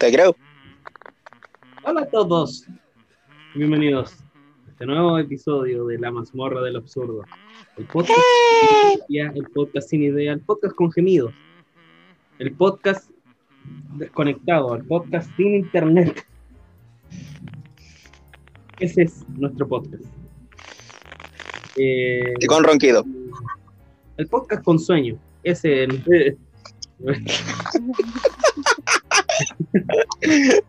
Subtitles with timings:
[0.00, 0.34] Te creo.
[1.84, 2.64] Hola a todos.
[3.54, 4.14] Bienvenidos
[4.66, 7.22] a este nuevo episodio de La mazmorra del absurdo.
[7.76, 8.18] El podcast,
[9.10, 11.34] el podcast sin idea, el podcast con gemidos.
[12.38, 13.10] El podcast
[13.98, 16.26] desconectado, el podcast sin internet.
[18.78, 20.04] Ese es nuestro podcast.
[21.76, 23.04] Eh, Y con ronquido.
[24.16, 25.18] el podcast con sueño.
[25.42, 26.36] Ese es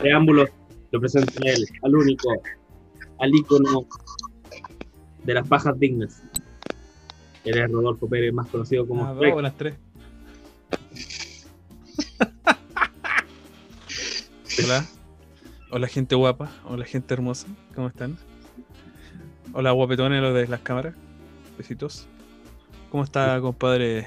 [0.00, 0.50] preámbulos
[0.90, 2.28] lo presento a él, al único,
[3.18, 3.86] al ícono
[5.24, 6.22] de las pajas dignas.
[7.44, 9.74] Él es Rodolfo Pérez, más conocido como Ah, vamos, las tres.
[14.64, 14.84] Hola.
[15.70, 16.50] Hola, gente guapa.
[16.64, 17.46] Hola, gente hermosa.
[17.74, 18.16] ¿Cómo están?
[19.52, 20.94] Hola, guapetones, los de las cámaras.
[21.58, 22.06] Besitos.
[22.90, 24.06] ¿Cómo está, compadre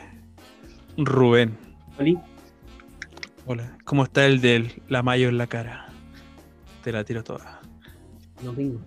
[0.98, 1.56] Rubén?
[2.00, 2.18] Oli,
[3.46, 3.78] Hola.
[3.86, 5.88] ¿Cómo está el de la mayo en la cara?
[6.84, 7.62] Te la tiro toda.
[8.44, 8.80] No tengo.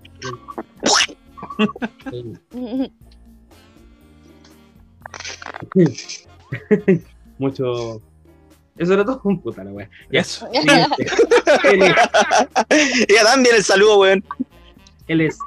[7.38, 8.00] Mucho.
[8.76, 9.20] Eso era todo.
[9.42, 9.88] Puta la wea.
[10.10, 10.20] Ya.
[10.20, 10.46] Eso.
[10.52, 11.06] Siguiente.
[11.64, 14.24] Él es- Y a Dan viene el saludo, weón.
[15.08, 15.38] Él es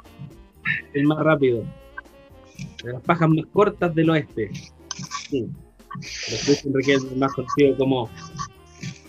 [0.94, 1.64] el más rápido.
[2.84, 4.50] De las pajas más cortas del oeste.
[5.30, 5.48] Sí.
[6.28, 8.10] Pero Chris Enrique es el más conocido como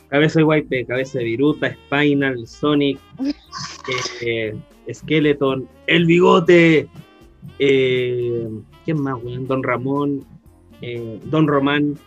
[0.10, 3.00] Cabeza de Guaype, Cabeza de Viruta, Spinal, Sonic,
[4.22, 4.56] eh,
[4.92, 6.88] Skeleton, El Bigote,
[7.60, 8.48] eh,
[8.86, 9.48] ¿quién más, weón?
[9.48, 10.26] Don Ramón,
[10.82, 11.98] eh, Don Román,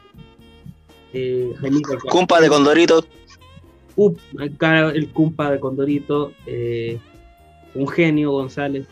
[1.13, 1.99] eh, Jaimito.
[2.09, 3.05] Cumpa de Condorito.
[3.97, 6.99] Up, acá el cumpa de Condorito, eh,
[7.75, 8.87] un genio González.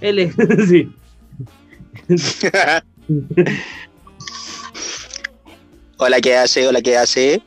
[0.00, 0.34] Él es,
[0.68, 0.90] sí.
[5.98, 6.66] Hola, ¿qué hace?
[6.66, 7.42] Hola, ¿qué hace?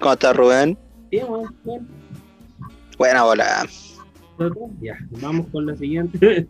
[0.00, 0.78] ¿Cómo está Rubén?
[1.10, 1.88] Bien, bueno, bien.
[2.98, 3.66] Buena, hola.
[4.80, 6.46] Ya, vamos con la siguiente.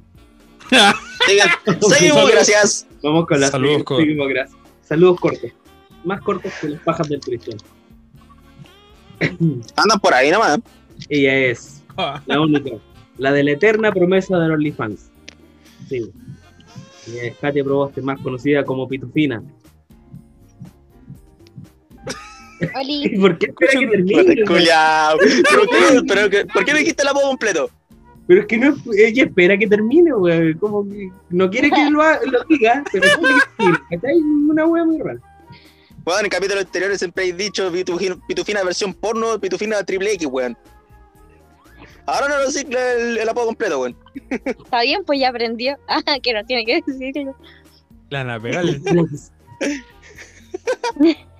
[0.71, 2.87] Sigan- Seguimos, gracias.
[3.03, 3.83] Vamos con la Saludos.
[3.97, 4.59] Seguimos, gracias.
[4.83, 5.51] Saludos cortos.
[6.05, 7.59] Más cortos que las pajas del Cristian.
[9.77, 10.59] Andan por ahí nomás.
[11.09, 11.83] Ella es
[12.27, 12.71] la única,
[13.19, 15.11] la de la eterna promesa de los OnlyFans.
[15.89, 16.11] Sí.
[17.09, 19.43] Ella es Katia Proboste, más conocida como Pitufina.
[22.75, 24.45] Oli, ¿Por qué espera que termine?
[24.45, 25.19] culiao.
[26.09, 26.47] ¿Pero qué?
[26.47, 27.71] ¿Por qué me dijiste el apodo completo?
[28.27, 30.55] Pero es que no, ella espera que termine, güey.
[30.55, 33.79] Como que no quiere que lo, lo diga, pero quiere que termine.
[33.91, 34.17] ¿Cachai?
[34.17, 35.21] Una wea muy rara.
[36.05, 40.57] Bueno, en capítulos anteriores siempre he dicho pitufina, pitufina versión porno, pitufina triple X, weón.
[42.07, 43.97] Ahora no lo sé el, el apodo completo, weón.
[44.31, 45.77] está bien, pues ya aprendió.
[45.89, 47.37] Ah, que no tiene que decirlo.
[48.11, 48.65] La pegar.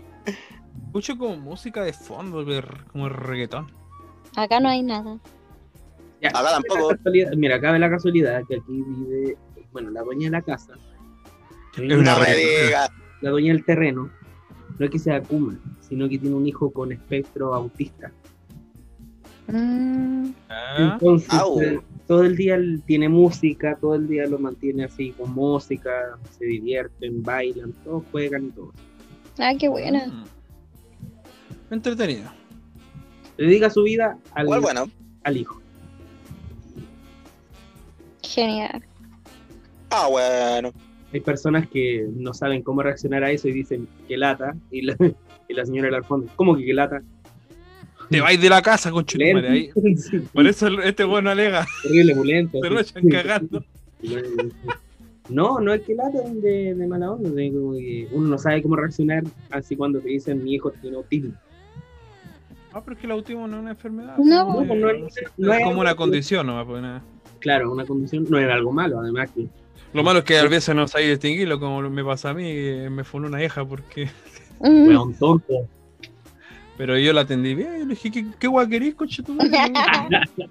[0.99, 3.67] Escucho como música de fondo, ver- como reggaetón.
[4.35, 5.19] Acá no hay nada.
[6.23, 6.91] Ya, Acá tampoco.
[6.91, 9.37] la casualidad- Mira, cabe la casualidad que aquí vive,
[9.73, 10.73] bueno, la dueña de la casa.
[11.77, 12.89] Es una diga.
[13.21, 14.09] La dueña del terreno.
[14.79, 18.11] No es que sea Kuma, sino que tiene un hijo con espectro autista.
[19.49, 21.61] Mm, Ah, Entonces, Au.
[21.61, 26.47] eh, todo el día tiene música, todo el día lo mantiene así con música, se
[26.47, 28.73] divierten, bailan, todos juegan y todo.
[29.39, 30.25] ah, qué buena.
[31.71, 32.31] Entretenido.
[33.37, 34.91] Dedica su vida al, bueno.
[35.25, 35.61] al hijo.
[38.23, 38.83] Genial.
[39.91, 40.73] Ah, bueno.
[41.13, 44.97] Hay personas que no saben cómo reaccionar a eso y dicen que lata, y la,
[45.49, 47.03] y la señora del fondo, ¿cómo que que lata?
[48.11, 49.05] Te vais de la casa, con
[49.49, 49.71] ahí.
[50.33, 51.67] Por eso este bueno alega.
[51.83, 52.61] terrible opulento.
[52.61, 53.65] Se lo echan cagando.
[55.29, 58.63] No, no es que lata de, de mala onda, de como que uno no sabe
[58.63, 61.35] cómo reaccionar así cuando te dicen mi hijo tiene autismo.
[62.77, 64.19] Ah, pero es que el autismo no es una enfermedad.
[64.19, 67.03] No, pues, no es- es no es como una condición, no nada.
[67.41, 69.47] Claro, una condición no era algo malo, además que
[69.95, 72.45] Lo malo es que a veces no sabéis distinguirlo, como me pasa a mí,
[72.91, 74.11] me fue una hija porque.
[74.61, 75.55] Mm, fue un tonto.
[76.77, 79.51] Pero yo la atendí bien, yo le dije, ¿qué, qué guay querés, coche madre?"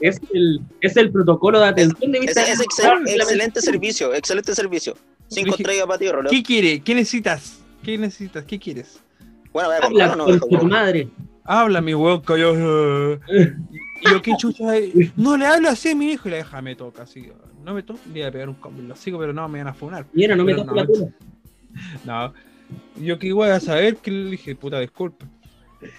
[0.00, 2.42] Es el, es el protocolo de atención de Es, vista.
[2.42, 4.96] es excel- excelente servicio, excelente servicio.
[5.28, 6.28] Cinco Dije- estrellas para ti, Rolo.
[6.30, 6.80] ¿Qué quiere?
[6.80, 7.62] ¿Qué necesitas?
[7.84, 8.44] ¿Qué necesitas?
[8.44, 9.00] ¿Qué quieres?
[9.52, 11.08] Bueno, voy a comprar Habla no, con tu madre.
[11.46, 13.18] Habla, mi weón, cayó.
[13.98, 14.64] Y yo, ¿qué chucha?
[15.16, 17.30] No le hablo así a mi hijo y la hija me toca, así.
[17.64, 19.58] No me toca, le voy a pegar un combo en los hocico, pero no me
[19.60, 20.06] van a funar.
[20.12, 21.12] Mira, no me Pero toques la no.
[22.98, 23.02] No.
[23.02, 25.24] Yo que voy a saber que le dije, puta, disculpa.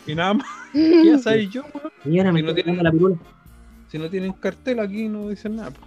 [0.06, 1.92] Y nada más, ya sabes yo, weón.
[2.06, 3.18] Me Si no está tiene- tocando la pirula.
[3.88, 5.72] Si no tienen cartel aquí no dicen nada.
[5.72, 5.82] po.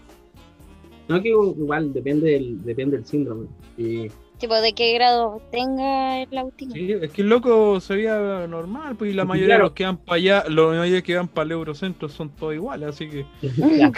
[1.08, 3.46] No, que igual depende del, depende del síndrome.
[3.76, 4.10] Si
[4.40, 6.74] Tipo, de qué grado tenga el autismo.
[6.74, 9.84] Sí, es que el loco se veía normal, pues y la mayoría de los que
[9.84, 13.26] van para allá, los mayoría que van para el Eurocentro son todos iguales, así que.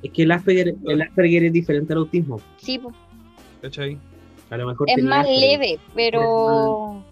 [0.00, 2.40] Es que el Asperger, el Asperger es diferente al autismo.
[2.58, 2.80] Sí.
[3.60, 3.98] ¿cachai?
[4.48, 5.40] A lo mejor es más Asperger.
[5.40, 7.02] leve, pero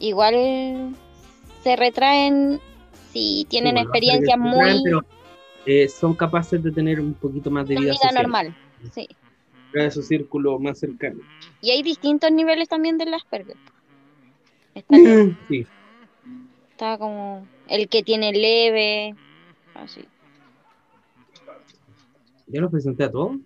[0.00, 0.94] igual
[1.62, 2.60] se retraen
[3.12, 5.04] si tienen Sí, bueno, experiencias muy pero,
[5.66, 8.22] eh, son capaces de tener un poquito más de de vida, vida social.
[8.22, 8.56] normal.
[8.92, 9.08] Sí.
[9.74, 11.18] Crear su círculo más cercano.
[11.60, 13.56] Y hay distintos niveles también del Asperger.
[14.72, 14.96] Está,
[15.48, 15.66] Sí.
[16.70, 19.16] está como el que tiene leve,
[19.74, 20.04] así.
[22.46, 23.36] ¿Ya los presenté a todos?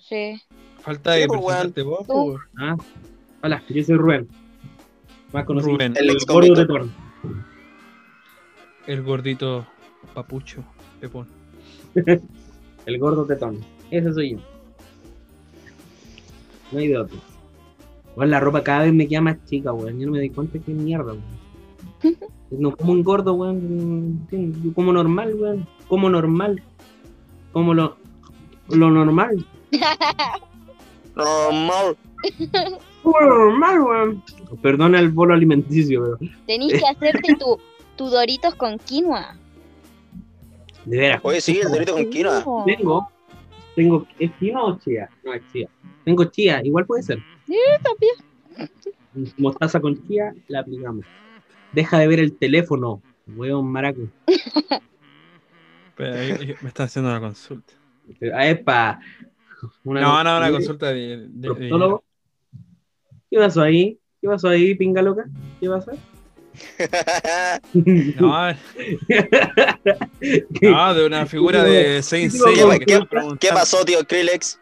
[0.00, 0.40] Sí.
[0.80, 2.06] Falta de pues, presentarte vos, Tú.
[2.06, 2.74] por Ah.
[3.42, 4.26] Hola, yo soy Rubén.
[5.34, 5.92] Más conocido Rubén.
[5.98, 6.94] El el gordo de Torn.
[8.86, 9.66] el gordito
[10.14, 10.64] papucho,
[10.98, 11.28] Pepón.
[12.86, 13.60] El gordo tetón.
[13.90, 14.38] Ese soy yo.
[16.72, 17.18] No hay de otro.
[18.16, 19.98] Bueno, la ropa cada vez me queda más chica, weón.
[19.98, 21.22] Yo no me doy cuenta que es mierda, weón.
[22.50, 24.26] No como un gordo, weón.
[24.74, 25.68] como normal, weón.
[25.86, 26.62] Como normal.
[27.52, 27.96] Como lo,
[28.68, 29.44] lo normal.
[31.14, 31.96] Normal.
[33.02, 34.22] Como lo normal, weón.
[34.62, 36.32] Perdona el bolo alimenticio, pero.
[36.46, 37.58] Tenés que hacerte tu,
[37.96, 39.36] tu Doritos con quinoa.
[40.84, 41.20] De veras.
[41.24, 42.44] Oye, sí, el dorito con quinoa.
[42.64, 43.08] Tengo.
[43.78, 44.08] Tengo.
[44.18, 45.08] ¿Es o chía?
[45.22, 45.68] No, es chía.
[46.04, 47.22] Tengo chía, igual puede ser.
[47.84, 49.32] también.
[49.36, 51.06] Mostaza con chía, la aplicamos.
[51.72, 54.00] Deja de ver el teléfono, weón maraco.
[55.94, 57.72] Pero ahí- ahí me están haciendo una consulta.
[58.34, 58.98] Ah, es pa.
[59.84, 60.52] Una No, no, una ¿Sí?
[60.54, 61.28] consulta de.
[61.30, 61.98] de- de-.
[63.30, 63.96] ¿Qué pasó ahí?
[64.20, 65.24] ¿Qué pasó ahí, pinga loca?
[65.60, 65.92] ¿Qué pasó?
[68.18, 68.52] no,
[70.60, 73.84] no, de una figura de Saint ¿Qué- Seiya qué- que qué- estaban preguntando- ¿Qué pasó,
[73.84, 74.58] tío Krillex?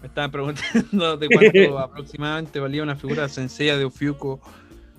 [0.00, 4.40] Me estaban preguntando de cuánto aproximadamente valía una figura sencilla de Ofiuco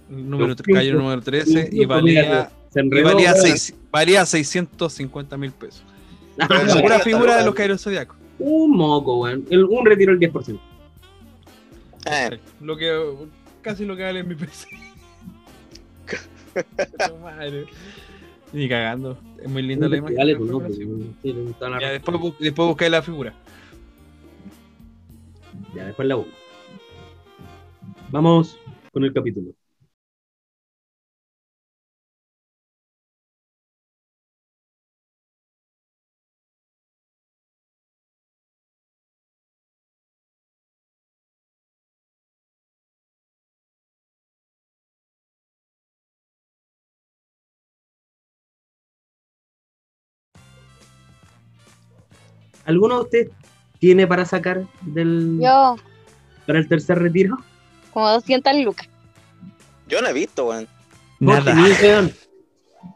[0.09, 5.83] número, calle número 13 y valía, y valía, seis- valía 650 mil pesos.
[6.39, 6.47] Ah,
[6.81, 8.17] pura sí, figura de los Kairos Zodiacos.
[8.39, 9.45] un moco, weón.
[9.51, 10.59] Un retiro el 10%.
[12.05, 12.91] Eh, Lo que,
[13.61, 14.67] casi lo que vale en mi PC.
[18.53, 19.17] Ni cagando.
[19.41, 20.17] Es muy linda la imagen.
[20.17, 20.37] Dale
[20.73, 21.13] sí.
[21.21, 23.33] Sí, la Ya, después, después busqué la figura.
[25.73, 26.31] Ya, después la busco.
[28.09, 28.57] Vamos
[28.91, 29.53] con el capítulo.
[52.65, 53.29] ¿Alguno de ustedes
[53.79, 55.75] tiene para sacar del Yo,
[56.45, 57.37] para el tercer retiro?
[57.91, 58.87] como 200 lucas.
[59.87, 60.67] yo no he visto, weón.
[61.19, 61.53] Nada.
[61.53, 62.27] tenís.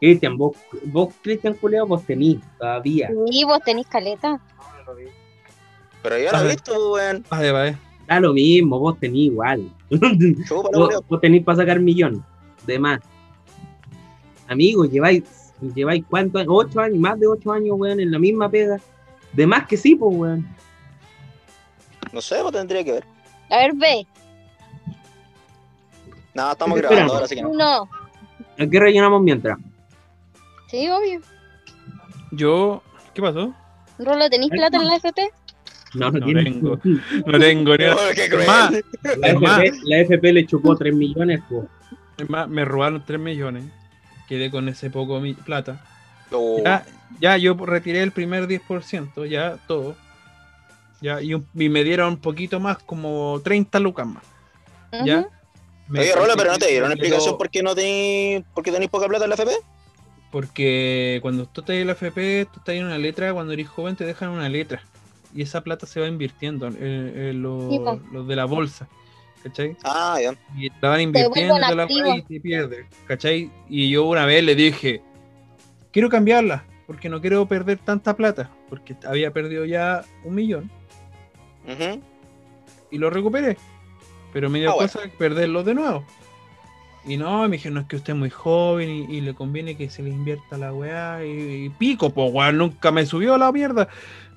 [0.00, 3.10] Cristian, vos, vos Cristian Culeo, vos tenís todavía.
[3.30, 4.40] Y vos tenés caleta.
[6.02, 7.24] Pero yo no he visto, weón.
[7.30, 7.78] Vale, vale.
[8.06, 9.70] Da lo mismo, vos tenís igual.
[10.50, 12.24] Vos, vos tenís para sacar millón
[12.66, 13.00] de más.
[14.48, 15.24] Amigos, lleváis,
[15.74, 18.80] lleváis cuántos años, ocho años, más de ocho años, weón, en la misma pega.
[19.36, 20.46] De más que sí, pues, weón.
[22.12, 23.04] No sé, pues tendría que ver.
[23.50, 24.06] A ver, ve.
[26.34, 27.52] No, estamos grabando ahora, así que no.
[27.52, 27.82] No.
[28.58, 29.58] ¿A qué rellenamos mientras?
[30.70, 31.20] Sí, obvio.
[32.32, 32.82] Yo.
[33.14, 33.54] ¿Qué pasó?
[33.98, 35.30] Rolo, ¿tenés plata en la FP?
[35.94, 36.78] No, no, No tengo.
[37.26, 37.96] No tengo ni Oh,
[38.46, 38.72] más,
[39.18, 39.60] La Es más.
[39.62, 41.64] FP, la FP le chupó 3 millones, pues.
[42.18, 43.64] es más, me robaron 3 millones.
[44.28, 45.82] Quedé con ese poco mi plata.
[46.32, 46.84] Oh, Ya,
[47.20, 49.96] ya yo retiré el primer 10%, ya todo.
[51.00, 54.22] Ya, y, un- y me dieron un poquito más, como 30 lucas más.
[55.04, 55.28] Ya.
[55.88, 58.44] Me- Oye, Rola, pero no te dieron explicación por qué no tenéis,
[58.90, 59.52] poca plata en la FP.
[60.30, 63.94] Porque cuando tú estás en la FP, tú estás en una letra, cuando eres joven
[63.96, 64.82] te dejan una letra.
[65.34, 68.00] Y esa plata se va invirtiendo en, en los, Sí, po.
[68.12, 68.88] los de la bolsa.
[69.42, 69.76] ¿Cachai?
[69.84, 70.32] Ah, ya.
[70.58, 71.86] Y la van invirtiendo la
[72.16, 72.86] y te pierdes.
[73.06, 73.50] ¿Cachai?
[73.68, 75.02] Y yo una vez le dije,
[75.92, 78.50] quiero cambiarla, porque no quiero perder tanta plata.
[78.68, 80.70] Porque había perdido ya un millón
[82.90, 83.56] y lo recuperé.
[84.32, 84.92] Pero me dio Ah, bueno.
[84.92, 86.04] cosa perderlo de nuevo.
[87.04, 89.76] Y no, me dijeron, no es que usted es muy joven y, y le conviene
[89.76, 91.24] que se le invierta la weá.
[91.24, 93.88] Y, y pico, pues weón, nunca me subió la mierda.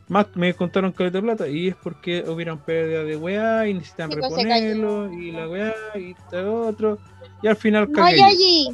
[0.08, 1.48] Más me contaron que de plata.
[1.48, 5.12] Y es porque hubieron pérdida de weá y necesitan reponerlo.
[5.14, 6.98] Y la weá y todo otro.
[7.42, 8.18] Y al final No, cagué.
[8.18, 8.70] Yayi.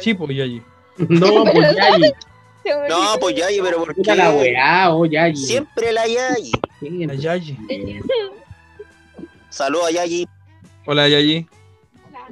[0.00, 0.62] Sí, pues Yayi.
[1.08, 2.12] No, pues Yayi.
[2.88, 4.36] No, pues Yayi, pero ¿por Puta la qué?
[4.36, 5.36] weá, oh Yayi.
[5.36, 6.52] Siempre la Yayi.
[7.06, 7.58] La Yayi.
[9.50, 10.26] Saludos a Yayi.
[10.86, 11.46] Hola, Yayi.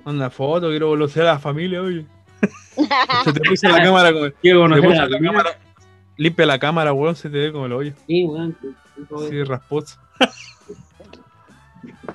[0.04, 2.06] Manda foto, quiero conocer a la familia, oye.
[3.24, 4.30] Se te puso la cámara como.
[4.40, 5.58] Quiero se conocer puso a la la cámara.
[6.16, 7.92] Limpia la cámara, weón, se te ve como el hoyo.
[8.06, 8.56] Sí, weón.
[9.28, 9.98] sí, rasposo.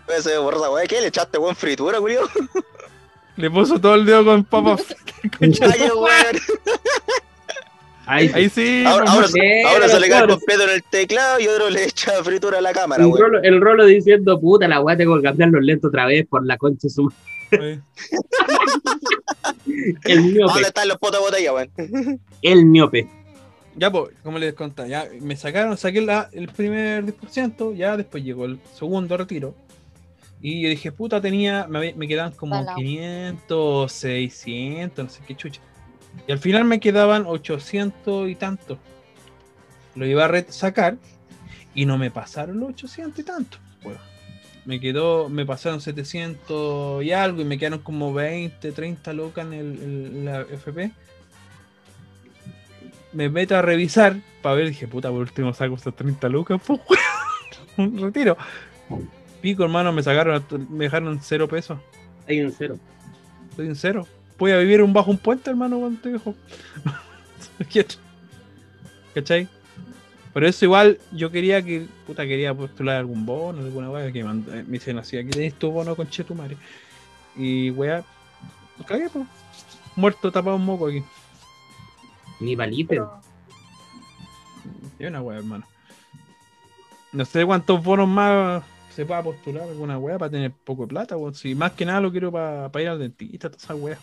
[0.07, 0.87] Ese borra, weón.
[0.87, 1.55] ¿Qué le echaste, weón?
[1.55, 2.21] Fritura, Julio.
[3.35, 4.95] Le puso todo el dedo con papas.
[5.39, 5.51] Ay,
[5.95, 6.37] weón.
[8.07, 8.33] Ahí sí.
[8.35, 8.83] Ahí sí.
[8.85, 10.35] Ahora, ahora, Sí, ahora se le cae claro.
[10.37, 13.61] completo en el teclado y otro le echa fritura a la cámara, el, rolo, el
[13.61, 16.87] rolo diciendo, puta, la weá tengo que cambiar los lentes otra vez por la concha
[16.89, 17.11] su.
[17.51, 17.79] Ahí.
[20.05, 20.53] El miope.
[20.53, 22.21] ¿Dónde están los potos de botella, weón?
[22.41, 23.07] El miope.
[23.75, 28.23] Ya, pues, como les contaba, ya me sacaron, saqué la- el primer 10%, ya después
[28.23, 29.53] llegó el segundo retiro.
[30.41, 32.75] Y yo dije, puta, tenía, me, había- me quedaban como Salao.
[32.75, 35.61] 500, 600, no sé qué chucha.
[36.27, 38.77] Y al final me quedaban 800 y tanto.
[39.95, 40.97] Lo iba a sacar
[41.73, 43.57] y no me pasaron los 800 y tanto.
[43.83, 43.99] Bueno,
[44.65, 49.53] me quedó, me pasaron 700 y algo y me quedaron como 20, 30 locas en
[49.53, 50.91] el, la FP
[53.13, 56.79] me meto a revisar para ver, dije, puta, por último saco esas 30 lucas, pues,
[57.77, 58.37] un retiro.
[59.41, 61.79] Pico, hermano, me sacaron, me dejaron cero pesos.
[62.27, 62.77] Hay un cero.
[63.49, 64.07] Estoy en cero.
[64.37, 66.35] Voy a vivir un bajo un puente, hermano, cuando viejo.
[67.69, 67.95] Quieto.
[69.15, 69.47] ¿Cachai?
[70.33, 74.47] Por eso igual yo quería que, puta, quería postular algún bono, alguna weá que mand-
[74.53, 76.55] eh, me dicen así, aquí tenés tu bono con Chetumare.
[77.35, 78.03] Y weá,
[78.85, 79.25] cagué, pues.
[79.95, 81.03] Muerto tapado un moco aquí.
[82.39, 83.01] Ni valite.
[84.99, 85.65] Y una wea, hermano.
[87.11, 88.63] No sé cuántos bonos más
[88.93, 91.17] se pueda postular alguna wea para tener poco de plata.
[91.17, 91.33] weón.
[91.33, 93.97] Si más que nada lo quiero para ir al dentista, toda esa wea.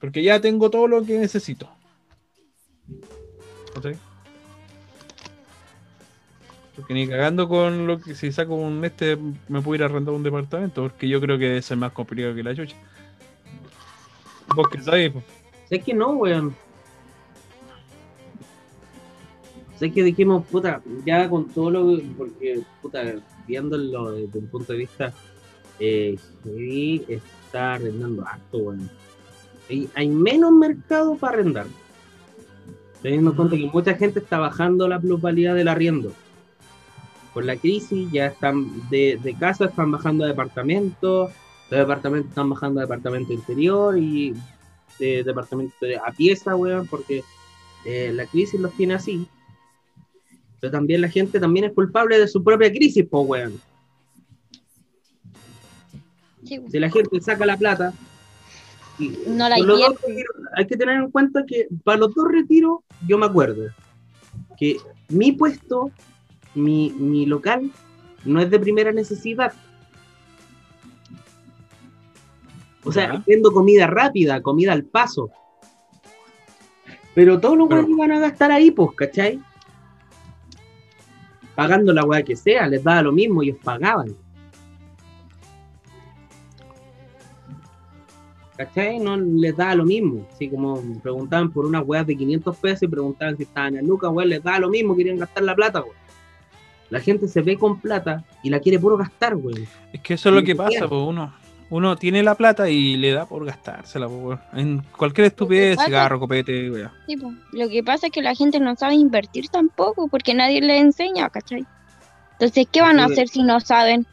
[0.00, 1.68] Porque ya tengo todo lo que necesito.
[3.74, 3.96] ¿Cachai?
[6.76, 10.14] Porque ni cagando con lo que si saco un este me puedo ir a arrendar
[10.14, 10.82] un departamento.
[10.82, 12.76] Porque yo creo que debe ser más complicado que la chucha.
[14.54, 15.22] Vos que po.
[15.68, 16.54] Sé que no, weón.
[19.78, 23.14] Sé que dijimos, puta, ya con todo lo porque, puta,
[23.46, 25.12] viéndolo desde un punto de vista,
[25.78, 26.16] eh,
[27.08, 28.90] está arrendando harto, weón.
[29.68, 31.66] Hay, hay menos mercado para arrendar.
[33.02, 36.12] Teniendo en cuenta que mucha gente está bajando la plusvalía del arriendo.
[37.34, 41.30] Por la crisis ya están de, de casa, están bajando a departamentos,
[41.70, 44.34] los departamentos están bajando a departamento interior y
[44.98, 47.22] de departamento de- a pieza, weón, porque
[47.84, 49.26] eh, la crisis los tiene así.
[50.58, 53.60] Pero también la gente también es culpable de su propia crisis, po, weón.
[56.44, 57.92] Si la gente saca la plata,
[58.98, 59.94] y No la retiros,
[60.56, 63.70] hay que tener en cuenta que para los dos retiros, yo me acuerdo
[64.58, 64.76] que
[65.08, 65.90] mi puesto,
[66.54, 67.70] mi, mi local,
[68.24, 69.52] no es de primera necesidad.
[72.84, 73.24] O sea, Ya.
[73.26, 75.30] vendo comida rápida, comida al paso.
[77.14, 79.40] Pero todos los weones van a gastar ahí, pues, ¿cachai?
[81.54, 84.14] Pagando la weá que sea, les daba lo mismo, ellos pagaban.
[88.58, 88.98] ¿Cachai?
[88.98, 90.26] No les daba lo mismo.
[90.34, 94.10] Así como preguntaban por unas weas de 500 pesos y preguntaban si estaban en lucas,
[94.12, 95.94] weón, les daba lo mismo, querían gastar la plata, weón.
[96.90, 99.64] La gente se ve con plata y la quiere puro gastar, weón.
[99.92, 101.32] Es que eso es lo que pasa, pues uno,
[101.70, 104.40] uno tiene la plata y le da por gastársela, weón.
[104.54, 106.90] en cualquier estupidez, pasa- cigarro, copete, weón.
[107.06, 107.32] Sí, po.
[107.52, 111.28] Lo que pasa es que la gente no sabe invertir tampoco porque nadie les enseña,
[111.30, 111.64] ¿cachai?
[112.32, 114.04] Entonces, ¿qué van a hacer si no saben?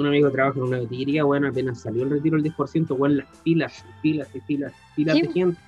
[0.00, 3.26] Un amigo trabaja en una botillería, weón, apenas salió el retiro del 10%, weón, las
[3.44, 5.22] filas, filas y filas, filas Sí.
[5.22, 5.60] de gente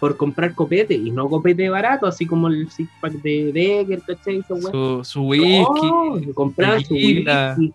[0.00, 4.42] por comprar copete y no copete barato, así como el six pack de Becker, ¿cachai?
[4.48, 5.86] Su, su whisky,
[6.26, 7.72] No, comprar su whisky,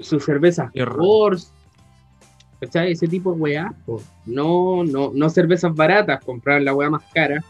[0.00, 0.72] su cerveza.
[0.96, 1.52] Coors,
[2.58, 2.90] ¿cachai?
[2.92, 4.02] Ese tipo de weá, po.
[4.26, 7.44] no, no, no cervezas baratas, comprar la weá más cara.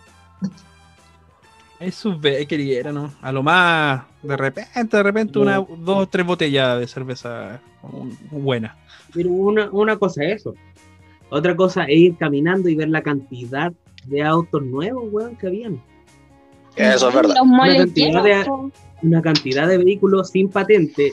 [1.81, 3.11] es su bakery, era, ¿no?
[3.23, 7.61] A lo más, de repente, de repente, una, dos o tres botellas de cerveza
[8.31, 8.77] buena.
[9.13, 10.55] Pero una, una cosa es eso.
[11.29, 13.73] Otra cosa es ir caminando y ver la cantidad
[14.05, 15.83] de autos nuevos, weón, que habían.
[16.77, 17.35] Eso es verdad.
[17.45, 18.71] Moles cantidad de-.
[19.03, 21.11] Una cantidad de vehículos sin patente.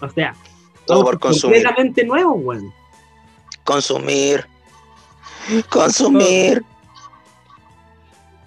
[0.00, 0.34] O sea,
[0.86, 1.62] Todo por consumir.
[1.62, 2.72] completamente nuevos, weón.
[3.64, 4.46] Consumir.
[5.68, 6.62] Consumir.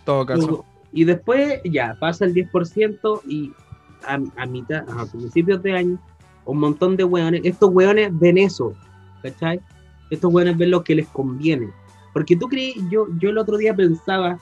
[0.04, 0.66] todo caso.
[0.92, 3.52] Y después ya pasa el 10% y
[4.06, 6.00] a, a mitad, a principios de año,
[6.46, 8.74] un montón de weones, estos weones ven eso,
[9.22, 9.60] ¿cachai?
[10.10, 11.70] Estos weones ven lo que les conviene.
[12.14, 14.40] Porque tú crees, yo, yo el otro día pensaba,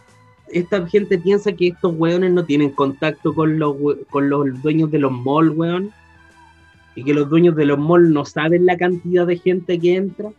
[0.50, 3.76] esta gente piensa que estos weones no tienen contacto con los,
[4.10, 5.92] con los dueños de los malls, weón.
[6.96, 10.30] y que los dueños de los malls no saben la cantidad de gente que entra.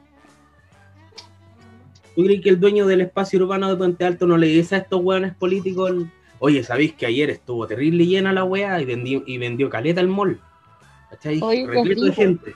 [2.14, 4.78] ¿Tú crees que el dueño del espacio urbano de Puente Alto no le dice a
[4.78, 5.92] estos hueones políticos,
[6.38, 10.08] oye, ¿sabéis que ayer estuvo terrible llena la weá y vendió, y vendió caleta el
[10.08, 10.40] mall?
[11.10, 11.40] ¿Cachai?
[11.66, 12.54] Repleto de gente.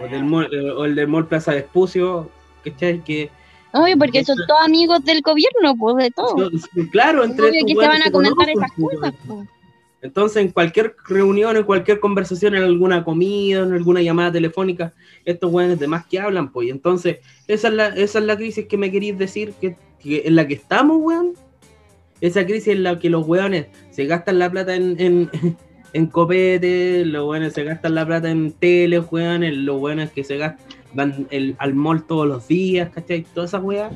[0.00, 2.30] O, del mall- eh, o el del mall Plaza de Espucio,
[2.64, 3.02] ¿cachai?
[3.04, 3.30] Que,
[3.72, 6.50] Obvio, porque son todos amigos del gobierno, pues de todo.
[6.92, 9.14] claro, entre Obvio que se van a comentar esas pues, cosas.
[9.26, 9.48] pues.
[10.00, 14.92] Entonces, en cualquier reunión, en cualquier conversación, en alguna comida, en alguna llamada telefónica,
[15.24, 16.68] estos weones de más que hablan, pues.
[16.68, 17.18] Y entonces,
[17.48, 20.54] esa es la, esa es la crisis que me queréis decir que, en la que
[20.54, 21.32] estamos, weón.
[22.20, 25.30] Esa crisis en la que los weones se gastan la plata en, en,
[25.92, 30.36] en copete, los weones se gastan la plata en tele, weones, los weones que se
[30.38, 33.24] gastan, van el- al mall todos los días, ¿cachai?
[33.34, 33.92] Todas esas weas.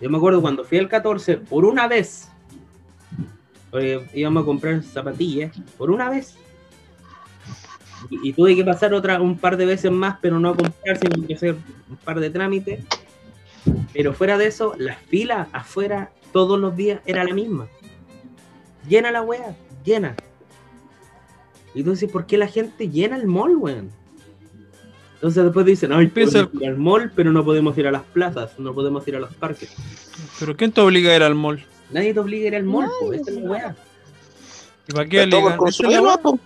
[0.00, 2.28] Yo me acuerdo cuando fui al 14, por una vez,
[4.12, 6.36] íbamos a comprar zapatillas por una vez.
[8.10, 10.98] Y, y tuve que pasar otra un par de veces más, pero no a comprar,
[10.98, 11.56] sino que hacer
[11.88, 12.84] un par de trámites.
[13.94, 17.68] Pero fuera de eso, la fila afuera todos los días era la misma.
[18.88, 20.14] Llena la wea, llena.
[21.74, 23.90] Y tú dices, ¿por qué la gente llena el mall, weón?
[25.14, 28.58] Entonces después dicen, ay, podemos ir al mall, pero no podemos ir a las plazas,
[28.58, 29.72] no podemos ir a los parques.
[30.38, 31.64] Pero ¿quién te obliga a ir al mall?
[31.90, 33.76] Nadie te obliga a ir al mall, po, Nadie, esa es la wea.
[34.88, 35.56] ¿Y para qué obligan?
[35.56, 36.08] Consumir, la ¿no?
[36.08, 36.16] weá.
[36.18, 36.38] po?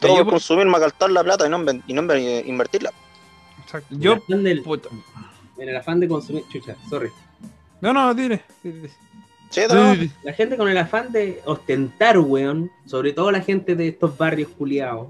[0.00, 2.92] Todo por consumir, malgastar la plata y no, y no inven- invertirla.
[3.64, 3.94] Exacto.
[3.98, 4.16] Yo,
[4.64, 4.88] puta.
[5.58, 7.10] En el afán de consumir, chucha, sorry.
[7.80, 8.42] No, no, dile.
[8.62, 8.90] dile.
[10.22, 14.50] La gente con el afán de ostentar, weón, sobre todo la gente de estos barrios
[14.50, 15.08] culiados,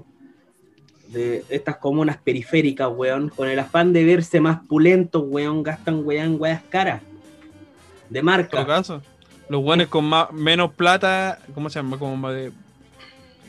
[1.09, 6.37] de estas comunas periféricas, weón, con el afán de verse más pulentos, weón, gastan, weón,
[6.39, 7.01] weas caras.
[8.09, 8.65] De En todo marca.
[8.65, 9.01] caso.
[9.49, 11.97] Los guanes con más, menos plata, ¿cómo se llama?
[11.97, 12.51] Como más de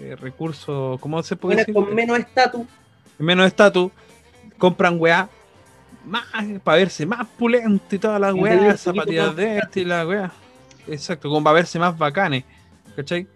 [0.01, 1.75] eh, recursos, ¿cómo se puede Weones decir?
[1.75, 2.63] con menos estatus.
[3.19, 3.93] menos estatus,
[4.59, 5.29] compran weá
[6.05, 6.25] más
[6.63, 10.33] para verse más pulento y un weas, poquito zapatillas de este y la weá.
[10.89, 12.45] Exacto, como para verse más bacanes.
[12.97, 13.23] ¿Cachai?
[13.23, 13.27] O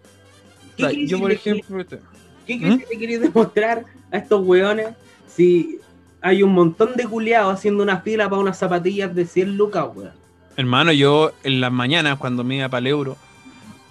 [0.76, 2.00] ¿Qué sea, crisis yo, por ejemplo, este-
[2.46, 4.88] ¿Qué crees que le queréis demostrar a estos weones
[5.26, 5.78] si
[6.20, 10.12] hay un montón de culiados haciendo una fila para unas zapatillas de 100 lucas, weón?
[10.56, 13.16] hermano, yo en las mañanas cuando me iba para el euro,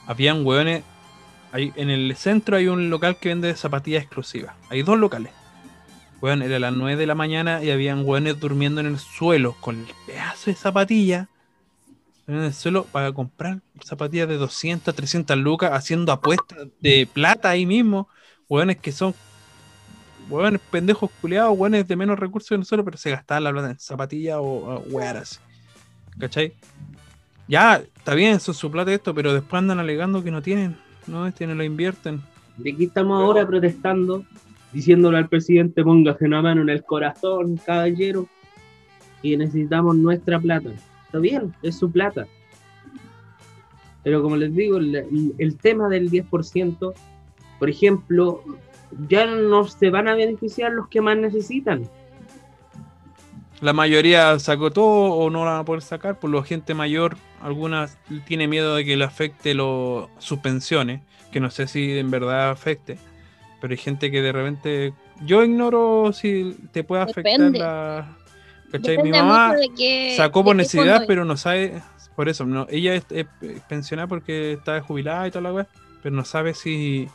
[0.08, 0.84] habían weones.
[1.52, 4.56] Hay, en el centro hay un local que vende zapatillas exclusivas.
[4.70, 5.32] Hay dos locales.
[6.24, 9.80] Weón, era las 9 de la mañana y habían weones durmiendo en el suelo con
[9.80, 11.28] el pedazo de zapatilla
[12.28, 17.66] en el suelo para comprar zapatillas de 200, 300 lucas, haciendo apuestas de plata ahí
[17.66, 18.08] mismo.
[18.48, 19.14] Weones que son
[20.30, 23.72] weones pendejos culiados, weones de menos recursos en el suelo, pero se gastaban la plata
[23.72, 24.82] en zapatillas o,
[25.20, 25.40] así.
[26.18, 26.54] ¿Cachai?
[27.50, 31.30] Ya, está bien, es su plata esto, pero después andan alegando que no tienen, no
[31.34, 32.22] tienen, lo invierten.
[32.56, 34.24] De aquí estamos ahora protestando,
[34.74, 38.28] diciéndole al presidente póngase una mano en el corazón, caballero,
[39.22, 40.70] y necesitamos nuestra plata.
[41.06, 42.28] Está bien, es su plata.
[44.04, 46.94] Pero como les digo, el, tema del 10%,
[47.58, 48.44] por ejemplo,
[49.08, 51.90] ya no se van a beneficiar los que más necesitan.
[53.62, 57.16] La mayoría sacó todo o no la van a poder sacar, por lo gente mayor,
[57.42, 61.00] algunas tiene miedo de que le afecte lo, sus pensiones,
[61.32, 62.98] que no sé si en verdad afecte,
[63.63, 64.93] pero hay gente que de repente,
[65.26, 67.60] yo ignoro si te puede afectar Depende.
[67.60, 68.17] la...
[68.73, 68.97] ¿Cachai?
[68.97, 71.82] Mi mamá mucho de qué- sacó de por necesidad, fondo pero no sabe,
[72.13, 73.26] por eso, no, ella es, es
[73.69, 75.67] pensionada porque está jubilada y toda la weá,
[76.02, 77.08] pero no sabe si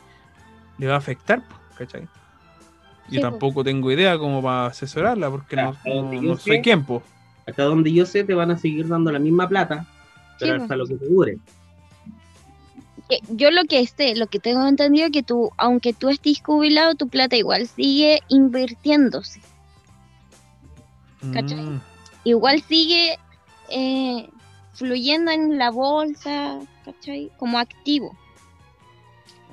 [0.79, 1.43] le va a afectar,
[1.77, 2.01] ¿cachai?
[2.01, 3.21] Yo Sí, pues.
[3.21, 6.61] tampoco tengo idea como para asesorarla, porque no, no- yo no soy sé.
[6.63, 7.03] quien, po.
[7.45, 9.85] Hasta donde yo sé, te van a seguir dando la misma plata,
[10.39, 11.37] pero Sí, hasta lo que te dure.
[13.29, 16.93] Yo lo que sé, lo que tengo entendido es que tú, aunque tú estés jubilado,
[16.95, 19.41] tu plata igual sigue invirtiéndose.
[21.33, 21.57] ¿Cachai?
[21.61, 21.81] Mm.
[22.23, 23.17] Igual sigue
[23.69, 24.29] eh,
[24.73, 27.31] fluyendo en la bolsa, ¿cachai?
[27.37, 28.15] Como activo.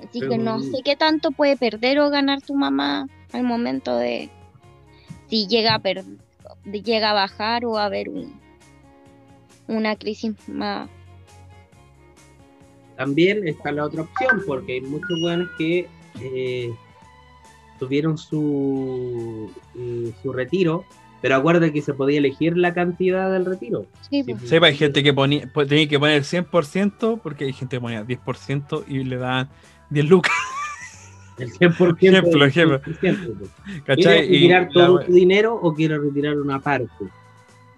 [0.07, 4.29] Así que no sé qué tanto puede perder o ganar tu mamá al momento de
[5.29, 6.05] si llega a per-
[6.65, 8.39] de- llega a bajar o a haber un,
[9.67, 10.89] una crisis más.
[12.97, 15.87] También está la otra opción, porque hay muchos weones que
[16.19, 16.73] eh,
[17.79, 20.83] tuvieron su, eh, su retiro,
[21.21, 23.85] pero acuérdate que se podía elegir la cantidad del retiro.
[24.01, 24.39] Sí, Sí, pues.
[24.39, 24.49] pues.
[24.49, 28.03] Sí, hay gente que ponía, pues, tenía que poner 100% porque hay gente que ponía
[28.03, 29.49] 10% y le daban
[29.91, 30.33] 10 lucas,
[31.37, 31.97] El 100%.
[32.01, 32.81] Ejemplo, ejemplo.
[32.81, 33.49] 100%.
[33.85, 34.27] ¿cachai?
[34.27, 36.89] ¿Quieres retirar Y todo tu dinero o quieres retirar una parte?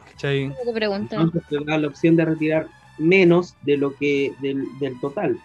[0.05, 0.43] ¿cachai?
[0.65, 2.67] Entonces te da la opción de retirar
[3.00, 5.38] menos de lo que del, del total.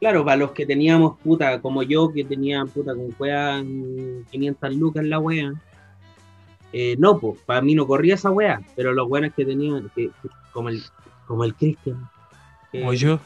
[0.00, 4.76] Claro, para los que teníamos puta, como yo, que tenía puta con wea mm, 500
[4.76, 5.52] lucas en la wea.
[6.72, 10.08] eh, no, pues, para mí no corría esa wea, pero los buenos que tenían, que,
[10.22, 10.82] que- como el
[11.26, 12.08] como el Christian,
[12.72, 13.18] que, Como yo,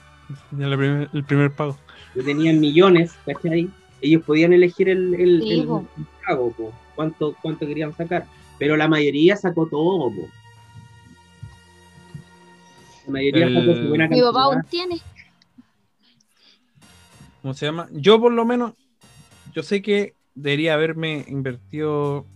[0.52, 1.76] ya la primer- el primer pago.
[2.14, 3.68] que tenían millones, ¿cachai?
[4.00, 8.26] Ellos podían elegir el, el, Sí, el- el pago, po, cuánto, cuánto querían sacar.
[8.58, 10.28] Pero la mayoría sacó todo, po.
[13.06, 14.44] La mayoría El- sacó su buena Mi papá cantidad.
[14.44, 15.00] aún tiene.
[17.42, 17.88] ¿Cómo se llama?
[17.92, 18.74] Yo por lo menos,
[19.52, 22.26] yo sé que debería haberme invertido,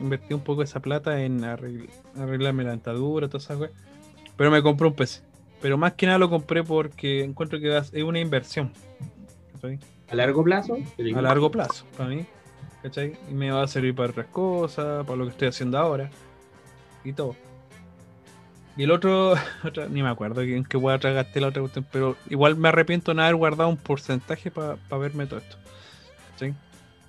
[0.00, 3.74] invertido un poco esa plata en arregl- arreglarme la dentadura, todas esas cosas.
[4.36, 5.22] Pero me compré un PC.
[5.62, 8.72] Pero más que nada lo compré porque encuentro que es una inversión.
[9.54, 9.78] ¿cachai?
[10.08, 10.76] A largo plazo,
[11.14, 12.26] A largo plazo, para mí.
[12.82, 13.16] ¿Cachai?
[13.30, 16.10] Y me va a servir para otras cosas, para lo que estoy haciendo ahora.
[17.04, 17.36] Y todo.
[18.76, 19.34] Y el otro,
[19.64, 22.68] otra- ni me acuerdo en qué voy a gasté la otra cuestión, pero igual me
[22.68, 25.56] arrepiento de no haber guardado un porcentaje para verme todo esto.
[26.38, 26.52] ¿Sí?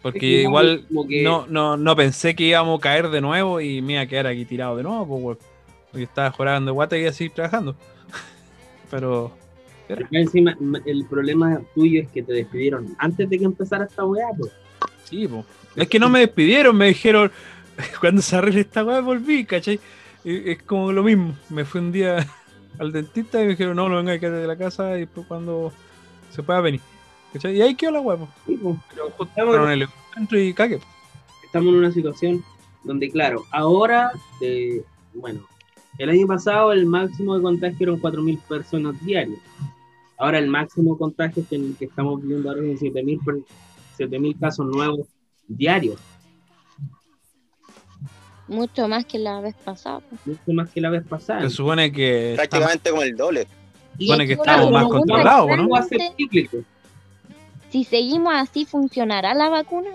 [0.01, 3.59] Porque Es que igual que- no, no, no pensé que íbamos a caer de nuevo
[3.59, 5.37] y me iba a quedar aquí tirado de nuevo, pues.
[5.91, 7.75] Porque estaba jugando guata y así trabajando.
[8.91, 9.31] pero
[9.87, 14.27] Pero encima, el problema tuyo es que te despidieron antes de que empezara esta weá,
[14.37, 14.51] pues.
[15.05, 15.45] Sí, po.
[15.75, 17.31] Es que no me despidieron, me dijeron,
[17.99, 19.79] cuando se arregle esta weá volví, ¿cachai?
[20.29, 22.17] Es como lo mismo, me fui un día
[22.79, 25.71] al dentista y me dijeron, no, no venga, quédate de la casa y después cuando
[26.29, 26.81] se pueda venir.
[27.33, 27.55] ¿Cachai?
[27.57, 28.27] Y ahí quedó la po.
[28.45, 28.75] Sí, pues.
[28.89, 30.77] Pero Estamos- fueron el encuentro y cague.
[30.79, 30.85] po.
[31.45, 32.43] estamos en una situación
[32.83, 35.41] donde, claro, ahora, de, bueno,
[35.97, 39.39] el año pasado el máximo de contagio eran 4.000 personas diarias.
[40.17, 44.39] Ahora el máximo de contagio que, que estamos viviendo ahora es de 7.000 per- 7.000
[44.39, 45.07] casos nuevos
[45.47, 45.99] diarios,
[48.47, 50.01] Mucho más que la vez pasada.
[50.25, 51.41] mucho más que la vez pasada.
[51.41, 53.47] Se supone que está Prácticamente como el doble.
[53.97, 55.57] Y supone que estamos más controlados, ¿no?
[55.57, 56.57] ¿Cómo va a ser grande, cíclico?
[57.69, 59.89] Si seguimos así, ¿funcionará la vacuna?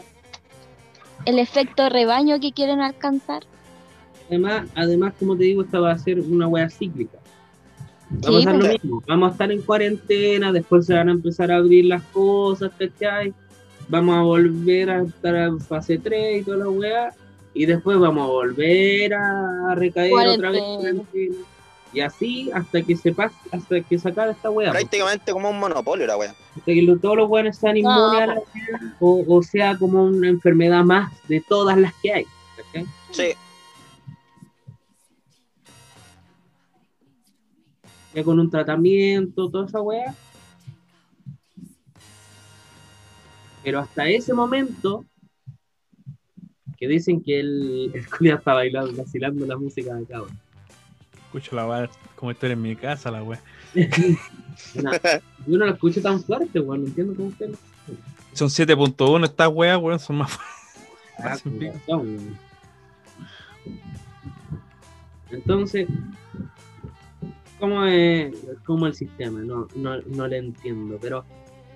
[1.24, 3.44] ¿El efecto rebaño que quieren alcanzar?
[4.28, 7.18] Además, además, como te digo, esta va a ser una wea cíclica.
[8.12, 8.82] Va a pasar lo pues.
[8.82, 9.02] mismo.
[9.06, 13.32] Vamos a estar en cuarentena, después se van a empezar a abrir las cosas, ¿cachai?
[13.88, 17.14] Vamos a volver a estar en fase 3 y toda la weá.
[17.54, 21.02] Y después vamos a volver a recaer otra vez Cuarentena.
[21.94, 24.70] Y así hasta que se pase, hasta que se acabe esta weá.
[24.70, 24.80] pues.
[24.80, 26.30] Prácticamente como un monopolio la wea.
[26.56, 30.04] Hasta que lo- todos los weones sean inmunes a la weá, o, o sea como
[30.04, 32.26] una enfermedad más de todas las que hay.
[33.10, 33.34] Sí.
[38.14, 40.14] ya con un tratamiento, toda esa weá.
[43.64, 45.04] Pero hasta ese momento,
[46.82, 50.36] que dicen que el, el culiao está bailando, vacilando la música de acá, weón.
[51.26, 53.40] Escucho la weá como estoy en mi casa, la weá.
[55.46, 57.56] Yo no lo escucho tan fuerte, weón, no entiendo cómo usted lo
[58.32, 60.36] Son 7.1 estas weas, weón, son más
[61.18, 62.36] Ah, razón, weón.
[65.30, 65.86] Entonces,
[67.60, 69.38] ¿cómo es cómo el sistema?
[69.38, 71.24] No, no, no le entiendo, pero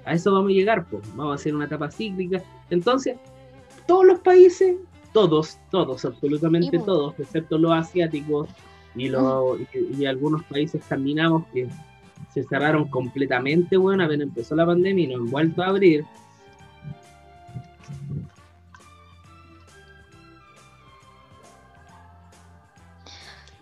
[0.04, 1.04] a eso vamos a llegar, pues.
[1.14, 2.42] Vamos a hacer una etapa cíclica.
[2.70, 3.16] Entonces,
[3.86, 4.76] todos los países,
[5.16, 8.50] todos, todos, absolutamente todos, excepto los asiáticos
[8.94, 11.66] y, los, y, y algunos países escandinavos que
[12.34, 16.04] se cerraron completamente, bueno, apenas empezó la pandemia y no han vuelto a abrir.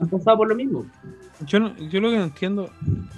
[0.01, 0.87] Han pasado por lo mismo.
[1.47, 2.71] Yo, no- yo lo que no entiendo,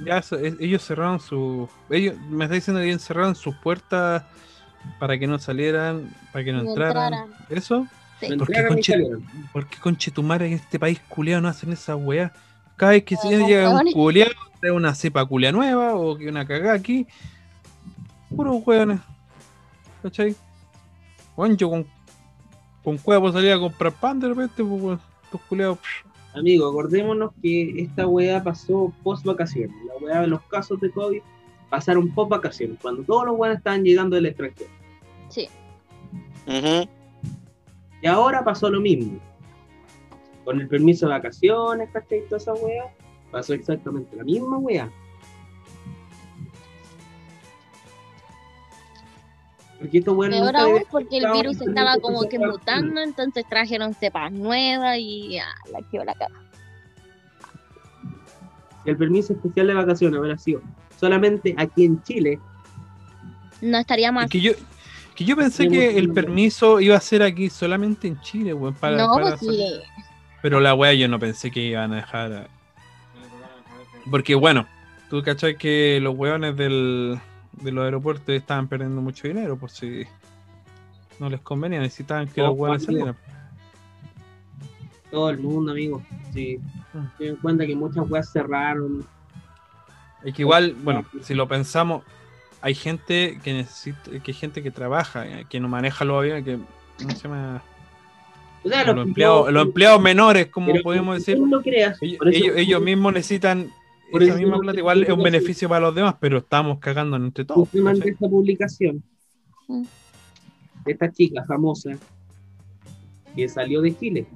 [0.05, 1.69] ya se- es- ellos cerraron su.
[1.91, 4.25] Ellos me está diciendo que ellos cerraron sus puertas
[4.99, 7.13] para que no salieran, para que no No entraran.
[7.15, 7.31] entraran.
[7.51, 7.87] ¿Eso?
[8.21, 8.37] Sí.
[8.37, 9.09] ¿Por qué conche-.
[9.53, 12.33] ¿Por qué conche tu madre en este país culiado no hacen esa weá?
[12.77, 16.29] Cada vez que se Los llega un culiado, trae una cepa culia nueva o que
[16.29, 17.07] una cagada aquí.
[18.35, 19.01] Puros weones.
[20.03, 20.35] ¿Cachai?
[21.37, 21.87] Bueno, yo con,
[22.83, 25.79] con cueva puedo salir a comprar pan de repente, pues weón, estos culiados.
[26.35, 29.75] Amigo, acordémonos que esta weá pasó post vacaciones.
[29.87, 31.21] La weá de los casos de COVID
[31.71, 34.71] pasaron post vacaciones, cuando todos los weones estaban llegando del extranjero.
[35.31, 35.49] Sí.
[36.47, 36.89] Ujú.
[38.03, 39.19] Y ahora pasó lo mismo.
[40.45, 42.25] Con el permiso de vacaciones, ¿cachai?
[42.25, 42.95] Toda esa weá.
[43.31, 44.91] Pasó exactamente la misma weá.
[49.79, 54.33] Porque estos weones Peor aún porque el virus estaba como que mutando, entonces trajeron cepas
[54.33, 56.41] nuevas y ah, la quedó la caga.
[58.85, 60.63] Si el permiso especial de vacaciones hubiera sido
[60.99, 62.41] solamente aquí en Chile,
[63.61, 64.31] No estaría más.
[64.31, 64.53] Que yo,
[65.17, 68.75] que yo pensé Sí, que el permiso iba a ser aquí solamente en Chile, weón.
[68.75, 69.59] Para, no, para pues.
[70.43, 72.33] Pero la weá yo no pensé que iban a dejar.
[72.33, 72.47] a-
[74.11, 74.67] Porque bueno,
[75.11, 77.19] tú cachai que los weones del,
[77.53, 80.05] de los aeropuertos estaban perdiendo mucho dinero por si
[81.19, 83.01] no les convenía, necesitaban que Oh, los hueones amigo.
[83.07, 83.17] salieran.
[85.11, 86.03] Todo el mundo, amigo.
[86.35, 86.59] Sí.
[86.93, 86.99] Mm.
[87.19, 89.07] Me doy cuenta que muchas weas cerraron.
[90.25, 92.03] Es que igual, bueno, si lo pensamos,
[92.61, 96.45] hay gente que necesita, que hay gente que trabaja, eh, que no maneja los aviones,
[96.45, 96.59] que
[96.99, 97.63] ¿cómo se llama?
[98.65, 101.97] O sea, los, empleados, los empleados menores, como podemos decir, tú no creas.
[102.03, 103.71] ellos, Por eso- ellos- ellos mismos necesitan
[104.11, 105.23] por esa eso misma plata, igual es un sí.
[105.25, 107.73] beneficio para los demás, pero estamos cagando entre todos.
[107.75, 108.13] Mandé ¿cachai?
[108.15, 109.03] esta publicación
[109.69, 109.83] Mm.
[110.85, 111.91] de esta chica famosa
[113.37, 114.27] que salió de Chile.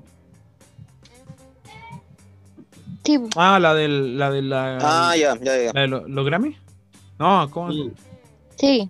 [3.05, 3.19] Sí.
[3.37, 5.71] Ah, la del, la de la, Ah, ya, ya, ya.
[5.73, 6.57] la de lo- los Grammy.
[7.19, 7.73] No, ¿cómo?
[7.73, 7.91] Y
[8.61, 8.89] sí.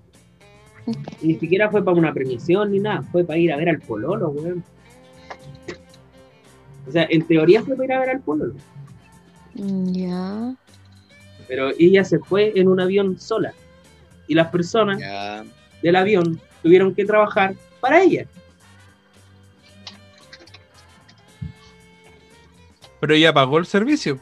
[1.23, 4.29] ni siquiera fue para una premiación ni nada, fue para ir a ver al pololo,
[4.31, 4.65] weón.
[6.89, 8.55] O sea, en teoría fue para ir a ver al pololo,
[9.55, 10.55] Ya.
[11.47, 13.55] pero ella se fue en un avión sola.
[14.27, 14.99] Y las personas
[15.83, 18.27] del avión tuvieron que trabajar para ella.
[23.01, 24.19] Pero ella pagó el servicio.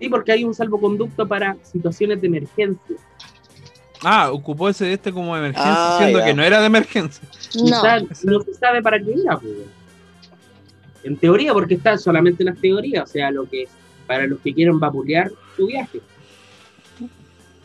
[0.00, 2.96] Sí, porque hay un salvoconducto para situaciones de emergencia.
[4.04, 6.24] Ah, ocupó ese de este como de emergencia, Ah, siendo ya.
[6.24, 7.26] que no era de emergencia.
[7.54, 7.82] No.
[8.24, 9.52] No se sabe para qué era, pues.
[11.04, 13.66] En teoría, porque están solamente las teorías, o sea, lo que
[14.06, 16.00] para los que quieren vapulear su viaje.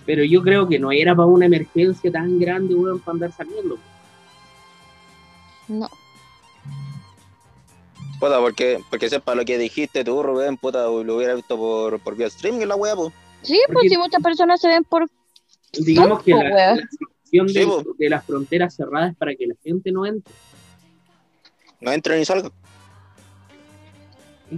[0.06, 3.78] Pero yo creo que no era para una emergencia tan grande, weón, para andar saliendo.
[5.68, 5.90] No.
[8.20, 12.16] Puta, porque, porque sepa lo que dijiste tú, Rubén, puta, lo hubiera visto por, por
[12.16, 13.14] vía streaming la wea, pues.
[13.44, 15.08] Sí, pues si muchas personas se ven por.
[15.80, 16.76] Digamos que la, la
[17.98, 20.34] de, las fronteras cerradas para que la gente no entre.
[21.80, 22.52] No entra ni salga.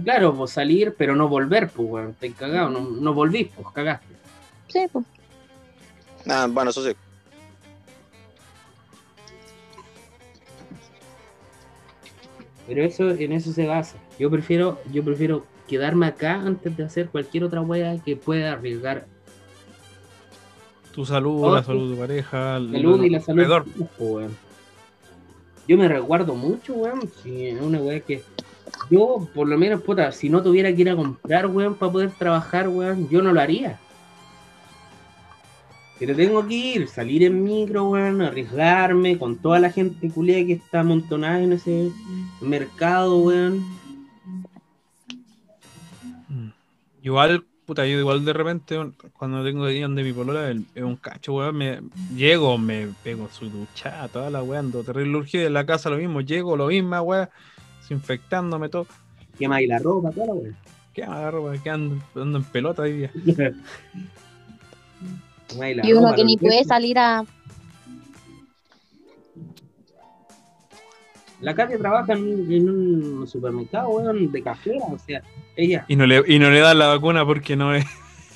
[0.04, 4.14] Claro, pues salir, pero no volver, pues, weón, te cagado, no, no volvís, pues, cagaste.
[4.68, 5.04] Sí, pues.
[6.24, 6.94] Nada, bueno, eso sí.
[12.68, 13.96] Pero eso, en eso se basa.
[14.16, 19.06] Yo prefiero, yo prefiero quedarme acá antes de hacer cualquier otra wea que pueda arriesgar
[21.00, 21.68] Tu salud, Oh, la sí.
[21.68, 23.40] salud de tu pareja, salud y la salud.
[23.42, 23.64] alrededor.
[25.66, 27.10] Yo me resguardo mucho, weón.
[27.22, 28.22] Si es una wea que.
[28.90, 32.10] Yo, por lo menos, puta, si no tuviera que ir a comprar, weón, para poder
[32.10, 33.78] trabajar, weón, yo no lo haría.
[35.98, 40.52] Pero tengo que ir, salir en micro, weón, arriesgarme con toda la gente culia que
[40.52, 41.90] está amontonada en ese
[42.42, 43.64] mercado, weón.
[46.28, 46.48] Mm.
[47.02, 48.76] Igual, puta, yo igual de repente,
[49.16, 51.78] cuando tengo día donde mi polola es un cacho, weón, me
[52.16, 55.96] llego, me pego su ducha, toda la weá, ando terrible urgido en la casa lo
[55.96, 57.30] mismo, llego, lo mismo, weá,
[57.80, 58.88] desinfectándome todo.
[59.38, 60.52] Quema ahí la ropa, toda la wea.
[60.92, 61.62] ¿Qué agarro, weá?
[61.62, 63.12] ¿Qué ando, ando en pelota hoy día?
[65.46, 67.24] Quema ahí la Y uno ropa, que ni puede salir a.
[71.40, 75.22] La Katia trabaja en un, en un supermercado, weón, de cajera, o sea,
[75.56, 77.84] ella, Y no le, y no le dan la vacuna porque no es.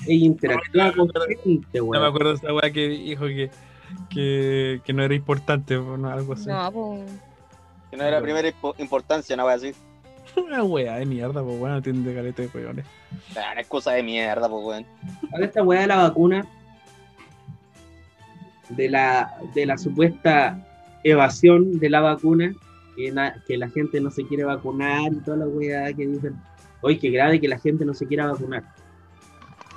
[0.07, 1.09] ella interactúa con
[1.43, 2.05] gente, No me weón.
[2.05, 3.49] acuerdo de esa weá que dijo que,
[4.09, 6.47] que, que no era importante, o no, algo así.
[6.47, 7.11] No, pues.
[7.91, 9.73] Que no era primera impo- importancia, una wea así.
[10.35, 12.85] Una weá de mierda, pues weón, tiene caleta de weones.
[13.31, 14.85] Una excusa de mierda, pues, weón.
[15.31, 16.45] Ahora esta weá de la vacuna,
[18.69, 20.59] de la, de la supuesta
[21.03, 22.53] evasión de la vacuna,
[22.95, 26.35] que, na- que la gente no se quiere vacunar y toda la weá que dicen,
[26.81, 28.63] oye, qué grave que la gente no se quiera vacunar.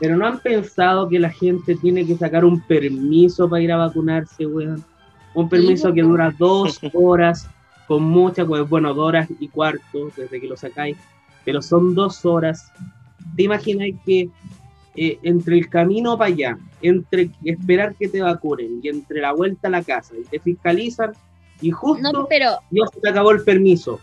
[0.00, 3.76] Pero no han pensado que la gente tiene que sacar un permiso para ir a
[3.76, 4.84] vacunarse, weón.
[5.34, 7.48] Un permiso que dura dos horas,
[7.86, 10.96] con mucha, pues, bueno, dos horas y cuarto desde que lo sacáis,
[11.44, 12.72] pero son dos horas.
[13.36, 14.30] ¿Te imaginas que
[15.00, 19.68] eh, entre el camino para allá, entre esperar que te vacunen y entre la vuelta
[19.68, 21.12] a la casa y te fiscalizan
[21.60, 24.00] y justo No, pero ya se te acabó el permiso?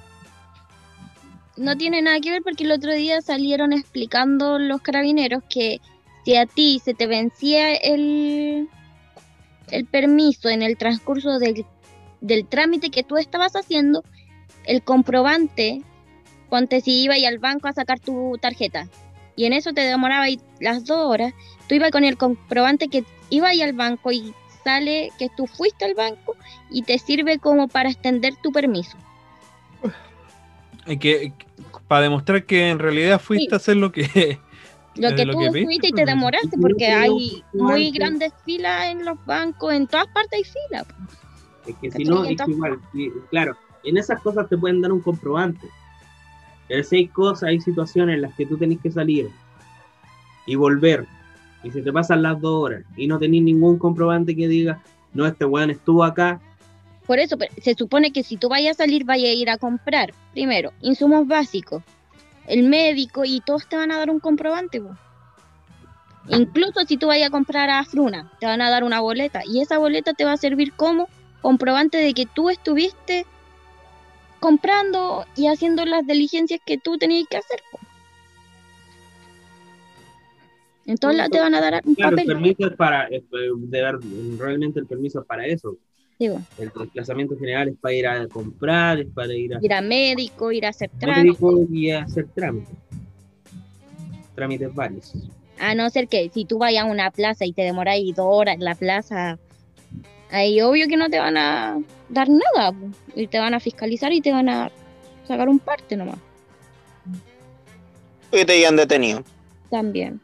[1.57, 5.79] No tiene nada que ver porque el otro día salieron explicando los carabineros que
[6.23, 8.67] si a ti se te vencía el,
[9.71, 11.65] el permiso en el transcurso del,
[12.21, 14.03] del trámite que tú estabas haciendo,
[14.65, 15.81] el comprobante,
[16.49, 18.89] ponte si ibas al banco a sacar tu tarjeta
[19.35, 20.25] y en eso te demoraba
[20.59, 21.33] las dos horas,
[21.67, 25.93] tú ibas con el comprobante que ibas al banco y sale que tú fuiste al
[25.93, 26.35] banco
[26.69, 28.97] y te sirve como para extender tu permiso.
[30.87, 31.33] Y que,
[31.87, 33.53] para demostrar que en realidad fuiste Sí.
[33.53, 34.39] a hacer lo que.
[34.95, 38.31] Lo que lo tú que fuiste y pues, te demoraste, yo porque hay muy grandes
[38.45, 40.85] filas en los bancos, en todas partes hay filas.
[41.67, 42.05] Es que si ¿Cachai?
[42.05, 42.79] no, es que igual,
[43.29, 45.67] claro, en esas cosas te pueden dar un comprobante.
[46.69, 49.29] Pero si hay cosas, hay situaciones en las que tú tenés que salir
[50.47, 51.05] y volver
[51.63, 54.81] y se te pasan las dos horas y no tenés ningún comprobante que diga,
[55.13, 56.39] no, este weón estuvo acá,
[57.05, 60.13] Por eso se supone que si tú vayas a salir, vayas a ir a comprar,
[60.33, 61.83] primero, insumos básicos,
[62.47, 64.81] el médico y todos te van a dar un comprobante.
[66.29, 69.61] Incluso si tú vayas a comprar a Fruna, te van a dar una boleta y
[69.61, 71.07] esa boleta te va a servir como
[71.41, 73.25] comprobante de que tú estuviste
[74.39, 77.59] comprando y haciendo las diligencias que tú tenías que hacer.
[77.71, 77.79] po.
[80.87, 83.81] En todos lados te van a dar un claro, el permiso es para, eh, de
[83.81, 83.95] ver,
[84.37, 85.77] realmente el permiso es para eso.
[86.17, 89.81] Digo, El desplazamiento general es para ir a comprar, es para ir a ir a
[89.81, 91.41] médico, ir a hacer trámites.
[91.41, 92.73] médico y a hacer trámites.
[94.33, 95.13] Trámites varios.
[95.59, 98.27] A no ser que si tú vayas a una plaza y te demoras ahí dos
[98.29, 99.37] horas en la plaza,
[100.31, 102.73] ahí obvio que no te van a dar nada.
[103.15, 104.71] Y te van a fiscalizar y te van a
[105.27, 106.17] sacar un parte nomás.
[108.31, 109.23] Y te hayan detenido.
[109.69, 110.21] También.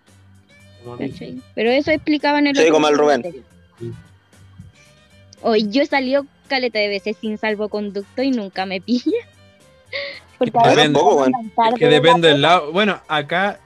[1.55, 2.97] Pero eso explicaba en el Sí, como el.
[2.97, 3.23] Rubén.
[5.41, 9.11] Hoy yo he salido caleta de veces sin salvoconducto y nunca me pilla.
[10.37, 10.99] Porque depende.
[11.55, 12.71] tarde Que depende del lado.
[12.71, 13.59] Bueno, acá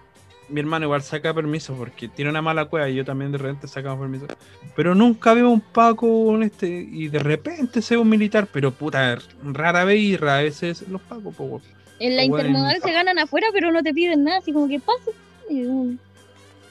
[0.49, 3.67] mi hermano igual saca permiso porque tiene una mala cueva y yo también de repente
[3.67, 4.27] sacamos permiso.
[4.75, 8.71] Pero nunca veo un Paco en este y de repente se ve un militar, pero
[8.71, 11.61] puta, rara vez y rara vez es los Pacos, po.
[11.99, 15.11] En la intermodal se ganan afuera, pero no te piden nada, así como que pase.
[15.49, 15.97] Y, um,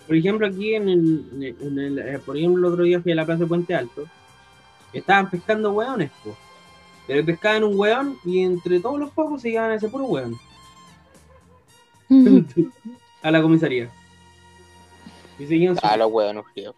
[0.07, 3.15] Por ejemplo, aquí en el, en el- eh, por ejemplo, el otro día fui a
[3.15, 4.05] la plaza de Puente Alto.
[4.95, 6.37] Estaban pescando hueones, po.
[7.07, 10.35] Pero pescaban un hueón y entre todos los pocos se llevaban a ese puro hueón.
[13.23, 13.91] a la comisaría.
[15.39, 16.75] Y seguían su- Ah, los hueones, tío.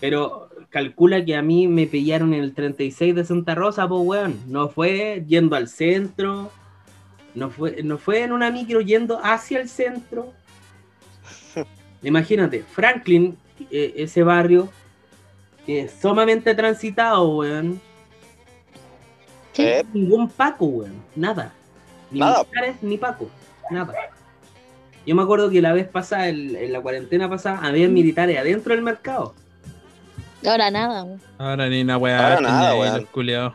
[0.00, 4.38] Pero calcula que a mí me pillaron en el 36 de Santa Rosa, po weón.
[4.46, 6.50] No fue yendo al centro.
[7.34, 10.32] No fue, no fue en una micro yendo hacia el centro.
[12.02, 13.36] Imagínate, Franklin,
[13.70, 14.68] eh, ese barrio,
[15.68, 17.78] que es sumamente transitado, weón.
[19.52, 19.64] Sí.
[19.64, 20.94] Eh, Ningún Paco, weón.
[21.14, 21.52] Nada.
[22.10, 22.38] Ni Nada.
[22.42, 23.28] militares ni Paco.
[23.70, 23.92] Nada.
[25.04, 28.74] Yo me acuerdo que la vez pasada, el- en la cuarentena pasada, había militares adentro
[28.74, 29.34] del mercado.
[30.46, 31.20] Ahora nada, weón.
[31.36, 32.16] Ahora ni una weá.
[32.18, 33.52] Ahora están nada, ahí weón.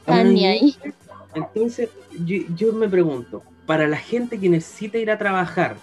[0.00, 0.76] Están ni ahí.
[1.34, 1.90] Entonces,
[2.24, 5.76] yo, yo me pregunto, para la gente que necesita ir a trabajar,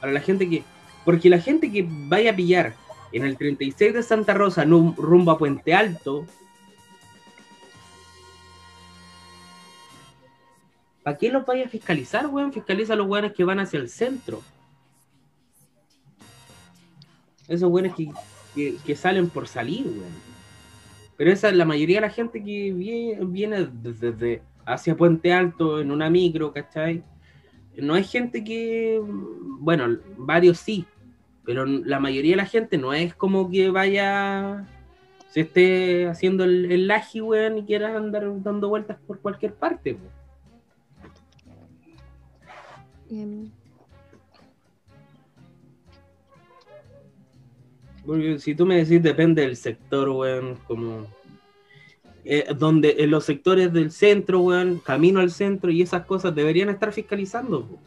[0.00, 0.62] para la gente que,
[1.04, 2.72] porque la gente que vaya a pillar
[3.12, 6.26] en el 36 de Santa Rosa rumbo a Puente Alto,
[11.02, 12.52] ¿para qué los vaya a fiscalizar, weón?
[12.52, 14.42] Fiscaliza a los weones que van hacia el centro.
[17.48, 20.30] Esos weones que, que, salen por salir, weón.
[21.16, 25.32] Pero esa es la mayoría de la gente que vie- viene desde, desde hacia Puente
[25.32, 27.02] Alto en una micro, ¿cachai?
[27.76, 30.86] No es gente que, bueno, varios sí,
[31.44, 34.66] pero la mayoría de la gente no es como que vaya,
[35.28, 39.98] se esté haciendo el, el laji, weón, y quiera andar dando vueltas por cualquier parte.
[43.10, 43.50] Em,
[48.04, 51.06] Porque si tú me decís, depende del sector, weón, como...
[52.24, 56.70] eh, donde en los sectores del centro, weón, camino al centro y esas cosas deberían
[56.70, 57.66] estar fiscalizando.
[57.66, 57.78] po.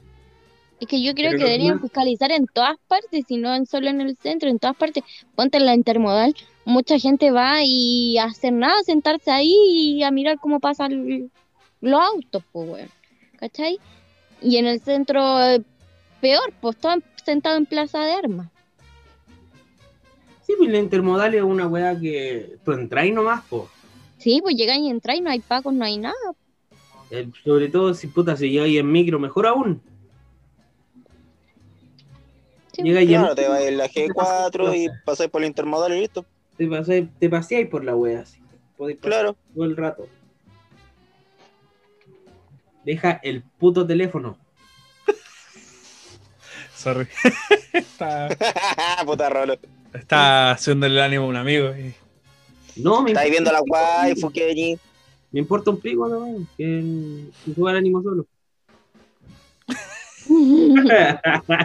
[0.84, 3.88] Es que yo creo Pero que deberían fiscalizar en todas partes, y no en- solo
[3.88, 5.02] en el centro, en todas partes.
[5.34, 10.04] Ponte en la intermodal, mucha gente va y a hacer nada, a sentarse ahí y
[10.04, 11.32] a mirar cómo pasan
[11.80, 12.89] los autos, pues, weón.
[13.38, 13.80] ¿Cachai?
[14.41, 15.62] Y en el centro, eh,
[16.19, 18.48] peor, pues, todos sentados en plaza de armas.
[20.46, 23.69] Sí, pues la intermodal es una weá que tú entras y nomás, po.
[24.17, 26.13] Sí, pues llegan y entran y no hay pagos, no hay nada.
[27.10, 29.82] Eh, sobre todo si puta se llega ahí en micro, mejor aún.
[32.74, 35.94] Sí, Llega ahí Claro, en te vas en la G4 y pasas por el intermodal
[35.96, 36.26] y listo.
[36.58, 38.40] te, paseáis- te paseáis por la wea así.
[38.78, 39.38] Podéis pasar Claro.
[39.54, 40.08] todo el rato.
[42.84, 44.38] Deja el puto teléfono.
[46.76, 47.08] Sorry.
[47.74, 48.30] está,
[49.06, 49.58] Puta rolo.
[49.94, 51.69] está haciendo el ánimo a un amigo.
[51.76, 51.94] y-
[52.82, 54.78] No, me Estás viendo la waifu allí.
[55.32, 58.26] Me importa un pico, no, que, que suba el ánimo solo.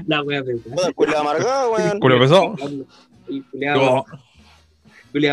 [0.07, 0.93] La wea pesada.
[0.93, 2.01] Culo amargado, weón.
[2.01, 2.55] Culo pesado.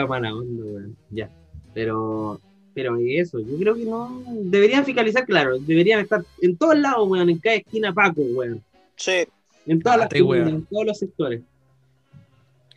[0.07, 0.95] Mala onda, weón.
[1.09, 1.29] Ya.
[1.73, 2.39] Pero,
[2.73, 4.21] pero eso, yo creo que no.
[4.27, 5.57] Deberían fiscalizar, claro.
[5.59, 7.29] Deberían estar en todos lados, weón.
[7.29, 8.63] En cada esquina, Paco, weón.
[8.95, 9.25] Sí.
[9.65, 10.27] En todas las weón.
[10.27, 11.41] comunas, en todos los sectores.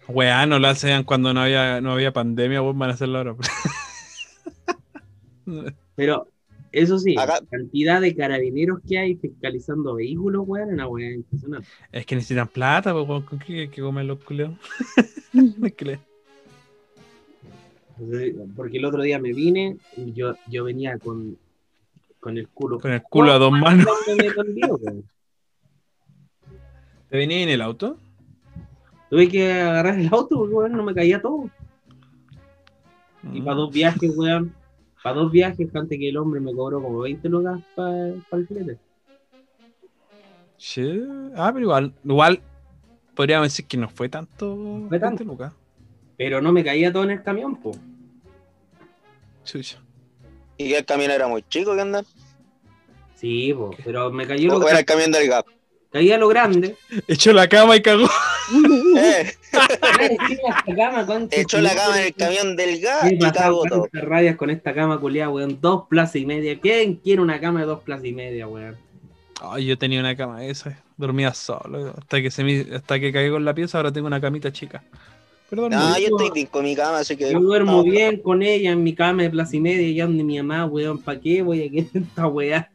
[0.08, 3.36] Weá, no lo hacían cuando no había, no había pandemia, weón, van a hacerlo ahora.
[5.96, 6.26] Pero,
[6.70, 11.14] Eso sí, Acá- la cantidad de carabineros que hay fiscalizando vehículos, weón, es una weá
[11.14, 11.66] impresionante.
[11.92, 14.52] Es que necesitan plata, pues, weón, ¿con qué hay que comer los culeos?
[15.64, 16.00] Es que le-
[18.54, 21.36] Porque el otro día me vine y yo, yo venía con,
[22.20, 22.78] con el culo.
[22.80, 23.86] Con el culo a dos manos.
[27.08, 27.96] ¿Te venía en el auto?
[29.10, 31.50] Tuve que agarrar el auto porque, weón, no me caía todo.
[33.32, 34.54] Y para dos viajes, weón.
[35.08, 38.78] Para dos viajes, antes que el hombre me cobró como 20 lucas para el flete.
[40.58, 41.02] Sí.
[41.34, 42.42] Ah, pero igual, igual
[43.14, 44.54] podríamos decir que no fue tanto.
[44.86, 45.24] Fue tanto.
[45.24, 45.54] 20 lucas.
[46.18, 47.72] Pero no me caía todo en el camión, po.
[49.44, 49.78] Chucha.
[50.58, 52.04] Y que el camión era muy chico, ¿qué onda?
[53.14, 53.70] Sí, po.
[53.82, 55.46] Pero me cayó lo, era el camión del GAP.
[55.92, 56.76] Caía lo grande.
[57.06, 58.08] Echó la cama y cagó.
[58.96, 59.30] Eh,
[61.32, 63.88] echó la cama en el camión del he y cagó todo.
[63.92, 65.58] rabias con esta cama culiada, weón.
[65.60, 66.58] Dos plazas y media.
[66.58, 68.76] ¿Quién quiere una cama de dos plazas y media, weón?
[69.40, 70.82] Ay, yo tenía una cama esa.
[70.96, 71.94] Dormía solo.
[71.96, 74.82] Hasta que se me, hasta que caí con la pieza, ahora tengo una camita chica.
[75.48, 75.76] Pero dormí.
[75.76, 77.30] No, yo estoy bien con mi cama, así que.
[77.30, 80.24] Yo duermo no, bien con ella en mi cama de plaza y media ya donde
[80.24, 80.98] mi mamá, weón.
[80.98, 82.70] ¿Para qué voy a querer esta weá?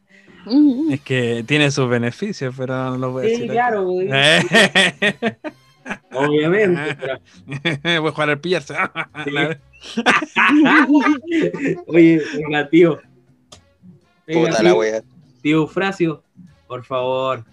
[0.91, 3.43] Es que tiene sus beneficios, pero no lo voy a Sí, decir.
[3.45, 3.51] aquí.
[3.53, 4.09] claro, weón.
[4.13, 4.41] Eh.
[6.13, 6.97] Obviamente.
[6.99, 7.19] pero-
[8.01, 8.73] Voy a jugar al pillarse.
[11.87, 12.99] Oye, venga, tío.
[14.25, 15.01] Venga, Puta la tío, wea.
[15.41, 16.23] tío Eufrasio,
[16.67, 17.43] por favor.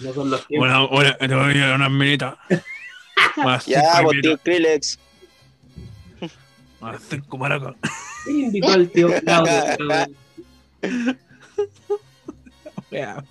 [0.00, 0.68] No son los tiempos.
[0.68, 2.34] Una, una, te voy a dar unas minitas.
[3.36, 4.98] Unas Ya, cinco pues tío Skrillex.
[6.80, 7.74] unas cinco maracas.
[8.24, 9.52] ¿Quién invitó al tío Claudio?
[12.90, 13.24] Wea.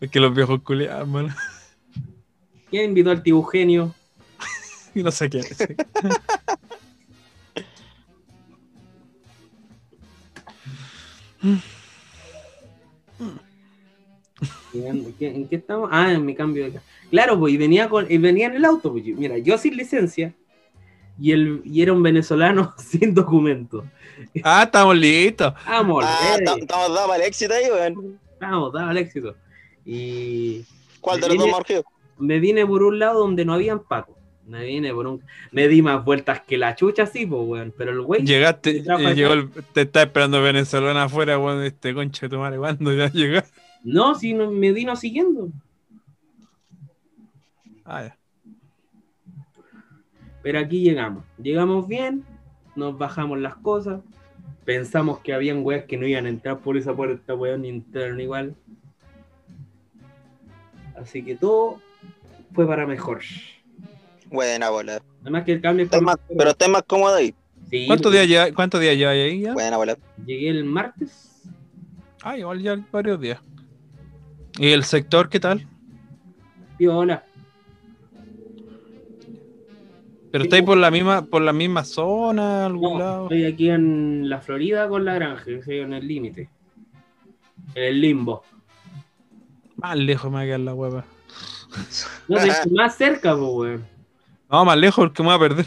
[0.00, 1.34] Es que los viejos culiados, mano.
[2.70, 3.94] ¿Quién invitó al tío Eugenio?
[4.94, 5.44] No sé quién.
[14.74, 15.88] ¿En qué, en qué estamos?
[15.92, 16.80] Ah, en mi cambio de
[17.10, 18.90] Claro, pues, y venía, con, y venía en el auto.
[18.92, 20.34] Pues, yo- mira, yo sin licencia
[21.22, 23.84] y, el, y era un venezolano sin documento.
[24.42, 25.54] Ah, estamos listos.
[25.66, 28.18] Vamos, Ah, ta- estamos dados el éxito ahí, weón.
[28.40, 29.34] vamos, daba el éxito.
[29.84, 30.64] Y
[31.00, 31.84] ¿Cuál de los dos urgidos?
[32.18, 34.16] me vine por un lado donde no habían Paco.
[34.46, 35.22] Me vine por un.
[35.52, 37.72] Me di más vueltas que la chucha, sí, pues, weón.
[37.76, 38.22] Pero el güey.
[38.24, 42.58] Llegaste, eh, llegó el- te está esperando venezolano afuera, weón, este concha de tu madre,
[42.58, 43.44] ¿cuándo ya llega?
[43.84, 45.48] No, si no, me vino siguiendo.
[47.84, 48.16] Ah, ya.
[50.42, 51.24] Pero aquí llegamos.
[51.40, 52.24] Llegamos bien,
[52.74, 54.00] nos bajamos las cosas.
[54.64, 58.20] Pensamos que habían weas que no iban a entrar por esa puerta, weón, ni entraron
[58.20, 58.54] igual.
[60.96, 61.80] Así que todo
[62.54, 63.20] fue para mejor.
[64.26, 65.02] Buena bola.
[65.22, 67.34] Además que el cambio más- pero estás más cómodo ahí.
[67.70, 69.52] Sí, ¿Cuántos días lleva, cuántos días lleva ahí ya?
[69.54, 69.96] Buena bola.
[70.26, 71.42] Llegué el martes.
[72.22, 73.40] Ah, igual ya varios días.
[74.58, 75.66] ¿Y el sector qué tal?
[76.76, 77.24] Piola.
[80.32, 83.22] ¿Pero estáis por la misma, por la misma zona, algún No, lado?
[83.24, 86.48] estoy aquí en la Florida con la granja, estoy en el límite.
[87.74, 88.42] En el limbo.
[89.76, 91.04] Más lejos me va a quedar la hueva.
[92.28, 93.84] No, de hecho, más cerca, pues, weón.
[94.50, 95.66] No, más lejos porque me voy a perder.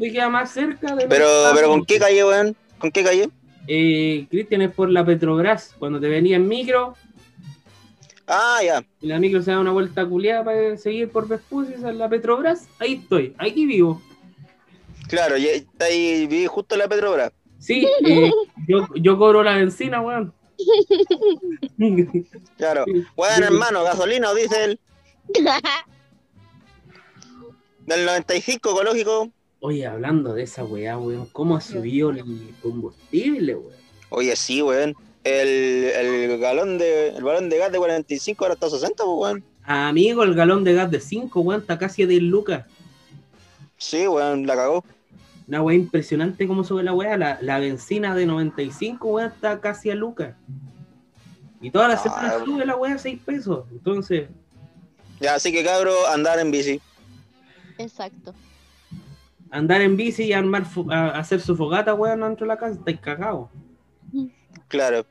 [0.00, 2.56] Te queda más cerca de Pero, pero ¿con qué calle, weón?
[2.78, 3.28] ¿Con qué calle?
[3.66, 5.74] Eh, Cristian es por la Petrobras.
[5.78, 6.94] Cuando te venía en micro,
[8.26, 8.84] Ah, ya.
[9.00, 12.66] y la micro se da una vuelta culiada para seguir por Vespucio, es la Petrobras,
[12.78, 14.00] ahí estoy, aquí vivo.
[15.08, 15.46] Claro, y
[15.80, 17.32] ahí, viví justo en la Petrobras.
[17.58, 18.30] Sí, eh,
[18.66, 20.32] yo, yo cobro la benzina, weón.
[22.56, 22.84] Claro.
[23.16, 24.78] Bueno, hermano, gasolina o diésel
[27.86, 29.30] del 95 ecológico.
[29.60, 32.22] Oye, hablando de esa weá, weón, ¿cómo ha subido el
[32.62, 33.74] combustible, weón?
[34.10, 34.94] Oye, sí, weón.
[35.24, 39.16] El, el galón de el balón de gas de 45 ahora está a 60, pues,
[39.18, 39.44] weón.
[39.64, 42.66] Amigo, el galón de gas de 5, weón, está casi a 10 lucas.
[43.78, 44.84] Sí, weón, la cagó.
[45.48, 47.16] Una weá impresionante cómo sube la weá.
[47.16, 50.34] La, la benzina de 95, weón, está casi a lucas.
[51.62, 52.44] Y toda la Ah, semana weón.
[52.44, 53.64] sube la weá a 6 pesos.
[53.72, 54.28] Entonces,
[55.20, 56.80] Ya, así que cabro, andar en bici.
[57.78, 58.34] Exacto.
[59.50, 62.74] andar en bici y armar fu- a- hacer su fogata, weón, dentro de la casa,
[62.74, 63.48] estáis cagados.
[64.68, 65.06] Claro.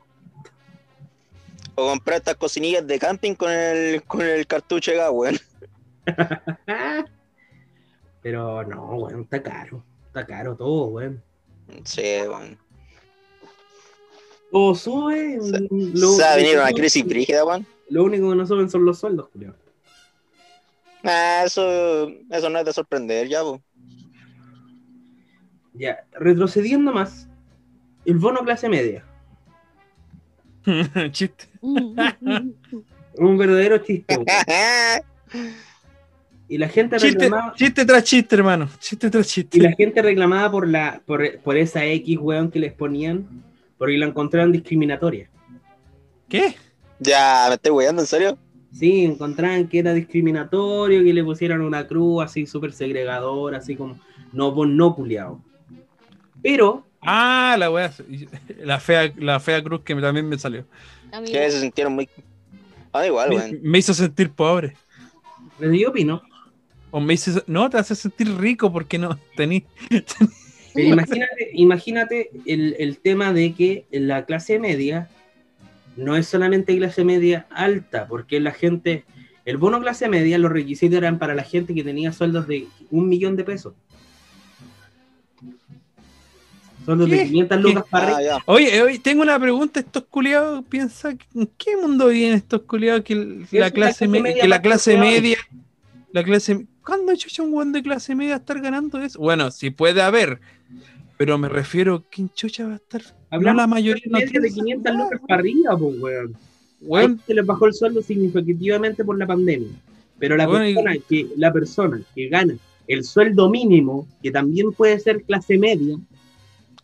[1.76, 5.38] O comprar estas cocinillas de camping con el, con el cartucho de gas, weón.
[8.22, 9.84] Pero no, weón, está caro.
[10.06, 11.22] Está caro todo, weón.
[11.84, 12.58] Sí, weón.
[14.50, 15.40] Todo sube.
[15.40, 17.66] Se- lo, Se va a venir lo- una crisis brígida, weón.
[17.90, 19.54] Lo único que no suben son los sueldos, Julio.
[21.02, 23.42] Ah, eso, eso no es de sorprender, ya.
[25.74, 27.28] Ya, retrocediendo más,
[28.06, 29.04] el bono clase media.
[31.10, 31.46] Chiste.
[33.16, 34.18] Un verdadero chiste.
[36.46, 38.68] Y la gente Chiste, reclamaba, chiste tras chiste, hermano.
[38.78, 39.58] Chiste tras y chiste.
[39.60, 43.26] la gente reclamaba por la por, por esa X weón que les ponían,
[43.78, 45.30] porque la encontraron discriminatoria.
[46.28, 46.54] ¿Qué?
[46.98, 48.38] ya, me estoy weyando, ¿en serio?
[48.72, 53.98] Sí, encontraban que era discriminatorio, que le pusieran una cruz así súper segregadora, así como
[54.32, 55.42] no vos no culiao.
[56.42, 57.92] Pero Ah, la wea.
[58.62, 60.64] La fea, la fea cruz que también me salió.
[61.26, 62.08] Que se sintieron muy.
[62.92, 63.58] Ah, igual, Me, weón.
[63.62, 64.76] me hizo sentir pobre.
[65.58, 66.22] pero yo opino,
[66.90, 67.42] O me hizo.
[67.46, 69.64] No, te hace sentir rico porque no tení.
[70.74, 75.08] imagínate, imagínate el, el tema de que la clase media
[75.96, 79.04] no es solamente clase media alta, porque la gente,
[79.44, 83.08] el bono clase media, los requisitos eran para la gente que tenía sueldos de un
[83.08, 83.74] millón de pesos.
[86.84, 87.24] Sueldos de ¿Qué?
[87.28, 88.38] 500 lucas para Ah, arriba.
[88.46, 89.80] Oye, oye, tengo una pregunta.
[89.80, 91.18] Estos culiados piensan.
[91.34, 94.96] ¿En qué mundo viven estos culiados que la clase, clase me- media que la clase
[94.98, 95.38] media.
[96.12, 96.66] La clase.
[96.84, 99.18] ¿Cuándo chucha un weón de clase media estar ganando eso?
[99.18, 100.38] Bueno, sí puede haber.
[101.16, 103.02] Pero me refiero, ¿quién chucha va a estar?
[103.30, 106.30] Hablamos la mayoría de no tiene de esa 500 weá, lucas para arriba, pues,
[106.82, 107.20] weón.
[107.26, 109.70] Se les bajó el sueldo significativamente por la pandemia.
[110.18, 112.54] Pero la Bueno, y- persona, que, la persona que gana
[112.86, 115.96] el sueldo mínimo, que también puede ser clase media,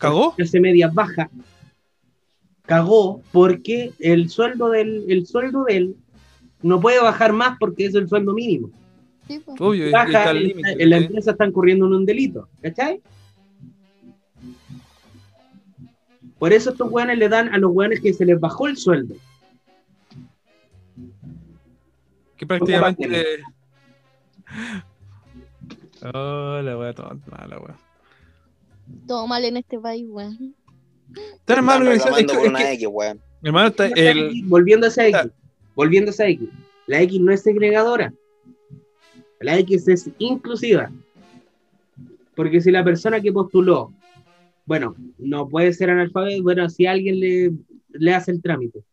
[0.01, 0.35] ¿cagó?
[0.35, 1.29] clase media baja,
[2.63, 5.95] cagó porque el sueldo del, el sueldo de él
[6.61, 8.69] no puede bajar más porque es el sueldo mínimo.
[9.27, 9.53] sí, po.
[9.59, 10.83] Obvio, Baja, está en- límite.
[10.83, 13.01] en la empresa están corriendo en un delito, ¿cachai?
[16.37, 19.15] Por eso estos weones le dan a los weones que se les bajó el sueldo.
[22.37, 23.43] Que prácticamente.
[26.03, 27.77] Oh, la wea tonta, la wea.
[29.07, 30.55] Todo mal en este país, weón.
[31.35, 32.17] Está organizado.
[32.17, 33.19] Es que- una X, weón.
[33.43, 34.43] hermano, está el.
[34.45, 35.31] volviendo a esa X,
[35.75, 36.47] volviendo a esa X,
[36.87, 38.13] la X no es segregadora,
[39.39, 40.91] la X es inclusiva,
[42.35, 43.91] porque si la persona que postuló,
[44.65, 47.51] bueno, no puede ser analfabeto, bueno, si alguien le,
[47.89, 48.83] le hace el trámite,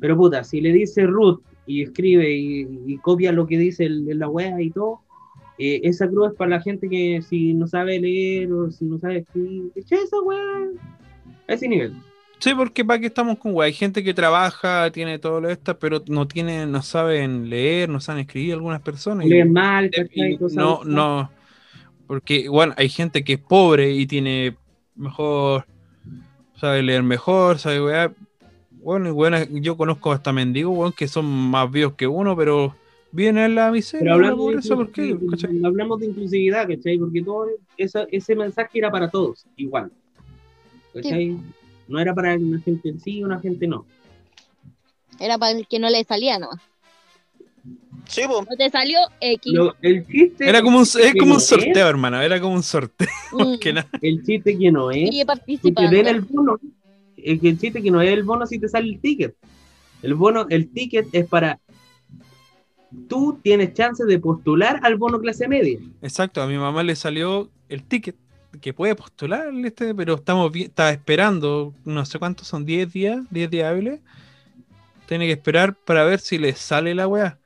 [0.00, 4.08] pero puta, si le dice Ruth y escribe y, y copia lo que dice el-
[4.10, 5.00] en la web y todo,
[5.62, 8.98] eh, esa cruz es para la gente que si no sabe leer o si no
[8.98, 10.38] sabe escribir, echa esa wea
[11.46, 11.94] a ese nivel.
[12.38, 13.66] Sí, porque para qué estamos con wea.
[13.66, 18.00] Hay gente que trabaja, tiene todo lo esto, pero no tiene, no saben leer, no
[18.00, 19.26] saben escribir algunas personas.
[19.26, 20.38] Leen mal, y ¿cachai?
[20.38, 21.30] Cosas no, no.
[22.06, 24.56] Porque, bueno, hay gente que es pobre y tiene
[24.96, 25.66] mejor,
[26.56, 28.12] sabe leer mejor, sabe weá.
[28.70, 32.74] Bueno, y bueno, yo conozco hasta mendigos, weón, que son más vivos que uno, pero
[33.12, 35.16] viven en la miseria, Pero en la hablamos de, pobreza, ¿por qué?
[35.30, 35.60] ¿Cachai?
[35.64, 36.98] hablamos de inclusividad, ¿cachai?
[36.98, 37.46] Porque todo
[37.76, 39.90] esa- ese mensaje era para todos, igual.
[40.94, 41.36] ¿Cachai?
[41.88, 43.84] No era para una gente en sí y una gente no.
[45.18, 46.60] Era para el que no le salía nomás.
[48.06, 48.40] Sí, po.
[48.48, 49.52] No te salió X.
[49.52, 52.40] Lo- el chiste Era como un, que es como no un es, sorteo, hermano, era
[52.40, 53.58] como un sorteo, Mm.
[53.58, 53.88] que nada.
[54.00, 56.58] el chiste que no es, que den el bono.
[57.16, 59.34] Es que el chiste que no es el bono si te sale el ticket.
[60.02, 61.60] El bono, el ticket es para
[63.08, 65.78] tú tienes chance de postular al bono clase media.
[66.02, 68.16] Exacto, a mi mamá le salió el ticket
[68.60, 73.50] que puede postular este, pero estamos está esperando, no sé cuántos son, 10 días, 10
[73.50, 74.00] días hábiles.
[75.06, 77.38] Tiene que esperar para ver si le sale la weá.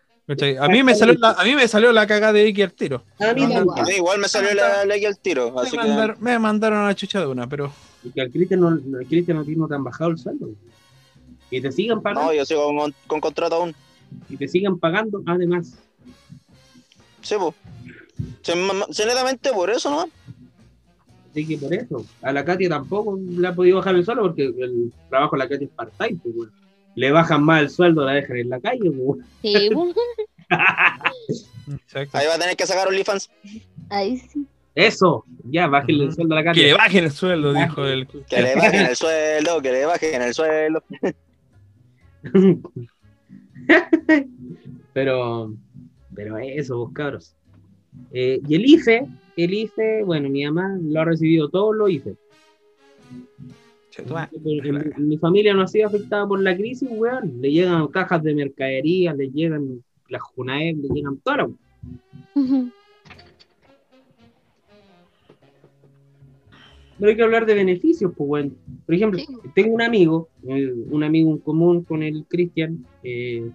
[0.59, 3.05] A mí me salió la, a mí me salió la caga de X al tiro.
[3.19, 3.79] A mí No, también.
[3.79, 5.55] A mí igual me salió la ley al tiro.
[5.55, 5.77] Me que.
[5.77, 7.71] mandaron, me mandaron a la chucha de una, pero
[8.03, 10.49] Porque al Cristian no, no- no te han bajado el sueldo.
[11.51, 12.33] Y te sigan pagando.
[12.33, 13.75] No, yo sigo con, con contrato aún.
[14.29, 15.79] Y te sigan pagando además.
[17.23, 17.35] Sí,
[19.07, 20.09] netamente por eso, ¿no?
[21.31, 24.45] Así que por eso, a la Katia tampoco le ha podido bajar el sueldo porque
[24.45, 26.21] el trabajo de la Katia es part-time.
[26.23, 26.51] pues.
[26.95, 28.91] Le bajan más el sueldo, la dejan en la calle.
[28.91, 29.27] pues.
[29.43, 29.69] Sí.
[32.13, 33.31] Ahí va a tener que sacar OnlyFans.
[33.91, 34.47] Ahí sí.
[34.77, 36.77] Eso, ya, bájenle el sueldo a la Que le Katia.
[36.85, 38.07] bajen el sueldo, dijo el.
[38.07, 40.83] Que le bajen el sueldo, que le bajen el sueldo.
[44.93, 45.55] pero,
[46.15, 47.37] pero eso, vos cabros.
[48.13, 49.07] Eh, y el IFE,
[49.37, 52.17] el IFE, bueno, mi mamá lo ha recibido todo lo IFE.
[53.97, 57.41] En mi familia no ha sido afectada por la crisis, weón.
[57.41, 61.51] Le llegan cajas de mercadería, le llegan las Junaed, le llegan todas las
[62.35, 62.71] Ujú.
[66.99, 68.51] Pero hay que hablar de beneficios, pues bueno.
[68.87, 69.27] Por ejemplo, Sí.
[69.55, 73.51] tengo un amigo, eh, un amigo en común con el Cristian, eh,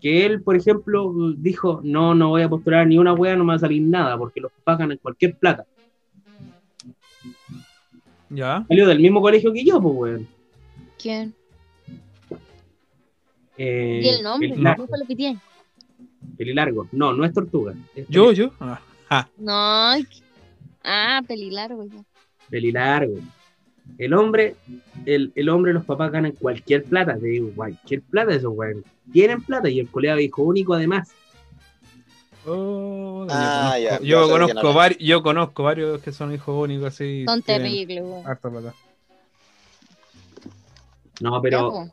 [0.00, 3.50] que él, por ejemplo, dijo, no, no voy a postular ni una wea, no me
[3.50, 5.64] va a salir nada, porque los pagan en cualquier plata.
[8.30, 8.64] Ya.
[8.68, 10.28] Salió del mismo colegio que yo, pues, weón.
[11.00, 11.34] ¿Quién?
[13.56, 14.48] Eh, ¿Y el nombre?
[14.50, 14.82] Pelilargo.
[14.82, 15.38] Nunca lo pitié.
[16.36, 16.88] Pelilargo.
[16.92, 17.74] No, no es tortuga.
[17.94, 18.50] es Yo, yo.
[18.60, 19.28] Ah, ah.
[19.38, 20.04] No.
[20.84, 22.04] Ah, pelilargo ya.
[22.50, 23.14] Pelilargo.
[23.98, 24.56] El hombre,
[25.06, 28.84] el, el hombre, los papás ganan cualquier plata, te digo, cualquier plata esos weón.
[29.12, 31.12] Tienen plata y el colega hijo único además.
[32.46, 36.88] Oh, Ah, yo ya, conozco, ya yo, conozco yo conozco varios que son hijos únicos
[36.88, 37.24] así.
[37.26, 38.26] Son terribles, weón.
[38.26, 38.74] harta plata.
[41.20, 41.88] No, pero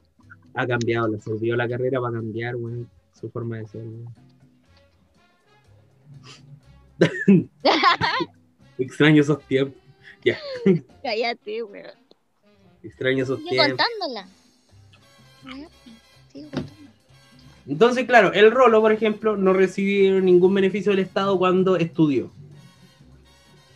[0.56, 2.90] ha cambiado, le sirvió la carrera para cambiar, weón,
[3.20, 3.82] su forma de ser.
[3.84, 4.14] weón.
[8.78, 9.83] Extraño esos tiempos.
[11.04, 11.92] Cállate, weón.
[12.82, 13.68] Extraño esos tiempos.
[13.68, 14.28] contándola.
[15.44, 15.70] Ya,
[16.32, 16.74] Sigue contándola.
[17.66, 22.30] Entonces, claro, el Rolo, por ejemplo, no recibió ningún beneficio del Estado cuando estudió.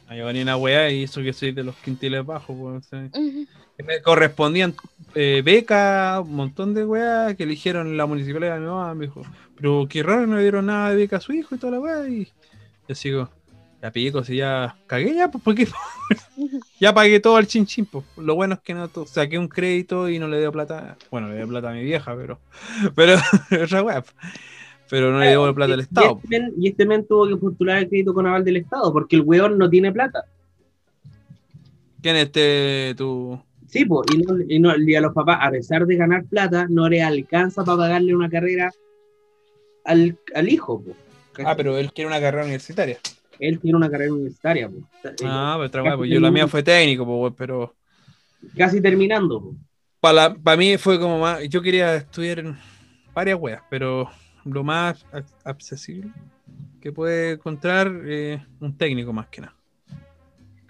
[0.08, 3.48] Ahí venía una weá y eso que soy de los quintiles bajos, pues, sí.
[3.84, 4.74] Me correspondían
[5.14, 9.22] eh, becas, un montón de weas que eligieron la municipalidad de mi mamá, me dijo,
[9.56, 12.08] pero qué raro, no dieron nada de beca a su hijo y toda la wea,
[12.08, 12.28] y
[12.88, 13.30] yo sigo,
[13.82, 15.68] ya pico, si ya cagué ya, pues porque
[16.80, 18.04] ya pagué todo al chin chin, pues.
[18.18, 21.30] Lo bueno es que no to- saqué un crédito y no le dio plata, bueno,
[21.30, 22.40] le dio plata a mi vieja, pero,
[22.96, 23.18] pero,
[24.90, 26.20] pero no le dio plata al Y Estado.
[26.24, 29.16] este, men, y este men tuvo que postular el crédito con aval del Estado, porque
[29.18, 30.24] el weón no tiene plata.
[32.02, 35.52] ¿Quién es este, tu, Sí, pues, y, no- y no- y a los papás, a
[35.52, 38.72] pesar de ganar plata, no le alcanza para pagarle una carrera
[39.84, 40.96] al, al hijo, pues.
[41.46, 42.98] Ah, pero él quiere una carrera universitaria.
[43.40, 44.84] Él tiene una carrera universitaria, pues.
[45.24, 47.76] Ah, pero otra pues yo la mía fue técnico, pues, pero...
[48.56, 49.56] Casi terminando, pues.
[50.00, 51.48] Para mí fue como más.
[51.50, 52.58] Yo quería estudiar en
[53.14, 54.10] varias weas, pero
[54.46, 56.12] lo más ac- accesible
[56.80, 59.56] que puede encontrar eh, un técnico más que nada.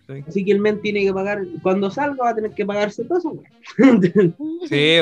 [0.08, 0.24] ¿Sí?
[0.26, 3.18] Así que el men tiene que pagar, cuando salga va a tener que pagarse todo
[3.18, 3.44] eso.
[4.68, 4.98] Sí,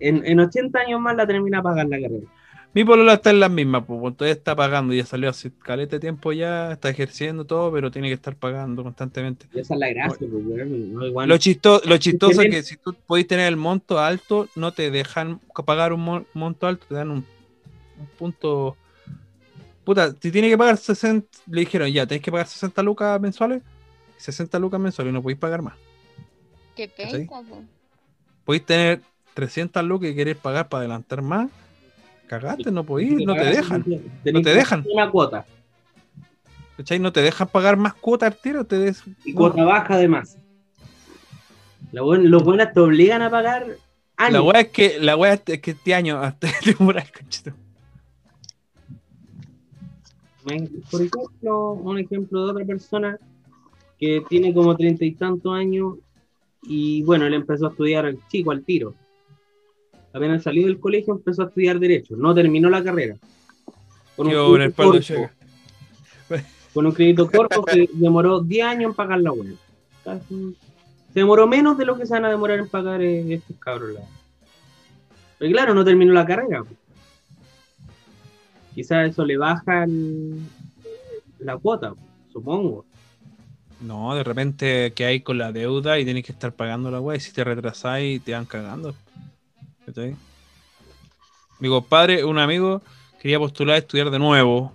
[0.00, 2.26] en, en 80 años más la termina a pagar la carrera.
[2.78, 6.00] Mi polola está en las mismas, pues todavía está pagando, ya salió hace caleta de
[6.00, 9.46] tiempo ya, está ejerciendo todo, pero tiene que estar pagando constantemente.
[9.52, 10.44] Y esa es la gracia, pues.
[10.44, 14.48] No, igual- Lo, chisto- lo chistoso es que si tú podés tener el monto alto,
[14.54, 17.26] no te dejan pagar un mon- monto alto, te dan un,
[17.98, 18.76] un punto.
[19.82, 23.60] Puta, si tiene que pagar 60, le dijeron ya, tenés que pagar 60 lucas mensuales,
[24.18, 25.74] 60 lucas mensuales y no podéis pagar más.
[26.76, 27.64] Qué penca, po.
[28.44, 29.00] Podéis tener
[29.34, 31.50] 300 lucas y querés pagar para adelantar más.
[32.28, 33.84] Cagaste, no que no te dejan.
[34.32, 34.84] no te dejan.
[34.92, 35.44] Una cuota.
[36.76, 36.98] ¿Cachai?
[37.00, 39.02] No te dejan pagar más cuota al tiro, te des.
[39.24, 40.38] Y cuota baja además.
[41.90, 43.64] La buen- los buenos te obligan a pagar
[44.16, 44.32] años.
[44.32, 47.06] La weá es que, la weá es que este año hasta temporal.
[50.90, 53.18] Por ejemplo, un ejemplo de otra persona
[53.98, 55.96] que tiene como treinta y tantos años
[56.62, 58.94] y bueno, él empezó a estudiar al chico al tiro.
[60.12, 63.16] Apenas salió del colegio empezó a estudiar Derecho, no terminó la carrera.
[64.16, 65.30] Con un, Yo crédito corto,
[66.74, 69.54] con un crédito corto que demoró 10 años en pagar la web.
[70.04, 70.56] Casi-
[71.12, 73.96] Se demoró menos de lo que se van a demorar en pagar eh, estos cabros.
[75.38, 76.64] Pero claro, no terminó la carrera.
[78.74, 80.40] Quizás eso le baja el-
[81.40, 81.94] la cuota,
[82.32, 82.84] supongo.
[83.80, 87.16] No, de repente que hay con la deuda y tienes que estar pagando la weá
[87.16, 88.94] y si te retrasáis te van cagando.
[89.88, 90.14] ¿Cachai?
[91.60, 92.82] Mi compadre, un amigo,
[93.20, 94.72] quería postular a estudiar de nuevo.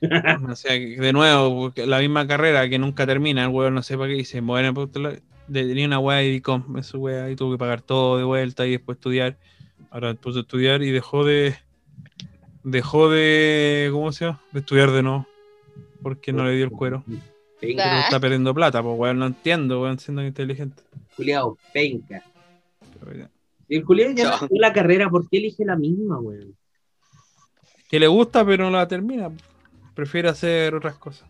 [0.50, 3.96] O sea, de nuevo, porque la misma carrera que nunca termina, el weón no sé
[3.96, 7.52] para qué dice, bueno, postular, de- tenía una weá de ICOM, esa weá, y tuvo
[7.52, 9.38] que pagar todo de vuelta y después estudiar.
[9.90, 11.56] Ahora puso a estudiar y dejó de.
[12.62, 13.88] Dejó de.
[13.90, 14.40] ¿Cómo se llama?
[14.52, 15.26] De estudiar de nuevo.
[16.02, 17.02] Porque no le dio el cuero.
[17.58, 20.82] Penca, Pero está perdiendo plata, pues weón, no entiendo, weón, siendo inteligente.
[21.16, 22.22] culiao, penca.
[23.02, 23.28] Pero
[23.68, 26.56] el culiao ya no la carrera, ¿por qué elige la misma, weón?
[27.88, 29.30] Que le gusta, pero no la termina.
[29.94, 31.28] Prefiere hacer otras cosas.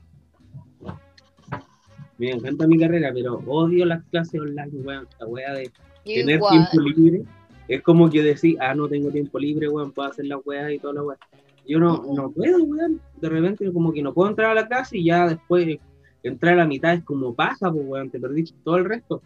[2.19, 5.09] Me encanta mi carrera, pero odio las clases online, weón.
[5.21, 5.71] La wea de
[6.05, 6.69] tener Igual.
[6.71, 7.23] tiempo libre.
[7.69, 10.79] Es como que decir, ah, no tengo tiempo libre, weón, puedo hacer las weas y
[10.79, 11.19] toda la wea.
[11.67, 13.01] Yo no, no puedo, weón.
[13.21, 15.79] De repente como que no puedo entrar a la clase y ya después
[16.23, 19.23] entrar a la mitad es como paja, pues, weón, te perdiste todo el resto.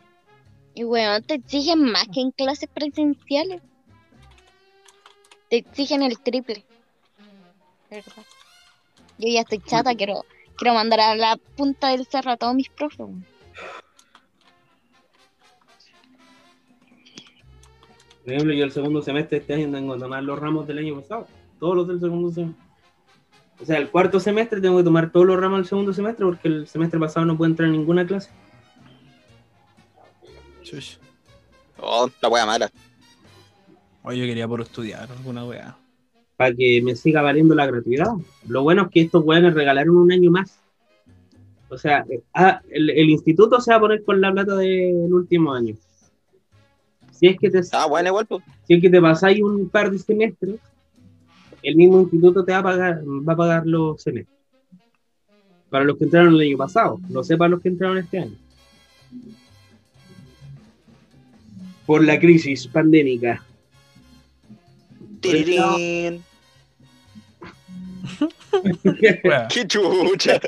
[0.75, 3.61] Y weón, te exigen más que en clases presenciales.
[5.49, 6.65] Te exigen el triple.
[7.91, 8.25] ¿Verdad?
[9.19, 10.25] Yo ya estoy chata, quiero,
[10.57, 13.07] quiero mandar a la punta del cerro a todos mis profes.
[18.25, 20.79] Por ejemplo, yo el segundo semestre de este año tengo que tomar los ramos del
[20.79, 21.27] año pasado,
[21.59, 22.65] todos los del segundo semestre.
[23.61, 26.49] O sea, el cuarto semestre tengo que tomar todos los ramos del segundo semestre porque
[26.49, 28.31] el semestre pasado no pude entrar en ninguna clase.
[31.79, 32.71] Oh, la wea mala.
[34.03, 35.77] Oye, yo quería por estudiar alguna weá.
[36.37, 38.13] Para que me siga valiendo la gratuidad.
[38.47, 40.59] Lo bueno es que estos weones regalaron un año más.
[41.69, 45.13] O sea, eh, ah, el, el instituto se va a poner con la plata del
[45.13, 45.77] último año.
[47.13, 48.43] Si es que te, Ah, bueno, igual, pues.
[48.67, 50.59] si es que te pasáis un par de semestres,
[51.63, 54.39] el mismo instituto te va a pagar, va a pagar los semestres.
[55.69, 58.37] Para los que entraron el año pasado, no sé para los que entraron este año.
[61.91, 63.45] Por la crisis pandémica.
[65.21, 66.23] Tirirín.
[69.53, 70.41] ¡Qué chucha!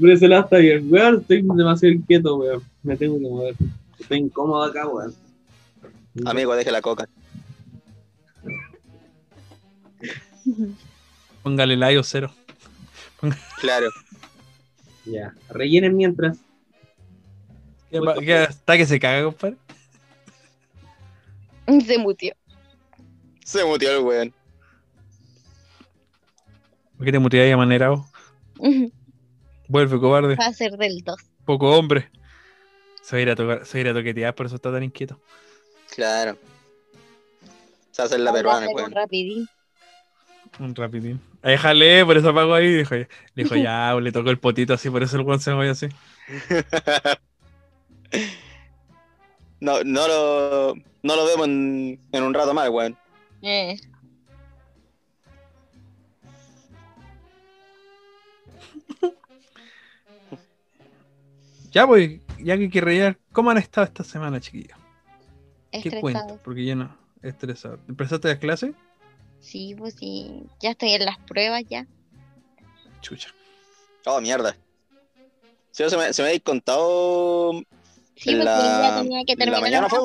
[0.00, 1.20] Por ese lado está bien, weón.
[1.20, 2.62] Estoy demasiado inquieto, weón.
[2.82, 3.54] Me tengo que mover.
[4.00, 5.14] Estoy incómodo acá, weón.
[6.24, 7.06] Amigo, deje la coca.
[11.42, 12.32] Póngale o cero.
[13.60, 13.90] Claro.
[15.04, 15.34] Ya.
[15.50, 16.38] Rellenen mientras.
[17.90, 19.58] ¿Qué pa- qué- ¿Está que se caga, compadre?
[21.86, 22.34] Se mutió.
[23.44, 24.34] Se mutió el weón.
[26.96, 27.90] ¿Por qué te muteas de manera?
[27.90, 28.06] vos?
[29.68, 30.36] Vuelve, cobarde.
[30.36, 31.16] Va a ser del 2.
[31.44, 32.10] Poco hombre.
[33.02, 34.72] Se va a ir a, tocar, se va a ir a toquetear, por eso está
[34.72, 35.20] tan inquieto.
[35.94, 36.38] Claro.
[37.90, 38.92] Se hace la peruana, un weón.
[38.92, 39.48] rapidín.
[40.58, 41.20] Un rapidín.
[41.42, 42.72] Déjale, por eso apago ahí.
[42.72, 45.72] Dijo, le dijo, ya, le tocó el potito así, por eso el weón se movió
[45.72, 45.88] así.
[49.60, 50.74] No, no lo,
[51.04, 52.96] no lo vemos en, en un rato más, weón.
[53.42, 53.76] Eh,
[61.72, 64.78] Ya, pues, ya que hay que rellenar, ¿cómo han estado esta semana, chiquillos?
[65.72, 66.00] ¿Qué estresado.
[66.00, 66.40] cuento?
[66.44, 67.80] Porque yo no, estresado.
[67.88, 68.74] ¿Empezaste las clases?
[69.40, 70.44] Sí, pues sí.
[70.60, 71.84] Ya estoy en las pruebas ya.
[73.00, 73.28] Chucha.
[74.06, 74.56] Oh, mierda.
[75.72, 77.54] Sí, se me, se me habéis contado.
[78.14, 79.98] Sí, porque la- día tenía que en la terminar mañana fue.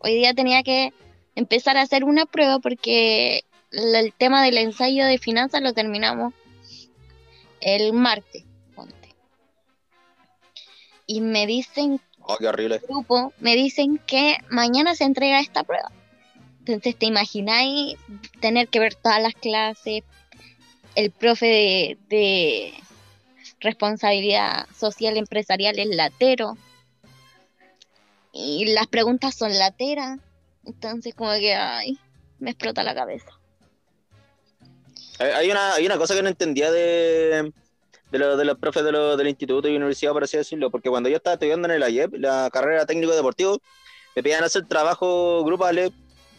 [0.00, 0.92] Hoy día tenía que
[1.34, 6.34] empezar a hacer una prueba porque el tema del ensayo de finanzas lo terminamos
[7.60, 8.44] el martes.
[8.74, 9.14] ponte.
[11.06, 12.80] Y me dicen, Oh, qué horrible.
[12.88, 15.90] grupo, me dicen que mañana se entrega esta prueba.
[16.60, 17.96] Entonces, ¿te imagináis
[18.40, 20.02] tener que ver todas las clases?
[20.94, 22.74] El profe de, de
[23.60, 26.56] responsabilidad social empresarial es latero.
[28.32, 30.18] Y las preguntas son lateras.
[30.64, 31.98] Entonces, como que, ay,
[32.38, 33.26] me explota la cabeza.
[35.18, 37.52] Hay- una, hay una cosa que no entendía de,
[38.10, 40.88] de, lo- de los profes de, lo- del instituto y universidad, por así decirlo, porque
[40.88, 43.58] cuando yo estaba estudiando en el AYEP, la carrera técnico deportivo,
[44.16, 45.90] me pedían hacer trabajo grupales,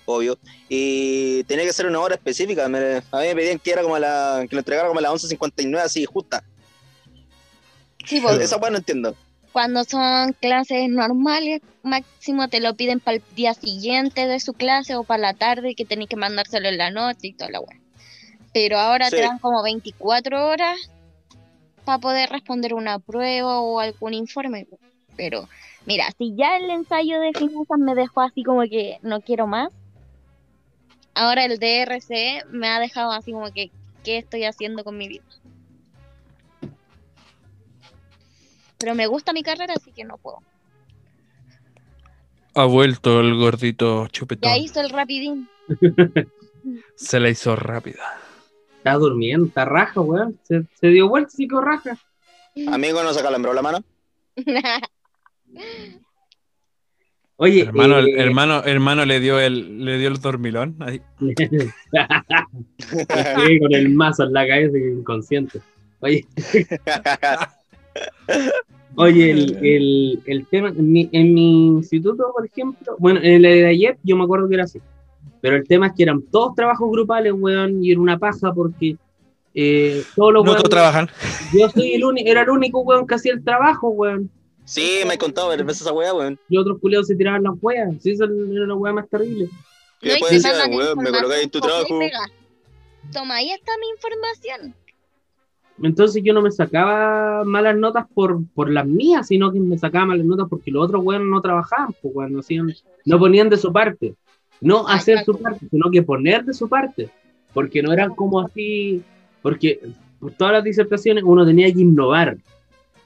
[0.06, 0.38] obvio,
[0.68, 2.68] y tenía que ser una hora específica.
[2.70, 5.12] Me- a mí me pedían que era como la, que lo entregara como a las
[5.12, 6.44] 11.59, así, justa.
[8.06, 9.16] Sí, pues, Esa weá no entiendo.
[9.52, 14.96] Cuando son clases normales, máximo te lo piden para el día siguiente de su clase
[14.96, 17.80] o para la tarde que tenéis que mandárselo en la noche y toda la weá.
[18.54, 19.16] Pero ahora Sí.
[19.16, 20.78] te dan como 24 horas
[21.84, 24.68] para poder responder una prueba o algún informe.
[25.16, 25.48] Pero
[25.86, 29.70] mira, si ya el ensayo de finanzas me dejó así como que no quiero más,
[31.16, 33.72] ahora el DRC me ha dejado así como que,
[34.04, 35.24] ¿qué estoy haciendo con mi vida?
[38.82, 40.40] Pero me gusta mi carrera, así que no puedo.
[42.56, 44.52] Ha vuelto el gordito chupetón.
[44.52, 45.48] Ya hizo el rapidín.
[46.96, 48.04] Se la hizo rápida.
[48.78, 50.40] Está durmiendo, está raja, weón.
[50.44, 51.98] Se, se dio vuelta, sí que raja.
[52.68, 53.84] Amigo, ¿no se calambró la mano?
[57.38, 60.76] Oye, Hermano, eh, hermano, hermano le dio el, le dio el dormilón.
[60.80, 61.02] Ahí.
[62.78, 65.60] Sí, con el mazo en la cabeza inconsciente.
[66.02, 66.26] Oye,
[68.96, 73.42] oye el, el, el tema, en mi, en mi instituto, por ejemplo, bueno, en el
[73.44, 74.80] de ayer yo me acuerdo que era así,
[75.42, 78.96] pero el tema es que eran todos trabajos grupales, weón, y era una paja porque
[79.54, 81.10] eh, todos los No weones- todos trabajan.
[81.54, 84.30] yo soy el único, era el único weón que hacía el trabajo, weón,
[84.66, 86.40] sí, me he contado varias veces esa weá, weón.
[86.50, 89.50] y otros culiados se tiraban las weas, sí, esa era la wea más terrible.
[90.04, 92.00] Y No, y después te decía, mandan weón, me colocáis en tu trabajo.
[93.14, 94.76] Toma, ahí está mi información.
[95.84, 100.08] Entonces yo no me sacaba malas notas por, por las mías, sino que me sacaba
[100.08, 102.74] malas notas porque los otros weones no trabajaban, pues weón, no, hacían,
[103.06, 104.16] no ponían de su parte.
[104.60, 107.10] No hacer su parte, sino que poner de su parte.
[107.54, 109.02] Porque no eran como así,
[109.42, 109.80] porque
[110.20, 112.38] por todas las disertaciones uno tenía que innovar,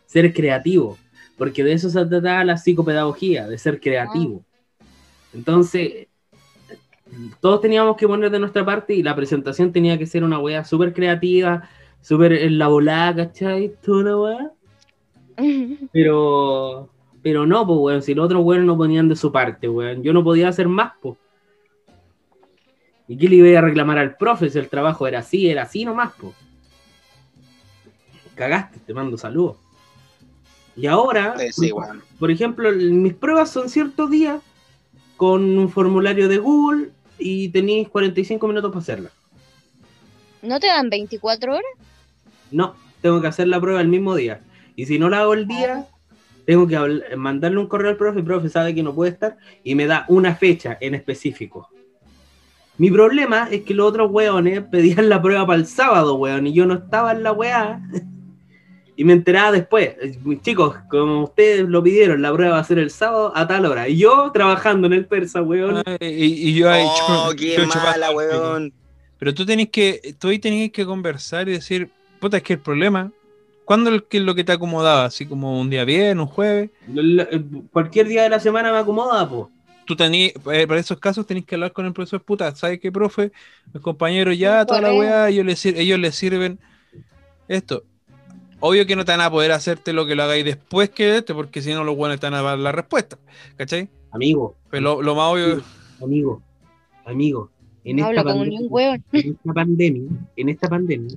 [0.05, 0.97] ser creativo,
[1.37, 4.43] porque de eso se trataba la psicopedagogía, de ser creativo.
[5.33, 6.07] Entonces,
[7.39, 10.63] todos teníamos que poner de nuestra parte y la presentación tenía que ser una wea
[10.65, 11.69] súper creativa,
[12.05, 13.73] súper en la volada, ¿cachai?
[13.83, 14.51] Toda una wea.
[15.91, 16.87] Pero,
[17.23, 20.03] Pero no, pues, weón, si los otros weones no ponían de su parte, weón.
[20.03, 21.17] Yo no podía hacer más, pues.
[23.07, 25.83] ¿Y qué le iba a reclamar al profe si el trabajo era así, era así
[25.83, 26.33] nomás, pues?
[28.35, 29.57] Cagaste, te mando saludos.
[30.75, 32.03] Y ahora, sí, weón.
[32.19, 34.41] por ejemplo, mis pruebas son ciertos días
[35.17, 39.09] con un formulario de Google y tenéis 45 minutos para hacerla.
[40.43, 41.94] ¿No te dan 24 horas?
[42.51, 44.41] No, tengo que hacer la prueba el mismo día.
[44.75, 45.87] Y si no la hago el día,
[46.45, 49.75] tengo que mandarle un correo al profe, el profe sabe que no puede estar y
[49.75, 51.69] me da una fecha en específico.
[52.77, 56.53] Mi problema es que los otros weones pedían la prueba para el sábado, weón, y
[56.53, 57.81] yo no estaba en la weá.
[58.97, 62.79] Y me enteraba después, eh, chicos, como ustedes lo pidieron, la prueba va a ser
[62.79, 63.89] el sábado a tal hora.
[63.89, 65.83] Y yo trabajando en el persa, weón.
[65.85, 68.71] Ay, y, y yo ahí Oh, qué mala, weón.
[69.17, 71.89] Pero tú tenés que, tú ahí tenés que conversar y decir,
[72.19, 73.11] puta, es que el problema,
[73.65, 75.05] ¿cuándo es que es lo que te acomodaba?
[75.05, 76.69] Así como un día bien, un jueves.
[76.95, 79.47] Eh, Cualquier día de la semana me acomoda, pues.
[79.85, 82.91] Tú tenés, eh, para esos casos tenés que hablar con el profesor, puta, ¿sabes qué,
[82.91, 83.31] profe?
[83.71, 86.57] Los compañeros ya, toda la weá, ellos les, sir- ellos les sirven
[87.47, 87.83] esto.
[88.59, 91.35] Obvio que no te van a poder hacerte lo que lo hagáis después que este,
[91.35, 93.17] porque si no los buenos te van a dar la respuesta,
[93.57, 93.89] ¿cachai?
[94.11, 95.61] Amigo, Pero lo, lo más obvio,
[96.01, 96.41] amigo,
[97.05, 97.51] amigo.
[97.83, 101.15] En No esta hablo como ni pandemia- en esta pandemia, en esta pandemia,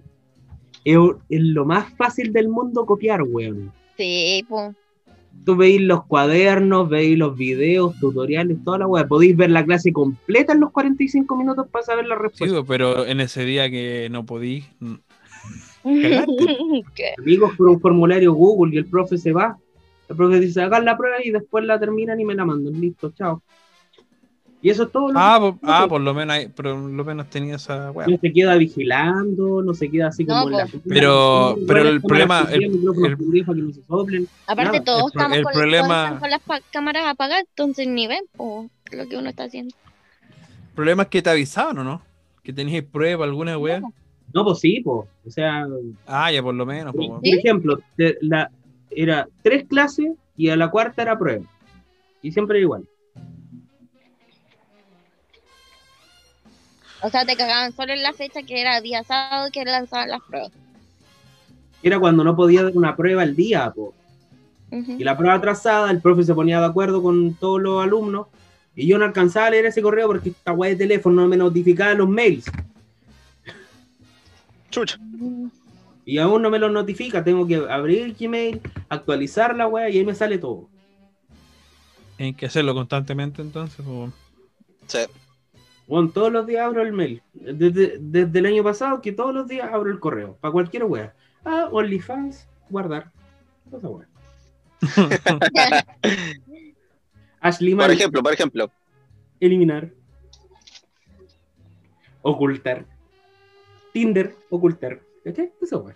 [0.85, 0.99] es,
[1.29, 3.73] es lo más fácil del mundo copiar, weón.
[3.97, 4.75] Sí, pues.
[5.45, 9.07] Tú veis los cuadernos, veis los videos, tutoriales, toda la weá.
[9.07, 12.63] Podéis ver la clase completa en los 45 minutos para saber la sí, respuesta.
[12.67, 14.65] pero en ese día que no podí.
[17.19, 19.57] Amigos, por un formulario Google y el profe se va.
[20.09, 22.81] El profe dice, hagan la prueba y después la terminan y me la mandan.
[22.81, 23.43] Listo, chao.
[24.61, 25.13] Y eso es todo.
[25.13, 28.09] Lo Ah, que- po- ah, por lo menos, hay- por lo menos tenía esa weá.
[28.09, 30.69] no se queda vigilando, no se queda así No, como en la.
[30.89, 32.97] Pero- pero el problema- el- el- prendidos
[33.47, 34.29] para que no se soplen.
[34.49, 38.25] Aparte, todos estamos el con, problema- todos están con las cámaras apagadas, entonces ni ven
[38.37, 39.75] po, lo que uno está haciendo.
[40.71, 42.03] El problema es que te avisaban, ¿o no?
[42.43, 43.81] Que tenías prueba, alguna weá.
[44.35, 45.09] No, pues sí, pues.
[45.25, 45.67] O sea,
[46.07, 46.95] Ah, ya por lo menos.
[46.97, 47.21] po, por.
[47.23, 47.31] ¿Sí?
[47.31, 48.51] ejemplo, te- la,
[48.91, 51.45] era tres clases y a la cuarta era prueba.
[52.23, 52.85] Y siempre era igual.
[57.03, 60.21] O sea, te cagaban solo en la fecha que era día sábado que lanzaban las
[60.23, 60.53] pruebas.
[61.83, 63.95] Era cuando no podía dar una prueba al día, po.
[64.71, 68.27] Y la prueba atrasada, el profe se ponía de acuerdo con todos los alumnos.
[68.75, 71.37] Y yo no alcanzaba a leer ese correo porque esta weá de teléfono no me
[71.37, 72.51] notificaba los mails.
[74.71, 74.99] Chucha.
[76.05, 77.25] Y aún no me lo notifica.
[77.25, 80.69] Tengo que abrir el Gmail, actualizar la weá y ahí me sale todo.
[82.19, 83.85] Hay que hacerlo constantemente entonces.
[83.87, 84.13] weón.
[84.87, 84.99] Sí.
[85.89, 87.23] Bueno, todos los días abro el mail.
[87.33, 90.37] Desde, desde el año pasado que todos los días abro el correo.
[90.39, 91.15] Para cualquier wea.
[91.45, 93.11] Ah, OnlyFans, guardar.
[93.73, 94.07] Esa wea.
[97.41, 98.71] Ashley Por ejemplo, por ejemplo.
[99.41, 99.91] eliminar.
[102.21, 102.85] Ocultar.
[103.93, 105.01] Tinder, ocultar.
[105.25, 105.53] ¿Cachai?
[105.63, 105.95] Esa wea.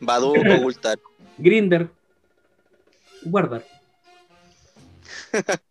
[0.00, 0.98] Badu, ocultar.
[1.38, 1.88] Grinder,
[3.22, 3.64] guardar.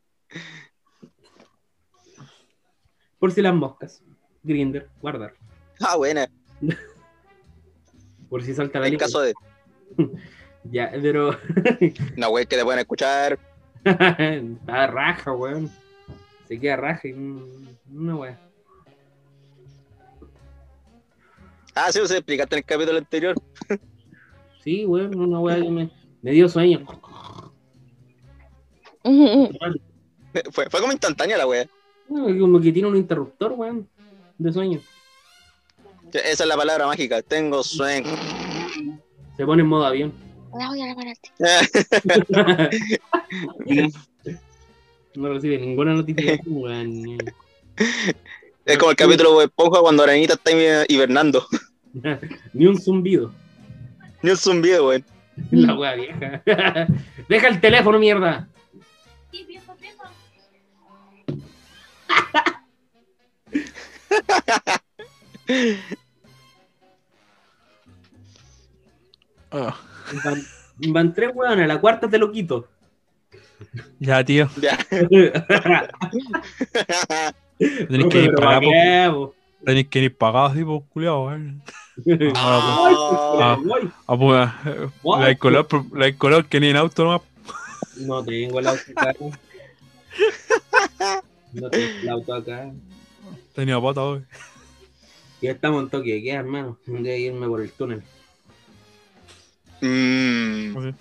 [3.19, 4.03] Por si las moscas.
[4.43, 5.33] Grinder, guardar.
[5.79, 6.27] Ah, buena.
[8.29, 9.33] Por si salta la En caso de
[10.63, 11.37] Ya, pero.
[12.17, 13.39] una web que te pueden escuchar.
[13.85, 15.71] Está raja, weón.
[16.47, 18.39] Se queda raja y una weá.
[21.73, 23.35] Ah, sí, se explicaste en el capítulo anterior.
[24.63, 25.91] Sí, weón, una weá que me,
[26.21, 26.85] me dio sueño.
[30.51, 31.67] Fue, fue como instantánea la wea.
[32.07, 33.87] Como que tiene un interruptor, weón,
[34.37, 34.79] de sueño.
[36.13, 37.21] Esa es la palabra mágica.
[37.21, 38.11] Tengo sueño.
[39.35, 40.13] Se pone en modo avión.
[40.49, 40.95] Voy a
[45.15, 47.17] no recibe ninguna notificación, weón.
[48.65, 50.51] es como el capítulo de Esponja cuando Aranita está
[50.87, 51.45] hibernando.
[52.53, 53.31] Ni un zumbido.
[54.21, 55.05] Ni un zumbido, weón.
[55.51, 56.41] La weá vieja.
[57.29, 58.47] Deja el teléfono, mierda.
[69.51, 69.75] Ah,
[70.23, 70.41] Van,
[70.89, 72.67] van tres weones, la cuarta te lo quito.
[73.99, 74.49] ya, tío.
[74.61, 74.77] Ya.
[77.57, 79.33] Tenés que ir pagado,
[79.65, 81.61] tenés que ir pagado, tipo, culiado, weón.
[82.35, 82.93] Ah.
[83.39, 83.57] Ah.
[83.65, 83.91] Voy.
[84.07, 85.19] Ah, pues, eh, What?
[85.21, 87.21] la de color, la de color que ni en auto nomás.
[87.97, 89.13] No tengo el auto acá.
[91.53, 92.71] No tengo el auto acá.
[93.57, 94.23] Tenía pata hoy.
[95.41, 96.79] Ya estamos en toque de queda, hermano.
[96.87, 98.01] De irme por el túnel.
[99.81, 100.75] Mm.
[100.77, 100.95] Así.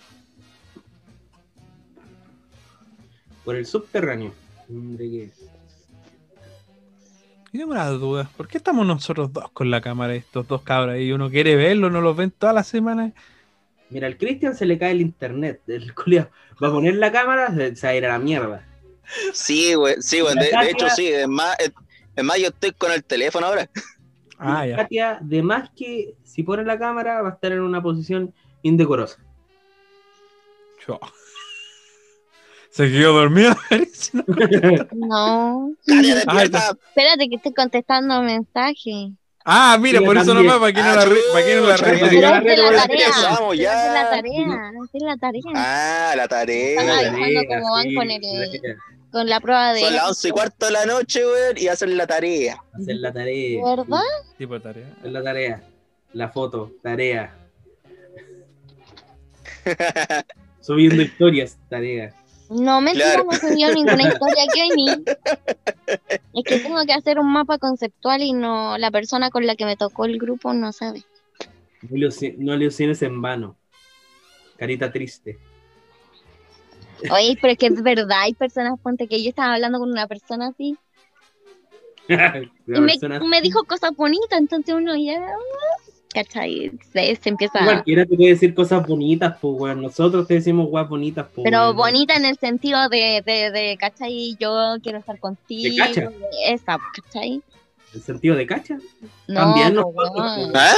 [3.46, 4.34] Por el subterráneo.
[4.68, 5.30] Hombre, que-
[7.52, 8.28] Y tengo una duda.
[8.36, 10.98] ¿Por qué estamos nosotros dos con la cámara, estos dos cabras?
[11.00, 13.14] Y uno quiere verlo, no los ven todas las semanas.
[13.88, 15.62] Mira, al Cristian se le cae el internet.
[15.66, 16.28] El culiao
[16.62, 18.66] va a poner la cámara, se se va a ir a la mierda.
[19.32, 20.34] Sí, güey, sí, güey.
[20.34, 21.06] De, de hecho, sí.
[21.06, 21.56] Es más,
[22.16, 23.68] es, más, yo estoy con el teléfono ahora.
[24.38, 24.76] Ah, ya.
[24.76, 29.16] Katia, de más que si pone la cámara, va a estar en una posición indecorosa.
[30.84, 31.00] Chao.
[32.68, 33.56] Se quedó dormido.
[34.92, 35.72] No.
[35.86, 36.70] Cállate, Ah, despierta.
[36.88, 39.12] Espérate que estoy contestando mensaje.
[39.46, 40.46] ah, mira, Yo por eso también.
[40.48, 41.98] nomás, para que no Ah, la re- para que no la re-.
[42.44, 43.08] Pero la tarea.
[43.54, 43.86] ya.
[43.86, 44.72] Es de la tarea.
[44.92, 45.42] Es la tarea.
[45.54, 46.82] Ah, la Ah, tarea.
[46.82, 48.20] dejando como van con el-
[49.16, 49.80] Con la prueba de.
[49.80, 52.62] Son las once y cuarto de la noche, güey, y hacen la tarea.
[52.74, 53.64] Hacer la tarea.
[53.64, 54.02] ¿Verdad?
[54.36, 54.92] tipo de tarea.
[54.98, 55.62] Hacer la tarea.
[56.12, 57.34] La foto, tarea.
[60.60, 62.14] Subiendo historias, tarea.
[62.50, 63.24] No, mentira, Claro.
[63.24, 64.90] no subió ninguna historia que hoy ni.
[64.90, 69.64] Es que tengo que hacer un mapa conceptual y no la persona con la que
[69.64, 71.04] me tocó el grupo no sabe.
[72.36, 73.56] No ilusiones en vano.
[74.58, 75.38] Carita triste.
[77.10, 80.06] Oye, pero es que es verdad, hay personas, ponte que yo estaba hablando con una
[80.06, 80.76] persona así
[82.08, 82.94] y me,
[83.28, 85.26] me dijo cosas bonitas, entonces uno ya.
[86.14, 86.72] ¿Cachai?
[86.92, 87.62] Se, se empieza.
[87.62, 89.82] Cualquiera te puede decir cosas bonitas, pues, weón.
[89.82, 91.44] Nosotros te decimos weas bonitas, pues.
[91.44, 91.76] Pero weón.
[91.76, 94.36] bonita en el sentido de, de, de, ¿cachai?
[94.38, 95.74] Yo quiero estar contigo.
[95.76, 96.10] cacha?
[96.46, 97.42] Esa, ¿cachai?
[97.92, 98.78] ¿En sentido de cacha?
[99.28, 99.54] No.
[100.54, 100.74] ¿Ah?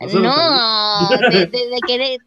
[0.00, 2.20] Nosotros No, de, de, de querer.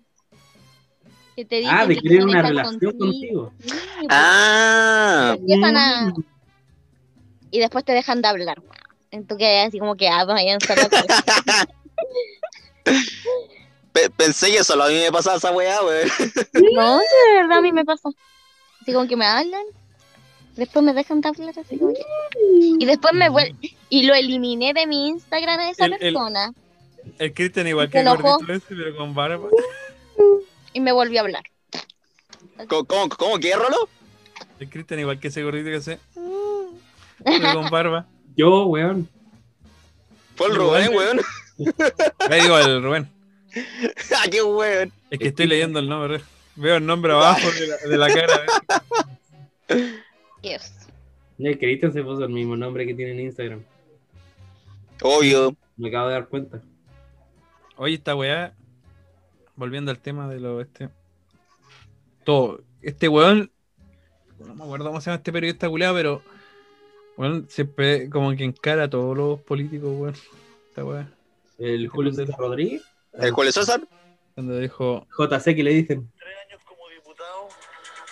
[1.41, 3.51] Que te Ah, dicen de que querer una relación contigo.
[3.59, 6.01] Sí, pues, Ah, empiezan a.
[6.09, 6.23] Mm.
[7.49, 8.59] Y después te dejan de hablar.
[8.59, 8.71] weón.
[9.09, 10.81] Entonces así como que ah, vayan solo
[13.93, 16.05] pe- pensé que solo a mí me pasaba esa weá, güey.
[16.75, 17.05] No, de
[17.41, 18.09] verdad a mí me pasa.
[18.81, 19.63] Así como que me hablan.
[20.55, 22.01] Después me dejan de hablar así como que.
[22.79, 23.57] Y después me vuelven.
[23.89, 26.53] Y lo eliminé de mi Instagram a esa El- el- persona.
[27.17, 29.49] El Cristian igual que el gordito ese, pero con barba.
[30.73, 31.43] Y me volvió a hablar.
[32.67, 33.89] ¿Cómo, cómo, cómo qué, Rolo?
[34.59, 35.99] El Cristian igual que ese gordito que hace.
[37.23, 38.07] Pero con barba.
[38.35, 39.09] Yo, weón.
[40.35, 41.19] Fue el Igual, Rubén, weón.
[42.29, 43.09] Ahí digo el Rubén.
[44.15, 44.93] Ah, qué weón.
[45.09, 46.21] Es que estoy leyendo el nombre.
[46.55, 48.45] Veo el nombre abajo de la, de la cara.
[50.41, 50.71] Dios.
[51.37, 53.61] El Cristian se puso el mismo nombre que tiene en Instagram.
[55.01, 55.55] Obvio.
[55.75, 56.61] Me acabo de dar cuenta.
[57.75, 58.53] Oye, esta weá.
[59.61, 60.89] Volviendo al tema de lo este.
[62.25, 62.61] Todo.
[62.81, 63.51] Este weón.
[64.39, 66.23] No me acuerdo cómo se llama este periodista culeado, pero.
[67.15, 70.15] Weón, siempre como que encara a todos los políticos, weón.
[70.69, 71.07] Esta weá.
[71.59, 72.81] El Julio César Rodríguez.
[73.13, 73.81] ¿El Julio César?
[74.33, 75.05] Cuando dijo.
[75.15, 76.11] JC que le dicen.
[76.17, 77.47] tres años como diputado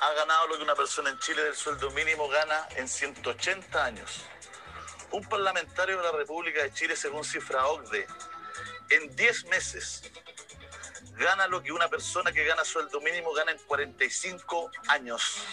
[0.01, 4.23] ha ganado lo que una persona en Chile del sueldo mínimo gana en 180 años.
[5.11, 8.05] Un parlamentario de la República de Chile, según cifra OCDE,
[8.91, 10.03] en 10 meses
[11.19, 15.43] gana lo que una persona que gana sueldo mínimo gana en 45 años.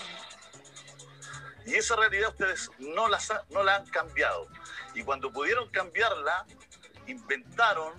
[1.66, 4.46] Y esa realidad ustedes no, las ha- no la han cambiado.
[4.94, 6.46] Y cuando pudieron cambiarla,
[7.08, 7.92] inventaron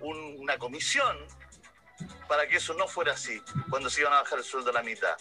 [0.00, 1.18] un- una comisión
[2.26, 4.82] para que eso no fuera así, cuando se iban a bajar el sueldo a la
[4.82, 5.16] mitad.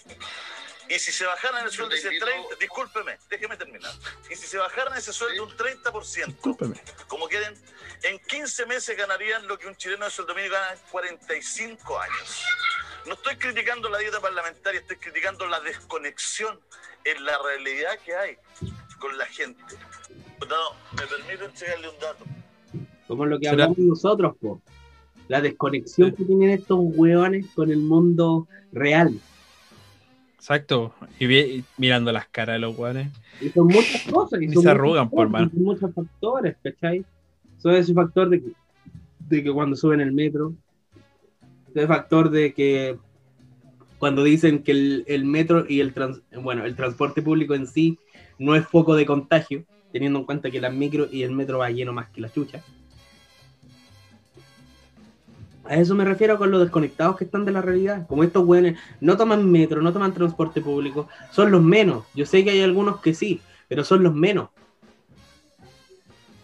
[0.88, 3.92] Y si se bajaran el sueldo ese 30, discúlpeme, déjeme terminar.
[4.30, 6.82] Y si se bajaran ese sueldo un 30%, Discúlpeme.
[7.08, 7.54] como queden,
[8.04, 12.44] en 15 meses ganarían lo que un chileno de sueldo mínimo gana en 45 años.
[13.08, 16.60] No estoy criticando la dieta parlamentaria, estoy criticando la desconexión
[17.06, 18.38] en la realidad que hay
[19.00, 19.62] con la gente.
[20.10, 22.26] Diputado, ¿me permite entregarle un dato?
[23.08, 23.64] Como lo que ¿Será?
[23.66, 24.62] hablamos nosotros, po.
[25.28, 29.20] La desconexión que tienen estos hueones con el mundo real.
[30.36, 30.94] Exacto.
[31.20, 33.10] Y, vi- y mirando las caras de los weones.
[33.42, 34.42] Y son muchas cosas.
[34.42, 35.48] Y Ni son se arrugan, por mano.
[35.48, 37.06] y son muchos factores, ¿cachai?
[37.60, 38.42] Son ese factor de
[39.44, 40.54] que, cuando suben el metro,
[41.74, 42.98] ese factor de que
[44.00, 48.00] cuando dicen que el, metro y el, trans- bueno, el transporte público en sí
[48.40, 51.70] no es foco de contagio, teniendo en cuenta que las micro y el metro va
[51.70, 52.64] lleno más que la chucha.
[55.66, 58.08] A eso me refiero con los desconectados que están de la realidad.
[58.08, 62.06] Como estos güeyes no toman metro, no toman transporte público, son los menos.
[62.16, 64.50] Yo sé que hay algunos que sí, pero son los menos.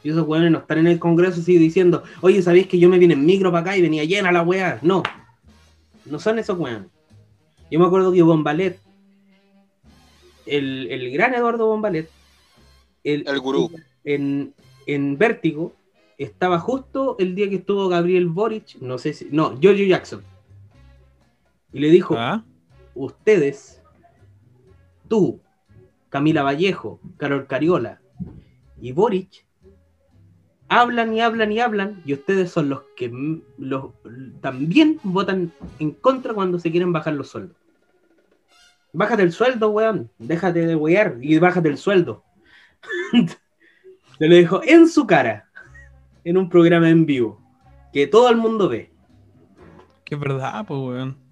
[0.06, 3.00] Y esos güeyes no están en el Congreso así diciendo, oye, ¿sabéis que yo me
[3.00, 4.78] vine en micro para acá y venía llena la weá?
[4.84, 5.02] No,
[6.06, 6.82] no son esos güeyes.
[7.72, 8.80] Yo me acuerdo que Bombalet,
[10.46, 12.08] el, el gran Eduardo Bombalet,
[13.04, 13.72] el, El gurú.
[14.04, 14.54] en,
[14.86, 15.74] en Vértigo,
[16.20, 20.22] estaba justo el día que estuvo Gabriel Boric, no sé si, no, Giorgio Jackson.
[21.74, 22.46] Y le dijo, Ah,
[22.94, 23.82] ustedes,
[25.08, 25.40] tú
[26.10, 28.02] Camila Vallejo, Carol Cariola
[28.80, 29.45] y Boric
[30.70, 33.12] hablan y hablan y hablan y ustedes son los que
[33.58, 33.92] los,
[34.42, 37.58] también votan en contra cuando se quieren bajar los sueldos.
[38.94, 40.10] Bájate el sueldo, weón.
[40.18, 42.24] Déjate de wear y bájate el sueldo.
[44.18, 45.50] Te lo dejo en su cara,
[46.24, 47.42] en un programa en vivo,
[47.92, 48.94] que todo el mundo ve.
[50.06, 51.25] Que verdad, pues, weón.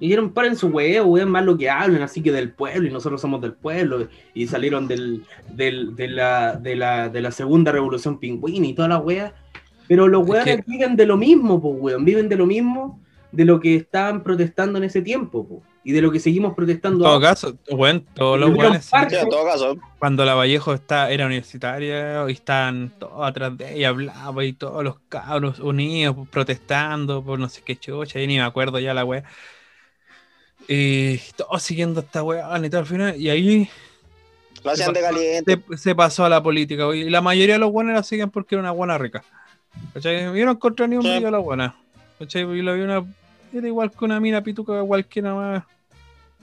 [0.00, 2.90] Y dijeron, paren su huevo, weón, más lo que hablan, así que del pueblo, y
[2.90, 5.22] nosotros somos del pueblo, y salieron del,
[5.52, 9.32] del- de, la, de, la, de la segunda revolución pingüina y toda la wea.
[9.86, 13.00] Pero los Es weones que- viven de lo mismo, pues, weón, viven de lo mismo
[13.30, 16.54] de lo que estaban protestando en ese tiempo, po, y de lo que seguimos En
[16.56, 17.28] protestando todo ahora.
[17.30, 19.76] caso, weón, todos los en caso.
[19.98, 24.82] Cuando la Vallejo está, era universitaria y estaban todos atrás de ella, hablaba y todos
[24.84, 28.94] los cabros unidos pues, protestando por no sé qué chucha, y ni me acuerdo ya
[28.94, 29.24] la wea.
[30.68, 33.68] Y todos siguiendo esta wea y todo al final, y ahí
[34.62, 35.62] Lo hacían de caliente.
[35.70, 36.94] se, se pasó a la política.
[36.94, 39.22] Y la mayoría de los buenos la siguen porque era una buena rica.
[39.92, 40.22] ¿Cachai?
[40.38, 41.76] Yo no encontré ni un vídeo de la buena.
[42.18, 42.42] ¿Cachai?
[42.42, 43.04] Y la vi una.
[43.52, 45.64] Era igual que una mina pituca, cualquiera más.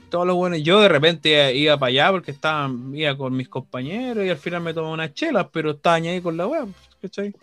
[0.08, 0.62] Todos los buenos.
[0.62, 4.60] Yo de repente iba para allá porque estaba, iba con mis compañeros y al final
[4.62, 6.66] me tomaba unas chelas, pero estaba ahí con la wea.
[7.00, 7.34] ¿Cachai?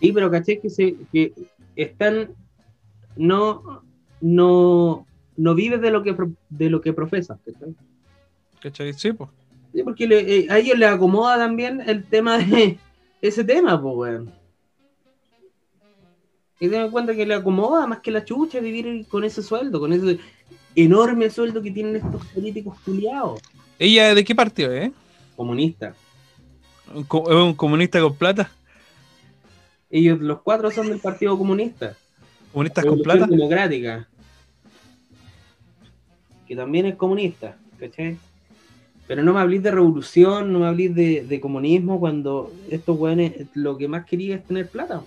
[0.00, 1.32] Sí, pero caché que, se, que
[1.76, 2.30] están.
[3.16, 3.82] No.
[4.20, 5.06] No.
[5.36, 6.14] No vives de lo que,
[6.50, 7.74] de lo que profesas, ¿cachai?
[8.60, 8.92] ¿Cachai?
[8.94, 9.30] Sí, pues.
[9.74, 12.78] Sí, porque le- eh, a ellos les acomoda también el tema de
[13.22, 14.32] ese tema, pues, weón.
[16.60, 19.80] Y se dan cuenta que le acomoda más que la chucha vivir con ese sueldo,
[19.80, 20.20] con ese
[20.76, 23.40] enorme sueldo que tienen estos políticos culiados,
[23.78, 24.92] ¿Ella de qué partido, eh?
[25.34, 25.96] comunistas.
[26.94, 28.50] ¿Un co- ¿Es un comunista con plata?
[29.90, 31.96] Ellos, los cuatro son del Partido Comunista.
[32.52, 33.26] ¿Comunistas con plata?
[33.26, 34.08] Democrática.
[36.52, 38.18] Que también es comunista, ¿cachai?
[39.06, 43.46] Pero no me hablís de revolución, no me hablís de, de comunismo cuando estos weones
[43.54, 45.02] lo que más quería es tener plata.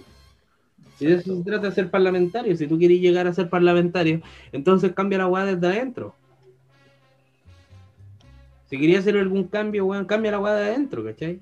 [0.98, 4.22] Si de eso se trata de ser parlamentario, si tú quieres llegar a ser parlamentario,
[4.54, 6.16] entonces cambia la weá desde adentro.
[8.68, 11.42] Si querías hacer algún cambio, weón, cambia la weá de adentro, ¿cachai?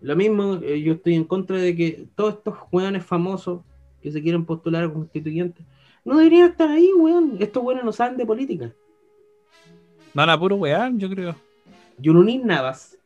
[0.00, 3.60] Lo mismo, eh, yo estoy en contra de que todos estos weones famosos
[4.02, 5.64] que se quieren postular a constituyentes
[6.04, 7.36] no deberían estar ahí, weón.
[7.38, 8.72] Estos weones no saben de política.
[10.14, 11.36] Van a puro wear, yo creo.
[11.98, 12.96] Yununin Navas,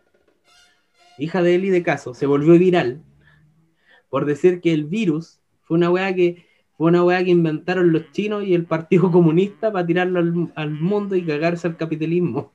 [1.19, 3.03] hija de Eli de Caso, se volvió viral
[4.11, 6.47] por decir que el virus fue una weá que
[6.77, 10.71] fue una weá que inventaron los chinos y el Partido Comunista para tirarlo al, al
[10.71, 12.53] mundo y cagarse al capitalismo.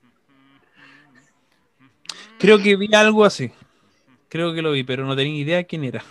[2.39, 3.51] Creo que vi algo así.
[4.29, 6.03] Creo que lo vi, pero no tenía idea quién era.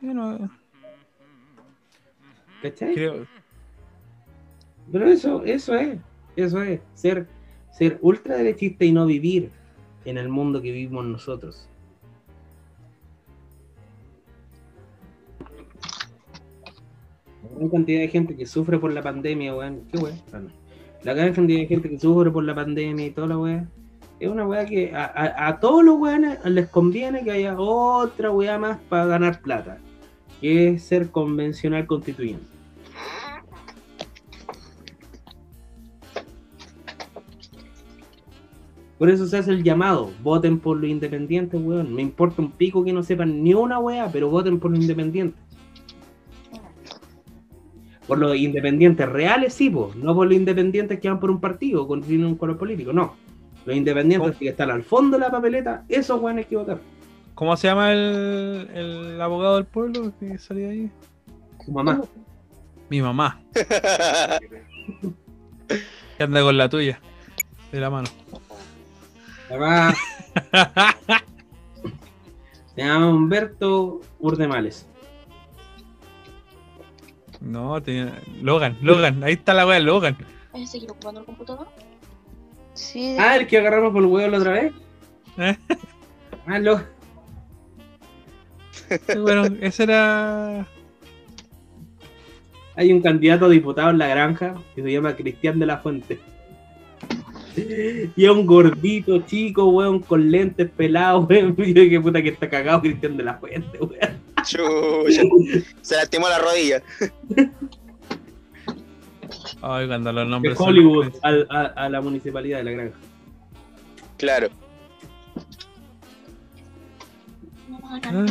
[0.00, 0.50] Yo no-
[2.62, 2.94] ¿Cachai?
[2.94, 3.26] creo,
[4.92, 5.98] Pero eso, eso es,
[6.36, 7.26] eso es, ser,
[7.70, 9.50] ser ultraderechista y no vivir
[10.04, 11.68] en el mundo que vivimos nosotros.
[17.56, 19.82] Gran cantidad de gente que sufre por la pandemia, weón.
[19.90, 20.52] ¿Qué weón?
[21.02, 23.68] La gran cantidad de gente que sufre por la pandemia y toda la weá.
[24.18, 28.78] Es una weá que a todos los weones les conviene que haya otra weá más
[28.88, 29.78] para ganar plata.
[30.40, 32.49] Que es ser convencional constituyente.
[39.00, 41.94] Por eso se hace el llamado, voten por los independientes, weón.
[41.94, 45.40] Me importa un pico que no sepan ni una weá, pero voten por los independientes.
[48.06, 49.90] Por los independientes reales, sí, po.
[49.96, 53.16] no por los independientes que van por un partido, con tienen un color político, no.
[53.64, 56.78] Los independientes que están al fondo de la papeleta, esos weones hay que votar.
[57.34, 60.90] ¿Cómo se llama el, el abogado del pueblo que salía ahí?
[61.64, 62.02] Su mamá.
[62.90, 63.40] Mi mamá,
[66.18, 67.00] que anda con la tuya,
[67.72, 68.08] de la mano.
[72.74, 74.86] Se llama Humberto Urdemales.
[77.40, 78.20] No, tenía...
[78.42, 80.16] Logan, Logan, ahí está la wea, Logan.
[80.52, 81.66] ¿Vas a seguir ocupando el computador?
[82.74, 84.72] Sí, Ah, el que agarramos por el huevo la otra vez.
[85.38, 85.56] ¿Eh?
[86.46, 86.80] Ah, lo...
[89.22, 90.66] Bueno, ese era...
[92.76, 96.20] Hay un candidato a diputado en la granja que se llama Cristian de la Fuente.
[97.56, 101.54] Y es un gordito chico, weón, con lentes pelados, weón.
[101.58, 104.20] Y yo, qué puta que está cagado Cristian de la Fuente, weón.
[104.44, 105.22] Chucha.
[105.82, 106.82] Se lastimó la rodilla.
[109.62, 112.96] Ay, cuando los De nombres son- Hollywood al- a, a la municipalidad de la granja.
[114.16, 114.48] Claro.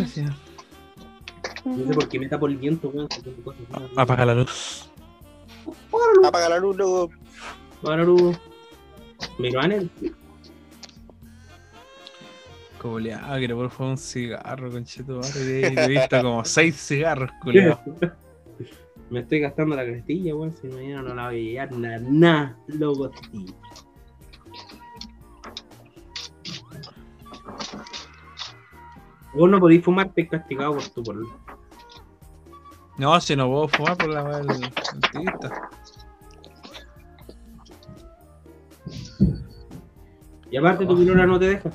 [0.07, 0.23] Sí.
[1.65, 3.07] No sé por qué me tapo el viento, weón.
[3.95, 4.89] Apaga la luz.
[6.23, 7.09] Apaga la luz, luego.
[7.83, 8.31] Ahora, Hugo.
[8.31, 8.48] Miró
[9.61, 9.89] a él.
[12.81, 15.19] Culeado, que le por favor un cigarro, conchito.
[15.21, 17.79] Te he visto como seis cigarros, culiao.
[19.09, 20.53] Me estoy gastando la crestilla, weón.
[20.53, 23.55] Si mañana no la voy a llegar, nada, nada, loco, tío.
[29.33, 31.03] Vos no podís fumar, te castigado por tu.
[32.97, 34.47] No, si no puedo fumar por la del
[40.51, 41.69] Y aparte tu pilora no te deja.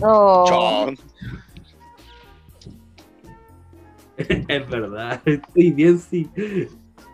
[0.00, 0.96] Oh, Chon.
[4.48, 6.28] es verdad, estoy bien, sí.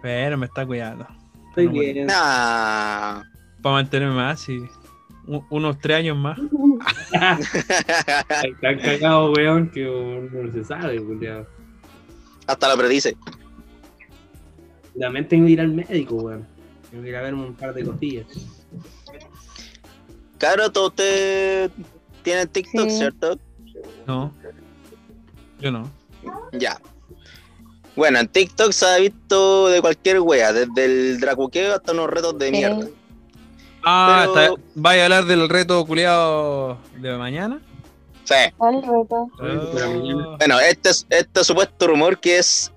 [0.03, 1.07] Pero me está cuidando.
[1.49, 2.07] Estoy No, bien.
[2.07, 3.23] Nah.
[3.61, 4.63] Para mantenerme más y
[5.51, 6.39] unos tres años más.
[8.45, 11.47] Están cagados, weón, que weón, no se sabe, culiao.
[12.47, 13.17] Hasta lo predice.
[14.99, 16.47] También tengo que ir al médico, weón.
[16.91, 18.27] Tengo que ir a verme un par de cosillas.
[20.39, 21.71] Claro, todos ustedes
[22.23, 22.97] tienen TikTok, Sí.
[22.99, 23.39] ¿cierto?
[24.07, 24.33] No.
[25.61, 25.91] Yo no.
[26.53, 26.81] Ya.
[27.95, 32.39] Bueno, en TikTok se ha visto de cualquier wea, desde el dracuqueo hasta unos retos
[32.39, 32.53] de Sí.
[32.53, 32.89] mierda.
[33.85, 37.61] Ah, Pero- está- ¿vaya a hablar del reto culiado de mañana?
[38.25, 38.35] Sí.
[38.57, 39.29] ¿cuál reto?
[39.39, 42.73] Mañana- Bueno, este es este supuesto rumor que es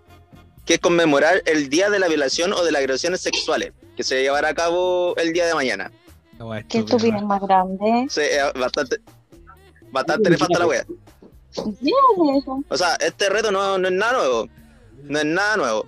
[0.65, 4.21] que es conmemorar el día de la violación o de las agresiones sexuales, que se
[4.21, 5.91] llevará a cabo el día de mañana.
[6.37, 8.07] La weá ¿Qué estupidez más grande?
[8.09, 8.97] Sí, es bastante,
[9.91, 10.85] bastante nefasta la wea.
[11.53, 11.89] ¿Qué
[12.37, 12.43] es?
[12.69, 14.47] O sea, este reto no, no es nada nuevo.
[15.03, 15.85] No es nada nuevo.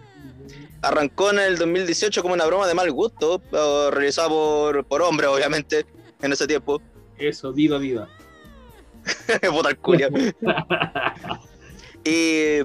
[0.82, 5.30] Arrancó en el 2018 como una broma de mal gusto, pero realizada por, por hombres,
[5.30, 5.86] obviamente,
[6.22, 6.82] en ese tiempo.
[7.18, 8.08] Eso, viva, viva.
[9.52, 10.12] Puta el culiao.
[12.06, 12.62] y,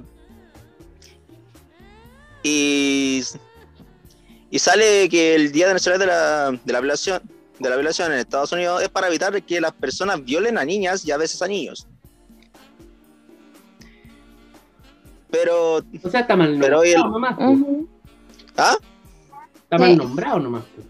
[2.42, 3.22] y,
[4.52, 7.22] y sale que el Día Nacional de la, de la violación
[7.58, 11.04] de la violación en Estados Unidos es para evitar que las personas violen a niñas
[11.06, 11.86] y a veces a niños.
[15.30, 17.36] Pero, O sea, está mal Pero nombrado hoy el- nomás.
[18.58, 18.76] ¿ah?
[19.62, 19.96] Está mal Sí.
[19.96, 20.64] nombrado nomás.
[20.64, 20.82] po.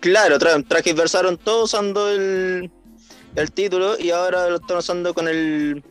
[0.00, 2.70] Claro, tra transversaron todo usando el,
[3.36, 5.82] el título y ahora lo están usando con el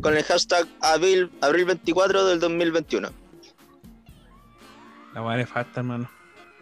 [0.00, 3.08] con el hashtag abril, abril 24 del 2021.
[5.14, 6.10] La weá nefasta, hermano.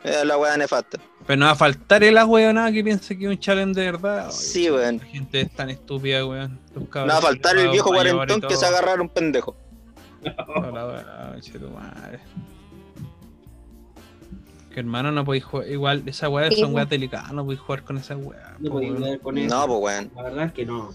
[0.04, 0.98] Es la weá nefasta.
[1.26, 4.26] Pero no va a faltar el nada que piense que es un challenge de verdad.
[4.26, 4.98] Ay, Sí, weón.
[4.98, 6.60] La gente es tan estúpida, weón.
[6.74, 9.56] No va a faltar el viejo cuarentón que se agarrar un pendejo.
[10.22, 12.20] Toda la weá, tu madre.
[14.72, 15.68] Que hermano, no podéis jugar.
[15.68, 18.60] Igual, esas weas Sí, son weas delicadas, no podéis jugar con esas weas.
[18.60, 19.02] No po, podía weón.
[19.02, 19.54] ver con eso.
[19.56, 20.10] No, pues weón.
[20.14, 20.90] La verdad es que no.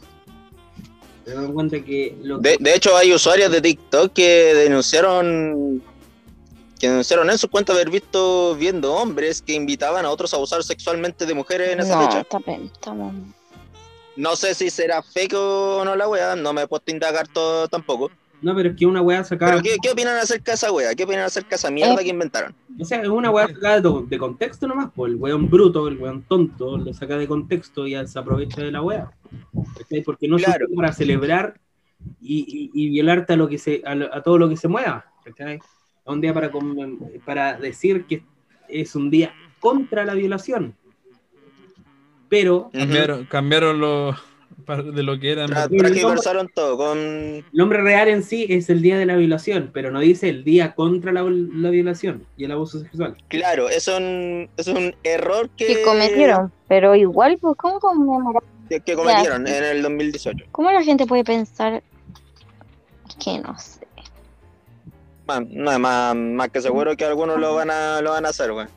[1.25, 5.81] Te das cuenta que lo De, de hecho, hay usuarios de TikTok que denunciaron
[6.79, 10.63] que denunciaron en su cuenta haber visto viendo hombres que invitaban a otros a abusar
[10.63, 12.21] sexualmente de mujeres en esa No, fecha.
[12.21, 13.13] está bien, estamos.
[14.15, 17.27] No sé si será fake o no la wea, no me he puesto a indagar
[17.27, 18.09] todo tampoco.
[18.41, 19.51] No, pero es que una weá sacada.
[19.51, 20.95] Pero ¿qué, qué opinan acerca de esa wea?
[20.95, 22.03] ¿Qué opinan acerca de esa mierda Eh.
[22.05, 22.55] que inventaron?
[22.79, 25.97] O sea, es una weá sacada de, de contexto nomás, pues el weón bruto, el
[25.97, 29.11] weón tonto, lo saca de contexto y se aprovecha de la weá.
[29.77, 30.01] ¿Cachai?
[30.03, 30.67] Porque no Claro.
[30.69, 31.59] es para celebrar
[32.21, 34.69] y, y- y violarte a lo que se, a, lo- a todo lo que se
[34.69, 35.05] mueva.
[35.25, 35.59] ¿cachai?
[36.09, 36.51] Es un día para,
[37.25, 38.23] para decir que
[38.67, 40.75] es un día contra la violación.
[42.29, 44.15] Pero Cambiaron, cambiaron lo,
[44.93, 45.49] de lo que eran.
[45.49, 46.97] Transversaron todo con...
[46.97, 50.43] el nombre real en sí es el día de la violación, pero no dice el
[50.43, 53.15] día contra la, la violación y el abuso sexual.
[53.27, 58.43] Claro, eso es un, es un error que, Que cometieron, pero igual, pues, ¿cómo conmemorar?
[58.69, 60.45] que, que cometieron en el 2018.
[60.51, 61.81] ¿Cómo la gente puede pensar
[63.23, 63.79] que no sé?
[65.29, 68.29] Man, no es más, más que seguro que algunos lo van a, lo van a
[68.29, 68.67] hacer, weón.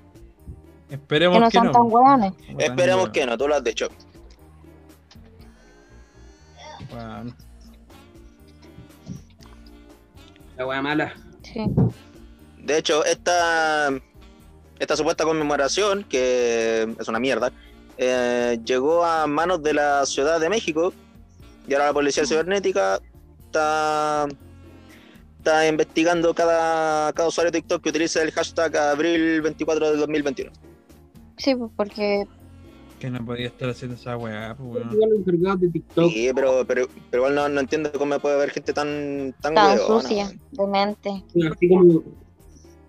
[0.91, 1.73] Esperemos Que no que son no.
[1.73, 2.33] tan hueones.
[2.59, 3.89] Esperemos que no, tú lo has dicho.
[6.93, 7.35] Weón.
[10.59, 11.15] La weá mala.
[11.43, 11.65] Sí.
[12.59, 13.89] De hecho, esta,
[14.79, 17.51] esta supuesta conmemoración, que es una mierda,
[17.97, 20.93] eh, llegó a manos de la Ciudad de México
[21.67, 23.01] y ahora la Policía Cibernética
[23.47, 24.27] está,
[25.43, 30.53] está investigando cada, cada usuario de TikTok que utilice el hashtag abril 24 del 2021.
[31.37, 32.29] Sí, pues porque
[33.01, 34.85] Que no podía estar haciendo esa weá, pues,
[35.59, 39.35] de TikTok Sí, pero, pero, pero igual no, no entiendo cómo puede haber gente tan,
[39.41, 40.73] tan, tan sucia, weón.
[40.73, 41.25] de mente.
[41.53, 42.03] así como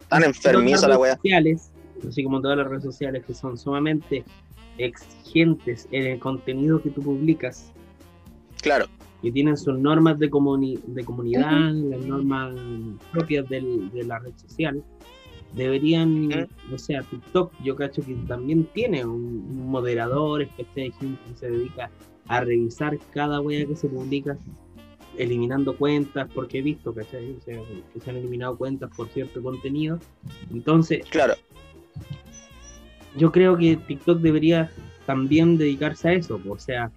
[0.07, 1.15] tan enfermiza la wea.
[1.15, 1.71] sociales,
[2.07, 4.23] así como todas las redes sociales que son sumamente
[4.77, 7.71] exigentes en el contenido que tú publicas,
[8.61, 8.85] Claro,
[9.23, 12.53] que tienen sus normas de, comuni- de comunidad, las normas
[13.11, 14.83] propias del- de la red social,
[15.55, 16.29] deberían,
[16.73, 21.35] o sea, TikTok, yo cacho que también tiene un, un moderador, que hay gente que
[21.35, 21.89] se dedica
[22.27, 24.37] a revisar cada wea que se publica,
[25.17, 27.31] eliminando cuentas, porque he visto ¿cachai?
[27.37, 27.59] O sea,
[27.93, 29.99] que se han eliminado cuentas por cierto contenido.
[30.51, 31.35] Entonces, Claro,
[33.15, 34.71] yo creo que TikTok debería
[35.05, 36.91] también dedicarse a eso, o sea,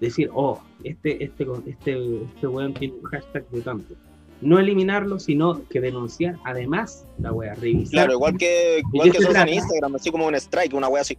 [0.00, 3.94] decir, oh, este, este, este, este weón tiene un hashtag de tanto.
[4.40, 7.92] No eliminarlo, sino que denunciar además la wea, revisar.
[7.92, 9.48] claro, igual que, igual que en?
[9.48, 11.16] Instagram, así como un strike, una wea así.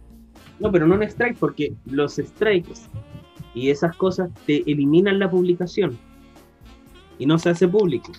[0.60, 2.82] No, pero no en strike, porque los strikes
[3.54, 5.98] y esas cosas te eliminan la publicación
[7.18, 8.12] y no se hace público.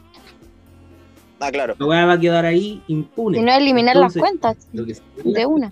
[1.40, 1.76] Ah, claro.
[1.80, 3.38] La weá va a quedar ahí impune.
[3.38, 5.72] Si no, eliminar Entonces, las cuentas Lo que de una.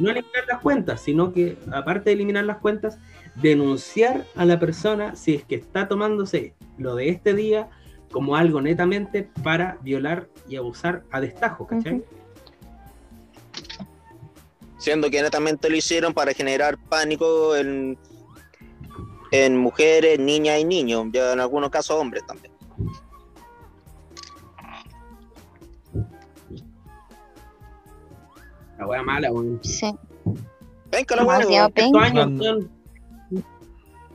[0.00, 2.98] no eliminar las cuentas, sino que aparte de eliminar las cuentas,
[3.40, 7.68] denunciar a la persona si es que está tomándose lo de este día
[8.10, 12.02] como algo netamente para violar y abusar a destajo, ¿cachai?
[14.78, 17.98] Siendo que netamente lo hicieron para generar pánico en,
[19.30, 22.52] en mujeres, niñas y niños, ya en algunos casos hombres también.
[28.78, 29.60] La wea mala, weón.
[29.62, 29.92] Sí.
[30.90, 31.66] Venga la wea.
[31.74, 32.77] Estos años, weón,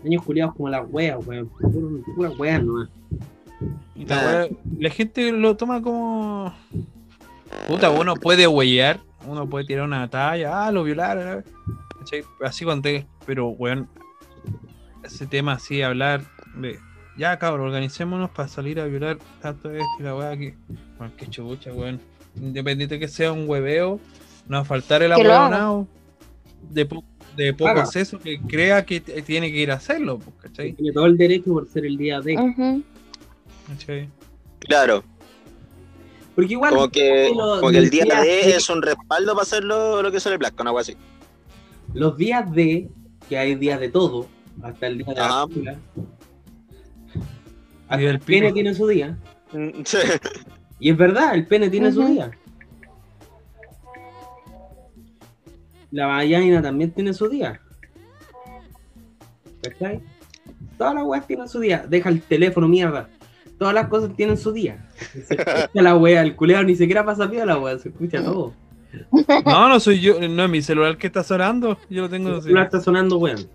[0.05, 1.47] años culiados como las weas, weón.
[1.49, 2.89] Puro- Puras weas nomás.
[3.95, 4.45] Y la, Ah.
[4.47, 6.53] weá- la gente lo toma como.
[7.67, 11.43] Puta, uno puede huellar, uno puede tirar una talla, ah, lo violaron.
[11.99, 12.23] ¿cachai?
[12.43, 13.87] Así cuando te- Pero, weón,
[15.03, 16.23] ese tema así, hablar
[16.57, 16.77] de.
[17.17, 20.53] Ya, cabrón, organicémonos para salir a violar tanto esto y la weá aquí.
[20.97, 22.01] Bueno, qué chubucha, weón.
[22.35, 23.99] Independiente que sea un hueveo,
[24.47, 25.87] no va a faltar el abuelonao
[26.71, 27.03] de, po-
[27.35, 27.81] de poco Haga.
[27.83, 30.73] acceso que crea que tiene que ir a hacerlo, pues, ¿cachai?
[30.73, 32.35] Tiene todo el derecho por ser el día de.
[34.59, 35.03] Claro,
[36.35, 36.73] Porque igual.
[36.73, 40.11] como que, lo- como que el día días de es un respaldo para hacer lo,
[40.11, 40.95] que se le plazca, una wea así.
[41.93, 42.89] Los días de,
[43.29, 44.27] que hay días de todo,
[44.61, 45.79] hasta el día de la película, Día
[47.89, 49.17] hasta el pene tiene su día.
[49.85, 49.97] Sí.
[50.79, 52.31] Y es verdad, el pene tiene su día.
[55.93, 57.61] La vallaina también tiene su día.
[59.61, 60.01] ¿Cachai?
[60.75, 61.85] Todas las weas tienen su día.
[61.87, 63.07] Deja el teléfono, mierda.
[63.59, 64.89] Todas las cosas tienen su día.
[64.97, 68.53] Se escucha la wea, el culeado ni siquiera pasa pie la wea, se escucha todo.
[69.45, 71.77] No, no soy yo, no es mi celular que está sonando.
[71.91, 72.29] Yo lo tengo.
[72.29, 72.43] El así.
[72.45, 73.47] celular está sonando, weón.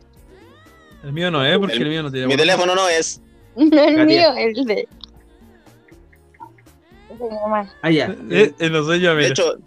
[1.02, 2.28] El mío no es, porque El- el, mío no tiene.
[2.28, 3.20] Mi teléfono no es.
[3.56, 4.88] No el mío, el de.
[7.10, 7.68] el de mi mamá.
[7.82, 8.14] Ah, ya.
[8.30, 9.58] Eh, eh, no soy yo, De hecho,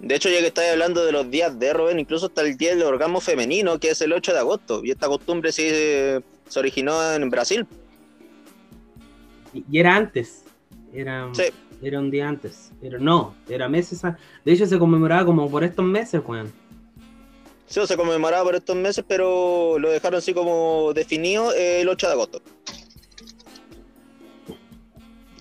[0.00, 2.70] de hecho, ya que estáis hablando de los días de Robin, incluso hasta el día
[2.74, 4.84] del orgasmo femenino, que es el 8 de agosto.
[4.84, 6.22] Y esta costumbre sí se
[6.58, 7.66] originó en Brasil.
[9.52, 10.44] Y era antes.
[10.92, 11.44] Era, Sí.
[11.82, 12.70] era un día antes.
[12.80, 14.04] Pero no, era meses.
[14.04, 16.52] a- De hecho, se conmemoraba como por estos meses, weón.
[17.66, 22.12] Sí, se conmemoraba por estos meses, pero lo dejaron así como definido el 8 de
[22.12, 22.40] agosto.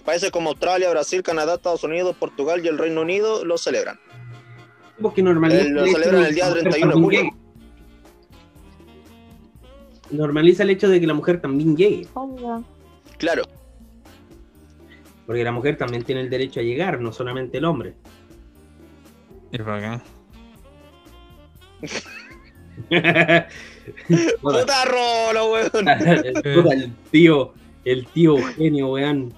[0.03, 3.99] Países como Australia, Brasil, Canadá, Estados Unidos, Portugal y el Reino Unido lo celebran.
[5.02, 6.98] Porque normaliza Eh, lo el hecho celebran de el que día la mujer 31 de
[6.98, 7.24] también julio.
[7.24, 7.34] llegue.
[10.11, 12.07] Normaliza el hecho de que la mujer también llegue.
[12.14, 12.64] Obvio.
[13.18, 13.44] Claro,
[15.26, 17.95] Porque la mujer también tiene el derecho a llegar, no solamente el hombre.
[19.52, 20.02] Es bacán.
[24.41, 25.69] Puta, puta rolo, weón.
[25.72, 27.53] puta, el tío,
[27.86, 29.34] el tío Eugenio, weón.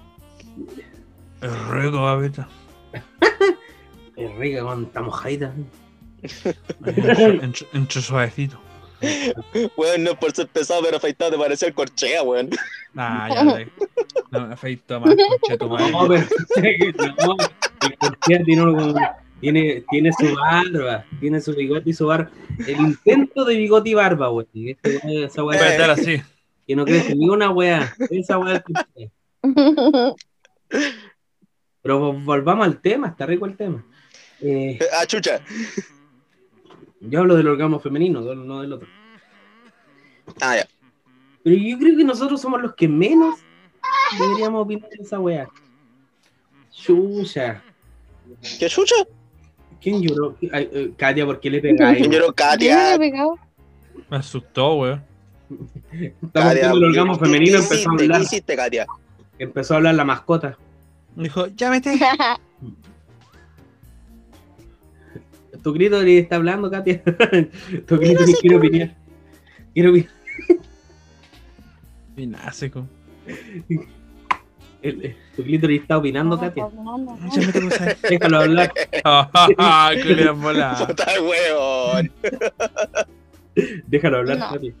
[1.40, 2.48] Es rico, babita.
[4.28, 5.52] Con esta mojadita.
[6.84, 8.60] Entre, entre- suavecito.
[9.78, 12.50] Weón, no es por ser pesado, pero afeitado te parecía el corchea, weón.
[12.96, 13.66] Ah, ya, ya.
[14.30, 15.90] No me afeito más, conche tu madre.
[15.90, 16.20] No, pero
[17.26, 17.36] no,
[17.88, 18.94] el Cortés tiene, un-
[19.40, 22.30] tiene, tiene su barba, tiene su bigote y su barba.
[22.66, 24.46] El intento de bigote y barba, weón.
[24.54, 26.20] Este Esa weá estar así.
[26.66, 27.94] que no crece ni una weá.
[28.10, 28.62] Esa weá.
[31.82, 33.82] Pero volvamos al tema, está rico el tema.
[34.42, 35.40] Eh, Ah, chucha.
[37.00, 38.88] yo hablo del orgasmo femenino, no del otro.
[40.40, 40.66] Ah, ya.
[41.42, 43.38] Pero yo creo que nosotros somos los que menos
[44.18, 45.48] deberíamos opinar de esa weá.
[46.70, 47.62] Chucha.
[48.58, 48.94] ¿Qué chucha?
[49.80, 50.36] ¿Quién lloró?
[50.52, 51.98] Ay, eh, Katia, ¿por qué le pegáis?
[51.98, 52.28] ¿Quién lloró?
[52.28, 52.98] Me Katia.
[52.98, 55.02] Me asustó, weón.
[55.90, 58.86] Estamos Katia, el orgasmo ¿qué- femenino, ¿qué empezó a hablar, hiciste, Katia?
[59.38, 60.56] empezó a hablar la mascota.
[61.16, 61.98] Dijo, ya vete.
[65.62, 67.02] Tu grito le está hablando, Katia.
[67.86, 68.94] tu grito ni quiero opinar.
[69.74, 70.10] Quiero opinar.
[72.16, 72.86] Y nace, co.
[74.82, 76.68] El- el- tu clítoris está opinando, No, Katia.
[76.74, 77.18] No.
[77.30, 77.94] Ya me te puse ahí.
[78.10, 78.72] Déjalo hablar.
[79.04, 80.86] Ah, culiao volado.
[80.86, 82.10] Puta huevón.
[83.86, 84.50] Déjalo hablar, No.
[84.50, 84.72] Katia.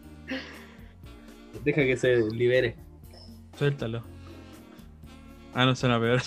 [1.64, 2.76] Deja que se libere.
[3.58, 4.02] Suéltalo.
[5.52, 6.22] Ah, no suena peor.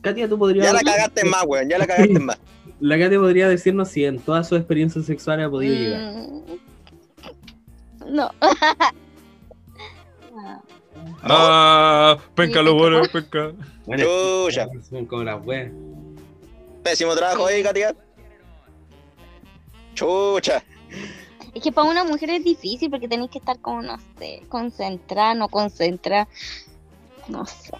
[0.00, 0.64] Katia, tú podrías.
[0.66, 1.68] Ya la cagaste más, weón.
[1.68, 2.38] Ya la cagaste más.
[2.84, 6.12] La Katia podría decirnos si en todas sus experiencias sexuales ha podido llegar.
[6.12, 6.42] Mm,
[8.14, 8.30] No.
[11.22, 13.52] Ah, penca lo bueno, penca.
[13.86, 14.68] Bueno, Chucha.
[14.88, 15.72] son como las weas.
[16.82, 17.96] Pésimo trabajo ahí, Katia.
[19.94, 20.62] Chucha.
[21.54, 25.34] Es que para una mujer es difícil porque tenéis que estar como, no sé, concentrada,
[25.34, 26.28] no concentrada.
[27.28, 27.72] No sé.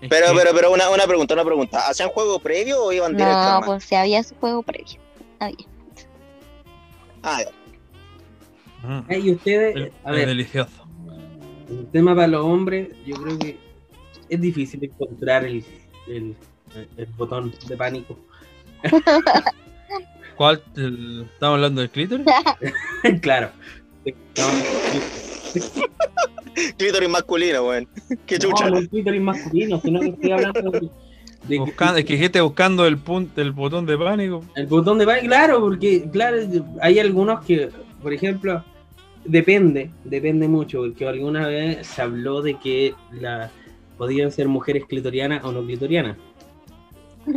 [0.00, 1.88] Es Pero, que- pero, pero, una, una pregunta, una pregunta.
[1.88, 3.60] ¿Hacían juego previo o iban directo?
[3.60, 4.98] No, pues si había su juego previo.
[5.40, 5.56] Había.
[7.22, 7.50] Ah, ya.
[8.88, 10.70] Mm, Ay, y ustedes, es a ver, delicioso.
[11.68, 13.58] el tema para los hombres, yo creo que
[14.28, 15.64] es difícil encontrar el,
[16.06, 16.36] el,
[16.96, 18.16] el botón de pánico.
[20.36, 20.62] ¿Cuál?
[20.76, 22.26] El- ¿Estamos hablando del clítoris?
[23.20, 23.50] claro.
[26.76, 27.88] Clítoris masculino, weón.
[28.26, 28.70] Qué chucha.
[28.70, 30.88] No, clítoris masculino, sino que estoy hablando de, de
[31.48, 34.42] que- Buscando, es que dijiste buscando el punto, el botón de pánico.
[34.56, 36.36] el botón de pánico, claro, porque claro,
[36.80, 37.70] hay algunos que,
[38.02, 38.62] por ejemplo,
[39.24, 43.50] depende, depende mucho, porque alguna vez se habló de que la
[43.96, 46.16] podían ser mujeres clitorianas o no clitorianas.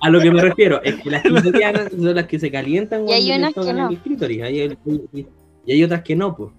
[0.00, 3.12] A lo que me refiero es que las clitorianas son las que se calientan Y
[3.12, 3.88] hay unas que tocan no.
[3.90, 4.76] el clítoris, hay-
[5.12, 5.26] y
[5.68, 6.50] y hay otras que no, pues.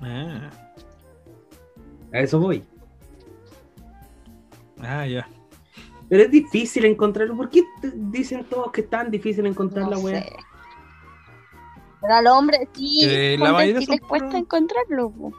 [0.00, 0.50] Ah,
[2.12, 2.64] A eso voy.
[4.80, 5.28] ah, ya.
[6.08, 7.36] Pero es difícil encontrarlo.
[7.36, 7.62] ¿Por qué
[7.94, 10.22] dicen todos que es tan difícil encontrar No la weá?
[10.22, 10.32] sé.
[12.00, 15.10] Pero al hombre sí, la mayoría sí les cuesta puros- encontrarlo.
[15.10, 15.32] po.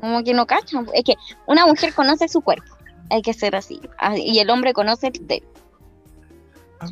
[0.00, 0.86] Como que no cachan.
[0.94, 1.14] Es que
[1.46, 2.74] una mujer conoce su cuerpo.
[3.10, 3.80] Hay que ser así.
[3.98, 5.42] Ah, Y el hombre conoce el de.
[6.80, 6.86] Ah.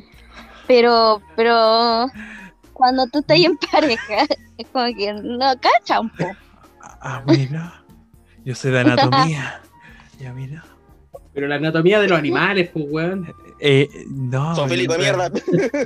[0.66, 2.06] Pero, pero
[2.80, 4.26] cuando tú estás en pareja,
[4.58, 6.08] es como que no cachan.
[6.10, 6.24] po.
[7.02, 7.82] Ah, mira.
[8.44, 9.62] Yo sé de anatomía.
[10.18, 10.62] Ya, mira.
[11.32, 13.32] Pero la anatomía de los animales, pues weón.
[13.58, 14.54] Eh, no.
[14.54, 15.30] Sofílico de mierda.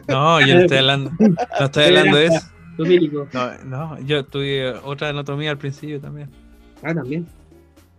[0.08, 1.12] No, yo no estoy hablando.
[1.20, 2.40] No estoy hablando de eso.
[3.32, 6.30] No, no, yo estudié otra anatomía al principio también.
[6.82, 7.28] Ah, también.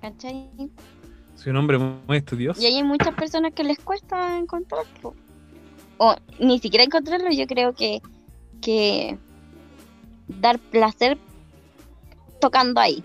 [0.01, 0.49] ¿Cachai?
[1.35, 2.61] Soy un hombre muy estudioso.
[2.61, 5.15] Y hay muchas personas que les cuesta encontrarlo.
[5.97, 8.01] O ni siquiera encontrarlo, yo creo que,
[8.61, 9.17] que
[10.27, 11.17] dar placer
[12.39, 13.03] tocando ahí.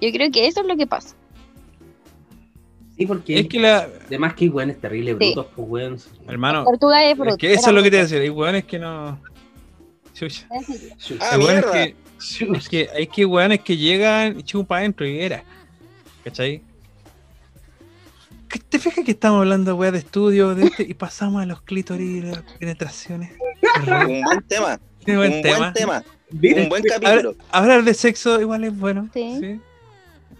[0.00, 1.14] Yo creo que eso es lo que pasa.
[2.96, 3.88] Sí, porque Es que la.
[4.06, 5.32] además que hay weones terribles, Sí.
[5.34, 5.98] brutos, pues weón.
[6.28, 8.18] Hermano, Tortuga de es que eso es lo que te decía.
[8.18, 9.18] Hay weones que no.
[10.14, 10.46] Chucha.
[10.50, 11.72] Ah, Hay weones mierda.
[11.72, 11.96] que.
[12.56, 15.42] Es que hay que weones que llegan y chupan adentro y era.
[16.22, 16.62] ¿Cachai?
[18.48, 21.62] ¿Qué- ¿Te fijas que estamos hablando, weá, de estudio de este, y pasamos a los
[21.62, 23.32] clítoris y las penetraciones?
[23.62, 24.80] Un buen tema.
[25.06, 25.58] Buen un tema.
[25.58, 26.04] buen tema.
[26.62, 27.34] Un buen capítulo.
[27.50, 29.08] Hablar de sexo igual es bueno.
[29.12, 29.36] Sí.
[29.40, 29.60] sí.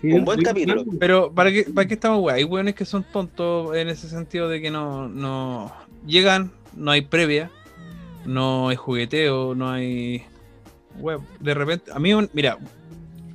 [0.01, 0.85] Sí, un buen sí, capítulo.
[1.01, 2.37] Pero ¿para qué, para qué estamos, weá?
[2.37, 5.73] Hay weones que son tontos en ese sentido de que no, no
[6.07, 7.51] llegan, no hay previa,
[8.25, 10.23] no hay jugueteo, no hay.
[10.99, 11.21] Web.
[11.41, 12.59] De repente, a mí, un- mira,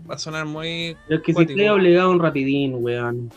[0.10, 0.96] va a sonar muy.
[1.10, 1.60] Es que si Cuático.
[1.60, 3.32] estoy obligado a un rapidín, weón.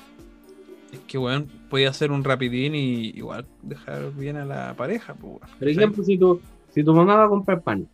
[0.93, 5.35] Es que, weón, podía hacer un rapidín y igual dejar bien a la pareja, pues,
[5.41, 5.59] weón.
[5.59, 6.41] Por ejemplo, si tu,
[6.75, 7.89] si tu mamá va a comprar pan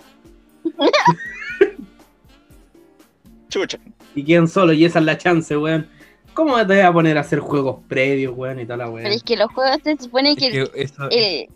[3.48, 3.78] Chucha.
[4.15, 5.86] y quedan solos y esa es la chance, weón.
[6.35, 9.05] ¿Cómo te vas a poner a hacer juegos previos, weón, y toda la weón?
[9.05, 11.47] Pero es que los juegos se supone Es que, eso- el-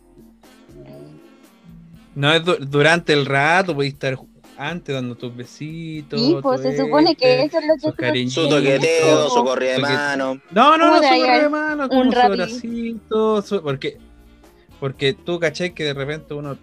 [2.15, 4.15] no es du- durante el rato, podéis estar
[4.69, 6.21] antes dando tus besitos.
[6.21, 8.35] sí, pues tu se supone que este, eso es lo que cariñitos.
[8.45, 10.41] Su toqueteo, su corrida de mano.
[10.51, 12.11] No, no, no, ¿Cómo su hagas de mano, un como su
[13.63, 13.97] porque,
[14.79, 16.59] porque tú caché que de repente uno,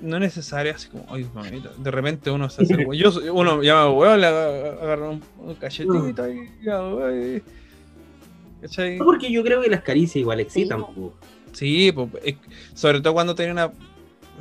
[0.00, 3.90] no es necesario así como, ay, mamita, de repente uno se hace, yo, uno llama
[3.90, 6.24] weón, le aga- agarra un, un cachetito
[6.94, 7.42] güey.
[8.60, 8.98] ¿Cachai?
[8.98, 10.84] Porque yo creo que las caricias igual excitan, Sí.
[10.94, 11.14] po.
[11.52, 12.36] Sí, pues, es-
[12.74, 13.72] sobre todo cuando tenía una.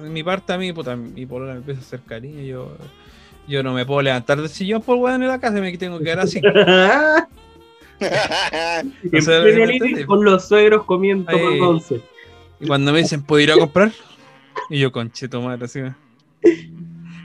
[0.04, 2.42] En Mi parte a mí, puta, mi polola me empieza a hacer cariño.
[2.42, 2.72] Yo,
[3.48, 6.04] yo no me puedo levantar del sillón por weón en la casa, me tengo que
[6.06, 6.42] quedar así.
[9.18, 9.42] O sea,
[10.06, 11.40] con los suegros comiendo Ahí.
[11.40, 12.02] pan dulce.
[12.60, 13.92] Y cuando me dicen, ¿puedo ir a comprar?
[14.70, 15.80] Y yo, conchito madre, así.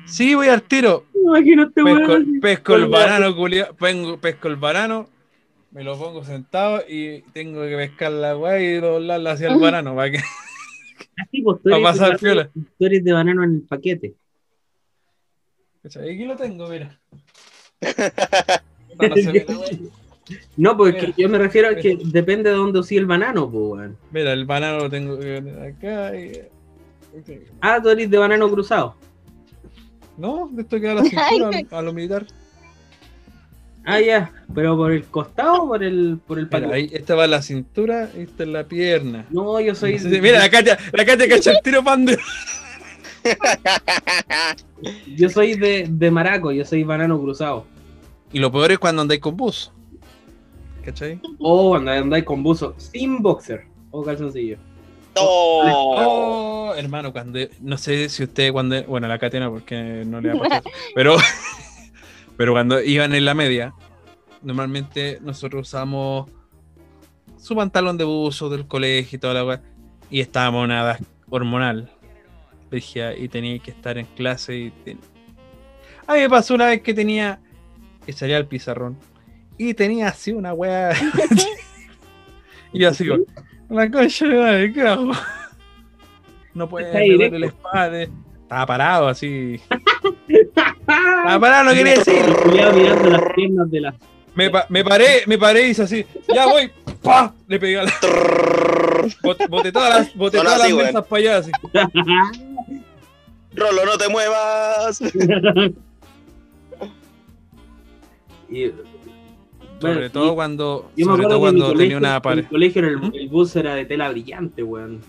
[0.06, 1.04] Sí, voy al tiro.
[1.14, 5.08] Este Pesco, pesco el Con- banano, culiao, pengo- pesco el banano,
[5.70, 9.94] me lo pongo sentado y tengo que pescar la weá y doblarla hacia el banano
[9.94, 10.18] para que
[11.16, 12.50] Así, pues, tú eres de pasar banano- piola.
[12.78, 14.14] Tú eres de banano en el paquete.
[15.84, 16.98] Aquí lo tengo, mira.
[19.00, 19.08] No.
[20.56, 23.96] No, pues yo me refiero a que depende de dónde usí el banano, pues, weón.
[24.12, 26.14] Mira, el banano lo tengo que poner acá.
[26.16, 26.42] y-
[27.60, 28.94] Ah, tú eres de banano cruzado.
[30.16, 32.26] No, de esto queda la cintura a lo militar.
[33.84, 34.30] Ah, ya.
[34.54, 36.72] Pero por el costado o por el, por el Mira, palo.
[36.74, 39.26] ahí, esta va la cintura, esta es la pierna.
[39.30, 39.98] No, yo soy.
[39.98, 42.18] Sí, Mira, la Katia, la Katia cacha el tiro pan de.
[45.16, 47.64] Yo soy de, de maraco, yo soy banano cruzado.
[48.32, 49.70] Y lo peor es cuando andáis con bus.
[50.84, 51.20] ¿Cachai?
[51.38, 54.56] O cuando andáis con buzo sin boxer o calzoncillo.
[55.14, 55.22] No.
[55.24, 60.34] Oh, hermano, cuando no sé si usted cuando bueno la catena porque no le va
[60.34, 60.62] a pasar,
[60.94, 61.16] pero
[62.42, 63.72] pero cuando iban en la media,
[64.42, 66.28] normalmente nosotros usamos
[67.38, 69.62] su pantalón de buzo del colegio y toda la weá,
[70.10, 71.00] y estábamos en una edad
[71.30, 71.88] hormonal,
[72.72, 74.98] y tenía que estar en clase y ten-
[76.04, 77.38] a mí me pasó una vez que tenía
[78.04, 78.98] que salía al pizarrón
[79.56, 80.90] y tenía así una weá
[82.72, 83.22] y yo así como,
[83.68, 85.12] la concha de ¿qué hago?
[86.54, 87.38] No puede directo.
[87.38, 88.02] la espalda.
[88.02, 89.60] Estaba parado así.
[90.92, 92.14] Estaba parado, no quería decir.
[92.14, 93.94] El culiao mirando las piernas de la.
[94.34, 96.04] Me, pa- me paré, me paré y hice así.
[96.34, 96.70] Ya voy.
[97.02, 97.32] ¡Pah!
[97.48, 97.92] Le pegué a la.
[99.22, 101.50] Boté, boté todas las, boté Son todas las mesas para allá así.
[103.54, 105.00] Rolo, no te muevas.
[108.48, 108.66] Y,
[109.80, 112.22] Sobre bueno, todo y- cuando, Yo me sobre todo en cuando colegio, tenía una en
[112.22, 112.42] pared.
[112.44, 113.12] mi colegio era el, ¿Mm?
[113.14, 115.00] el bus era de tela brillante, weón.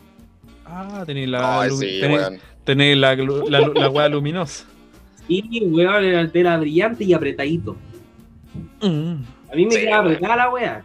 [0.65, 2.39] Ah, tenía la, Ay, sí, weón.
[2.63, 4.65] tenía la, la, la weá luminosa.
[5.27, 7.75] Y weón era de tela brillante y apretadito.
[8.81, 9.15] Mm.
[9.51, 10.13] A mí me Sí, quedaba weón.
[10.15, 10.75] apretada la weá.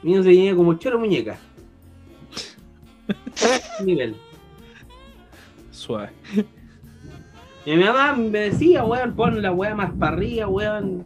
[0.00, 1.36] A mí no se venía como choro muñeca.
[3.84, 4.16] Nivel.
[5.70, 6.10] Suave.
[7.64, 11.04] Y mi mamá me decía, weón, pon la weá más para arriba, weón.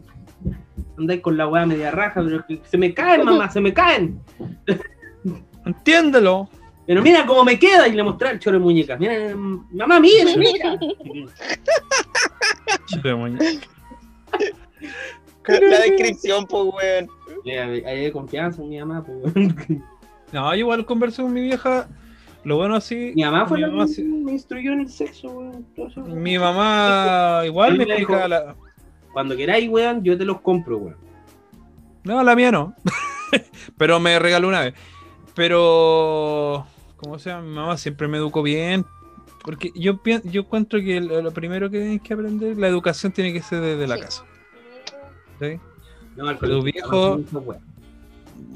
[0.97, 4.19] Andáis con la weá media raja, pero que se me caen, mamá, se me caen.
[5.65, 6.49] Entiéndelo.
[6.87, 8.97] Pero mira cómo me queda y le mostré el choro de muñecas.
[8.99, 10.79] Mira, mamá, mira, mira.
[12.85, 13.39] Chile, moña.
[15.47, 17.09] La descripción, pues, weón.
[17.45, 19.55] Ya, Ahí hay confianza en mi mamá, pues, weón.
[20.33, 21.87] No, yo igual conversé con mi vieja.
[22.43, 23.13] Lo bueno así.
[23.15, 25.65] Mi mamá fue mi la mamá que me instruyó en el sexo, weón.
[25.75, 26.21] todo eso, weón.
[26.21, 28.55] Mi mamá igual me me dijo- explica la.
[29.13, 30.97] Cuando queráis, weón, yo te los compro, weón.
[32.03, 32.75] No, la mía no.
[33.77, 34.73] Pero me regaló una vez.
[35.33, 36.65] Pero.
[36.97, 37.43] ¿Cómo se llama?
[37.43, 38.85] Mi mamá siempre me educó bien.
[39.43, 43.11] Porque yo pienso, yo encuentro que lo, lo primero que tienes que aprender, la educación
[43.13, 44.01] tiene que ser desde la Sí.
[44.01, 44.23] casa.
[45.39, 45.59] ¿sí?
[46.15, 47.19] No, colegio, viejo-.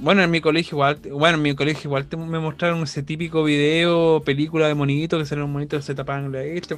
[0.03, 3.43] Bueno, en mi colegio igual, bueno, en mi colegio igual te- me mostraron ese típico
[3.43, 6.75] video, película de monitos, que salían monitos que se tapaban la este,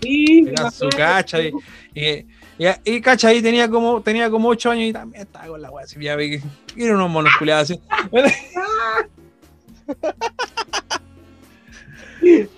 [0.00, 1.52] Sí, su cacha y,
[1.94, 2.26] y,
[2.58, 5.70] y, y cacha ahí tenía como, tenía como 8 años y también estaba con la
[5.70, 6.42] weá así, ya vi que
[6.84, 7.78] eran unos monos así.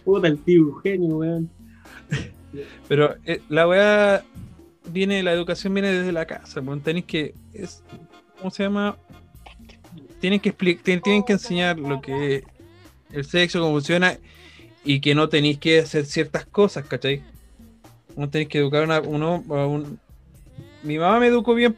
[0.05, 1.51] Puta, el tío Eugenio, weón.
[2.89, 4.25] Pero eh, la weá
[4.91, 7.35] viene, la educación viene desde la casa, pues tenéis que,
[8.39, 8.97] ¿cómo se llama?
[10.21, 12.45] Tienen que explicar, tienen que enseñar lo que es
[13.13, 14.19] el sexo, cómo funciona
[14.85, 17.23] y que no tenéis que hacer ciertas cosas, ¿cachai?
[18.17, 19.83] No tenéis que educar a uno, a.
[20.83, 21.75] Mi mamá me educó bien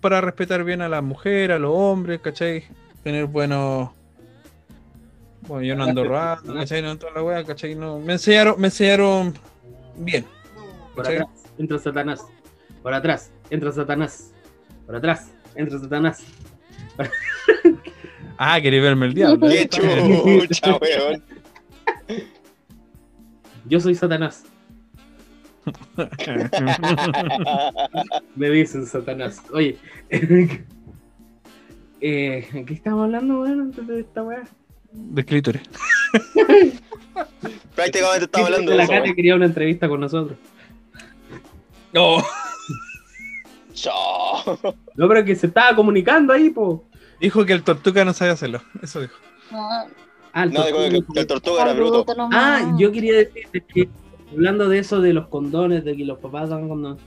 [0.00, 2.64] para respetar bien a las mujeres, a los hombres, ¿cachai?
[3.02, 3.90] Tener buenos...
[5.46, 6.82] Bueno, yo no ando robando, ¿cachai?
[6.82, 7.74] No toda la weá, ¿cachai?
[7.74, 9.34] No, me enseñaron, me enseñaron
[9.96, 10.24] bien.
[10.94, 12.24] Por atrás entra Satanás.
[12.82, 14.32] Por atrás entra Satanás.
[14.86, 16.24] Por atrás entra Satanás.
[18.36, 19.48] Ah, quería verme el diablo.
[19.48, 19.68] ¿eh?
[19.68, 21.22] Chucha, weón.
[23.66, 24.42] Yo soy Satanás.
[28.34, 29.40] Me dicen Satanás.
[29.52, 29.78] Oye.
[30.10, 30.64] eh,
[32.66, 34.42] ¿Qué estamos hablando, weón, antes de esta weá?
[34.94, 35.62] De clítoris.
[37.74, 38.86] Prácticamente estaba hablando de la.
[38.86, 40.38] Kate quería una entrevista con nosotros.
[41.92, 42.18] No.
[43.72, 44.58] Chao.
[44.96, 46.84] No, pero que se estaba comunicando ahí, po.
[47.20, 48.60] Dijo que el tortuga no sabe hacerlo.
[48.80, 49.14] Eso dijo.
[49.50, 49.68] No,
[50.32, 50.88] Ah, el No, tortuga.
[50.90, 52.04] que que el tortuga era bruto.
[52.32, 53.88] Ah, yo quería decir que
[54.30, 57.02] hablando de eso de los condones, de que los papás dan condones,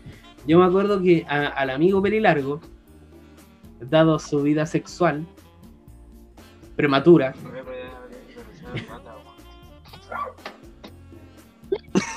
[0.45, 2.59] yo me acuerdo que a- al amigo Pelilargo,
[3.79, 5.25] dado su vida sexual
[6.75, 7.33] prematura,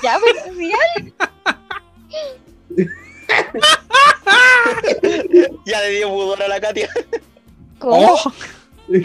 [0.03, 0.77] Ya, pero mira,
[5.65, 6.89] Ya le dio pudor a la Katia.
[7.79, 8.13] ¿cómo?
[8.13, 8.31] ¡Oh!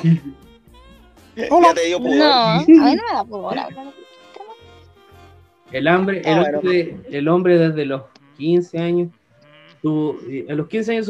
[1.36, 2.16] Ya te dio pudor.
[2.16, 3.92] No, a mí no me da pudor hablar.
[5.70, 6.58] el hambre, el Ah, bueno.
[6.60, 8.02] hombre, el hombre desde los
[8.38, 9.08] 15 años.
[9.82, 10.18] Tuvo,
[10.48, 11.06] a los 15 años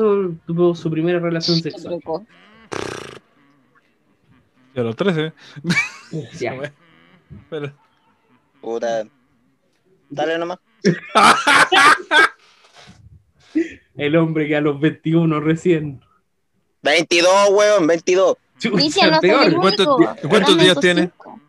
[0.47, 2.01] tuvo su primera relación sexual.
[4.75, 5.33] Y a los 13.
[6.41, 6.73] Ya.
[7.51, 7.73] Pero,
[8.61, 9.07] Puta.
[10.11, 10.59] Dale nomás.
[13.97, 16.01] El hombre que a los 21 recién.
[16.83, 18.37] 22, weón, 22.
[18.59, 19.55] Chucha, Cristian, no soy el peor.
[19.61, 20.15] ¿Cuántos único.
[20.15, 21.01] di- cuántos Eran días esos tiene?
[21.03, 21.41] cinco.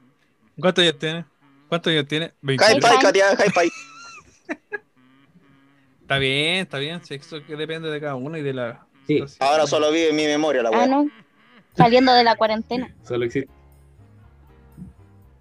[0.60, 1.26] ¿Cuántos años tiene?
[1.70, 2.26] ¿Cuántos años tiene?
[2.28, 2.88] Hi 28.
[2.88, 3.70] fi, Katia, hi.
[6.02, 7.04] Está bien, está bien.
[7.06, 8.86] Sexo que depende de cada uno y de la.
[9.06, 9.24] Sí.
[9.40, 10.90] Ahora solo vive en mi memoria la Ah, weón.
[10.90, 11.08] no.
[11.76, 12.94] Saliendo de la cuarentena.
[13.06, 13.52] Solo existe.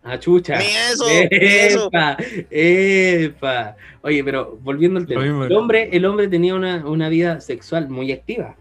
[0.09, 0.59] Ah, chucha.
[0.59, 1.87] Ni eso, ni eso.
[1.89, 2.17] Epa,
[2.49, 3.77] epa.
[4.03, 5.25] Oye, pero volviendo al tema.
[5.25, 8.55] El hombre, el hombre tenía una, una vida sexual muy activa.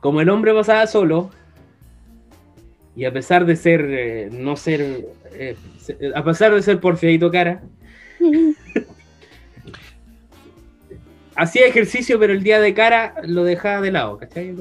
[0.00, 1.30] Como el hombre pasaba solo,
[2.94, 5.56] y a pesar de ser, eh, no ser, eh,
[6.14, 7.62] a pesar de ser porfiadito cara,
[11.34, 14.54] hacía ejercicio, pero el día de cara lo dejaba de lado, ¿cachai?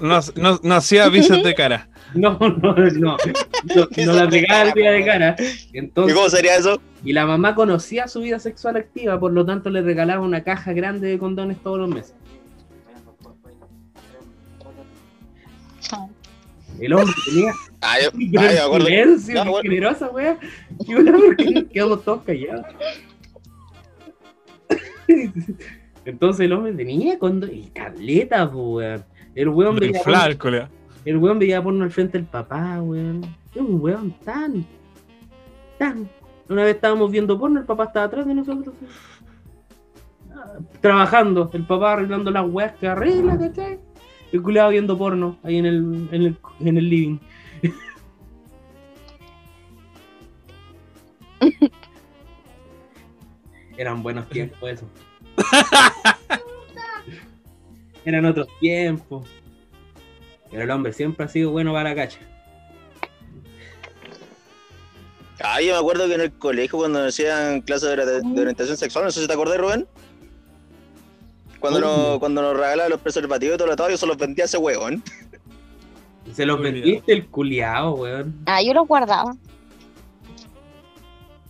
[0.00, 1.88] No, no, no hacía avisos de cara.
[2.12, 3.16] No, no, no, no,
[4.04, 5.36] no la pegaba el día de cara.
[5.72, 6.82] ¿Y Entonces, cómo sería eso?
[7.04, 10.72] Y la mamá conocía su vida sexual activa, por lo tanto le regalaba una caja
[10.72, 12.14] grande de condones todos los meses.
[16.80, 17.52] El hombre tenía
[17.82, 18.86] Ah, yo, ah, yo me acuerdo.
[18.86, 19.62] silencio, No, qué bueno.
[19.70, 20.38] generosa, wea.
[20.80, 22.66] Y bueno, porque nos quedamos todos callados.
[26.04, 29.04] Entonces el hombre tenía condones y caleta, po, weón.
[29.34, 30.68] El weón Lo veía porno-
[31.04, 33.22] el weón veía porno al frente del papá, weón.
[33.54, 34.64] Es un weón tan,
[35.78, 36.08] tan.
[36.48, 38.74] Una vez estábamos viendo porno, el papá estaba atrás de nosotros.
[40.34, 43.78] ah, Trabajando, el papá arreglando las weas que arregla, ¿cachai?
[44.32, 47.18] El culiado viendo porno ahí en el, en el, en el living.
[53.76, 54.86] Eran buenos tiempos eso.
[58.04, 59.28] Eran otros tiempos.
[60.50, 62.18] Pero el hombre siempre ha sido bueno para la cacha.
[65.42, 68.40] Ah, yo me acuerdo que en el colegio cuando nos hacían clases de, ori- de
[68.40, 69.86] orientación sexual, no sé si te acordás, Rubén.
[71.60, 71.82] Cuando, Oh.
[72.10, 74.46] nos, cuando nos regalaban los preservativos y todo lo todo, yo se los vendía a
[74.46, 75.02] ese huevón.
[76.34, 78.36] Se los vendiste el culiao, weón.
[78.46, 79.34] Ah, yo los guardaba.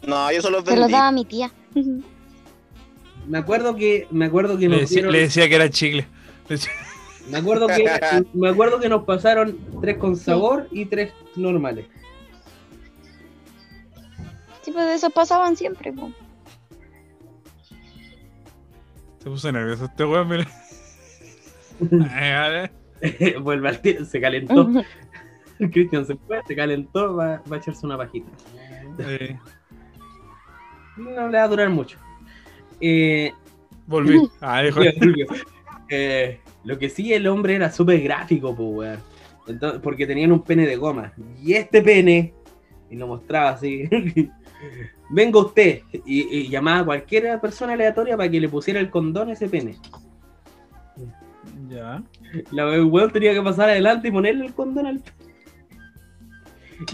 [0.06, 0.92] No, yo se los Se los vendí.
[0.92, 1.50] daba a mi tía.
[3.28, 6.06] Me acuerdo que, me acuerdo que Le nos decía, dieron- le decía que era chicle.
[7.30, 7.84] Me acuerdo que,
[8.34, 11.86] me acuerdo que nos pasaron tres con sabor y tres normales.
[14.62, 15.92] Sí, pues esos pasaban siempre.
[15.92, 16.10] po.
[19.18, 20.46] Se puso nervioso este weón, mira.
[22.10, 22.32] Ay,
[23.00, 23.38] vale.
[23.40, 24.68] Vuelve al tiro, se calentó.
[25.72, 28.30] Cristian se fue, se calentó, va, va a echarse una pajita.
[28.98, 29.38] Eh,
[30.96, 31.98] No le va a durar mucho.
[32.80, 33.32] Eh,
[33.86, 34.18] volví.
[34.40, 34.80] Ah, dijo.
[34.80, 35.26] Volvió, volvió.
[35.90, 38.98] Eh, lo que sí, el hombre era súper gráfico, pues, weón.
[39.48, 41.12] Entonces, porque tenían un pene de goma.
[41.42, 42.32] Y este pene,
[42.88, 43.88] y lo mostraba así.
[45.10, 45.80] Venga usted.
[46.06, 49.48] Y, y llamaba a cualquier persona aleatoria para que le pusiera el condón a ese
[49.48, 49.76] pene.
[51.68, 52.02] Ya.
[52.52, 55.30] La weón tenía que pasar adelante y ponerle el condón al pene.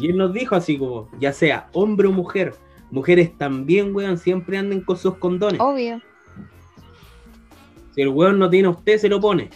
[0.01, 2.55] Y él nos dijo así como, ya sea hombre o mujer,
[2.91, 5.61] mujeres también, weón, siempre anden con sus condones.
[5.61, 6.01] Obvio.
[7.97, 9.51] Si el weón no tiene a usted, se lo pone.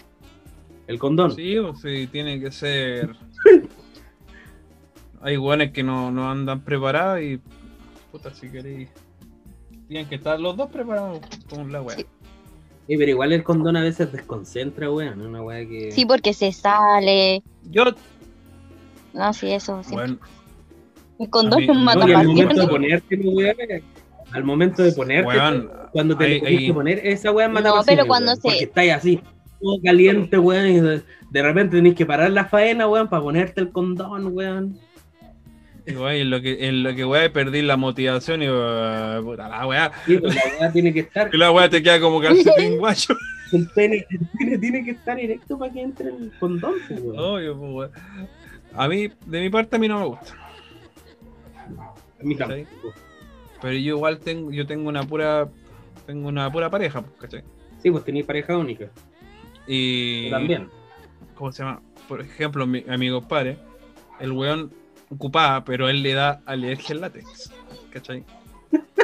[0.87, 1.37] El condón.
[1.37, 3.15] Sí, o sí, tiene que ser.
[5.23, 7.41] Hay weones que no, no andan preparados y.
[8.11, 8.89] Puta, si queréis.
[9.87, 11.97] Tienen que estar los dos preparados con la wea.
[11.97, 12.07] Sí.
[12.89, 15.21] Sí, pero igual el condón a veces desconcentra, weón.
[15.21, 15.93] Una weá que.
[15.93, 17.43] Sí, porque se sale.
[17.71, 17.85] Yo,
[19.13, 19.83] No, sí, eso.
[19.85, 19.93] Sí.
[19.93, 20.19] bueno,
[21.19, 22.13] El condón mí- es un no, No, y
[24.33, 25.39] al momento de ponerte,
[25.93, 28.65] cuando te hay- hay- que poner, esa weá es No, pero cuando weón, se- Porque
[28.65, 29.21] estáis así,
[29.61, 30.67] todo caliente, weón.
[30.69, 30.81] Y
[31.31, 34.79] de, repente tenés que parar la faena, weón, para ponerte el condón, weón.
[35.87, 39.91] en lo que, en lo que perdí la motivación y uh, puta la wea.
[40.07, 41.31] Sí, pues la weá tiene que estar.
[41.33, 43.15] Y la wea te queda como calcetín guacho.
[43.53, 47.19] El pene, el pene tiene que estar directo para que entre el condón, pues, weón.
[47.19, 47.91] Obvio, pues, weón.
[48.77, 50.35] A mí, de mi parte, a mí no me gusta.
[52.21, 52.95] A mí tampoco.
[53.61, 55.49] Pero yo igual tengo, yo tengo una pura,
[56.07, 57.43] tengo una pura pareja, pues, ¿cachai?
[57.83, 58.91] Sí, pues tenéis pareja única.
[59.67, 60.69] Y Yo también.
[61.35, 61.81] ¿cómo se llama?
[62.09, 63.59] Por ejemplo, mi, a mi compadre,
[64.19, 64.73] el weón
[65.11, 67.53] ocupaba, pero él le da alergia al látex.
[67.91, 68.25] ¿Cachai?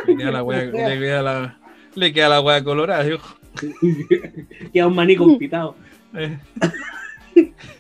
[0.07, 1.59] Le queda la wea, le queda la,
[1.95, 3.21] le queda la wea colorada, digo.
[4.73, 5.75] Queda un maní confitado.
[6.15, 6.39] Eh,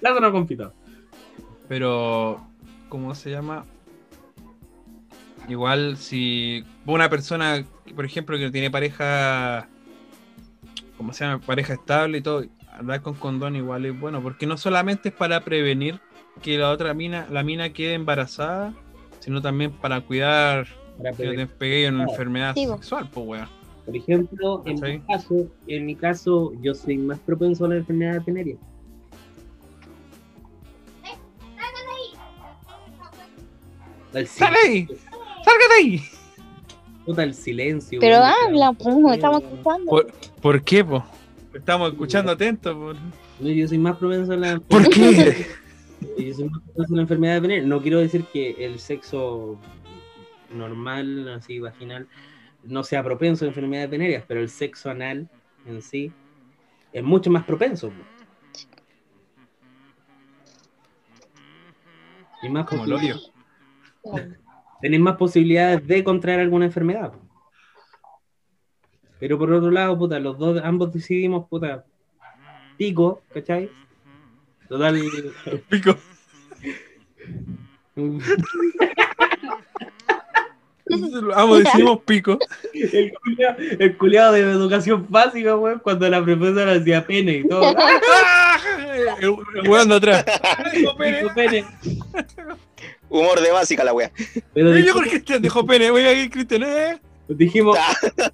[0.00, 0.74] Plátano confitado.
[1.68, 2.46] pero,
[2.90, 3.64] ¿cómo se llama?
[5.48, 7.64] Igual si una persona,
[7.94, 9.68] por ejemplo, que no tiene pareja,
[10.96, 14.56] como se llama, pareja estable y todo, andar con condón igual es bueno, porque no
[14.56, 16.00] solamente es para prevenir
[16.42, 18.74] que la otra mina, la mina quede embarazada,
[19.20, 20.66] sino también para cuidar
[20.98, 23.48] Para que no te pegue una enfermedad Sí, sexual, pues weón.
[23.86, 28.14] Por ejemplo, en mi caso, en mi caso, yo soy más propenso a la enfermedad
[28.14, 28.56] de venérea.
[34.12, 34.88] Al ¡Sale ahí!
[35.46, 36.02] ¡Sálgate ahí!
[37.04, 38.00] puta, el silencio.
[38.00, 39.86] Pero habla, pues, estamos escuchando.
[39.90, 40.12] ¿Por,
[40.42, 41.04] por qué, po?
[41.54, 42.92] Estamos escuchando atentos, po.
[43.38, 45.46] No, yo soy más propenso a la ¿Por qué?
[46.18, 47.64] Yo soy más propenso a la enfermedad de venérea.
[47.66, 49.56] No quiero decir que el sexo
[50.52, 52.06] normal, así vaginal,
[52.64, 55.28] no sea propenso a enfermedades venéreas, pero el sexo anal
[55.66, 56.12] en sí
[56.92, 57.88] es mucho más propenso.
[57.88, 57.94] po.
[62.42, 63.32] Y más Como el posibilidades-
[64.76, 64.80] hoyo.
[64.80, 67.12] tenéis más posibilidades de contraer alguna enfermedad.
[69.18, 71.84] Pero por otro lado, puta, los dos, ambos decidimos, puta,
[72.76, 73.70] pico, ¿cachai?
[74.68, 75.00] Total.
[75.70, 75.96] Pico.
[81.34, 82.38] Vamos, decimos pico.
[82.72, 87.74] El culiao- el culiado de educación básica, weón, cuando la profesora hacía pene y todo.
[89.20, 90.24] El, weón de atrás.
[90.72, 90.94] Dijo
[91.34, 91.64] pene.
[93.08, 94.10] Humor de básica la wea.
[94.52, 95.90] Pero Yo que Cristian dijo pene.
[95.90, 96.62] Voy a ir, Cristian.
[96.64, 97.00] Eh.
[97.28, 97.76] dijimos,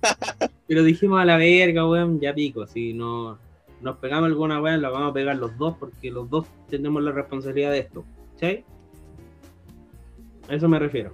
[0.67, 2.67] pero dijimos a la verga, weón, ya pico.
[2.67, 3.39] Si no,
[3.81, 7.13] nos pegamos alguna weón, la vamos a pegar los dos porque los dos tenemos la
[7.13, 8.05] responsabilidad de esto.
[8.35, 8.65] ¿Cachai?
[10.49, 11.13] A eso me refiero.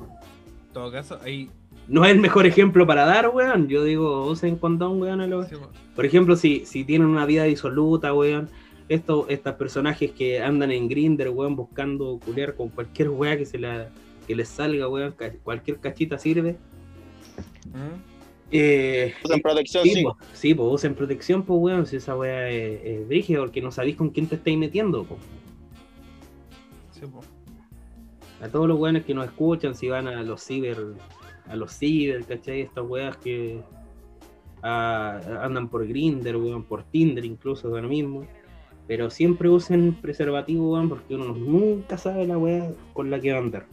[0.00, 1.50] En todo caso, ahí.
[1.88, 3.66] No es el mejor ejemplo para dar, weón.
[3.68, 5.20] Yo digo, usen condón, weón.
[5.20, 5.70] a lo- sí, po.
[5.96, 8.48] Por ejemplo, si, si tienen una vida disoluta, weón,
[8.90, 13.58] estos, estos personajes que andan en Grinder, weón, buscando culiar con cualquier weá que se
[13.58, 13.88] la,
[14.26, 16.56] que les salga, weón, ca- cualquier cachita sirve.
[17.66, 18.00] ¿Mm?
[18.52, 20.02] Eh, Usan protección, sí, sí.
[20.02, 23.70] po, sí, pues usen protección, pues weón, si esa weá es, es brígida, porque no
[23.70, 25.16] sabéis con quién te estáis metiendo, po.
[26.90, 27.20] Sí, po.
[28.44, 30.76] A todos los weones que nos escuchan, si van a los ciber,
[31.46, 32.62] a los ciber, ¿cachai?
[32.62, 33.60] Estas weas que
[34.62, 38.26] andan por Grinder, weón, por Tinder incluso, de lo mismo.
[38.90, 43.38] Pero siempre usen preservativo, weón, porque uno nunca sabe la wea con la que va
[43.38, 43.66] a andar.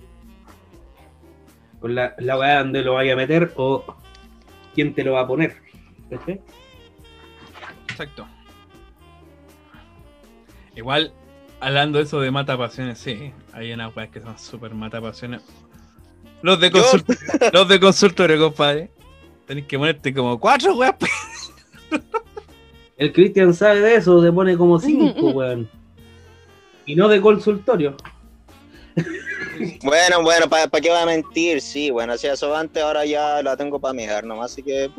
[1.80, 3.84] Con la, la wea donde lo vaya a meter o
[4.76, 5.56] quién te lo va a poner.
[6.12, 6.40] ¿Cachai?
[7.90, 8.28] Exacto.
[10.76, 11.12] Igual,
[11.62, 15.42] hablando de eso de mata pasiones, sí, hay unas weas que son súper mata pasiones.
[16.44, 17.22] Los de consultorio,
[17.54, 18.92] los de consultorio, compadre.
[19.48, 20.96] Tenés que ponerte como cuatro weas.
[22.98, 23.08] pues.
[23.08, 25.70] El Cristian sabe de eso, se pone como cinco, weón.
[26.86, 27.96] Y no de consultorio.
[29.84, 31.62] Bueno, bueno, ¿para qué va a mentir?
[31.62, 34.90] Sí, bueno, hacía eso antes, ahora ya la tengo para mirar nomás, así que,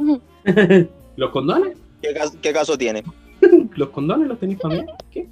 [1.16, 1.76] ¿Los condones?
[2.02, 3.02] ¿qué, cas- qué caso tiene?
[3.76, 4.86] ¿Los condones los tenéis para mí?
[5.10, 5.26] ¿Qué?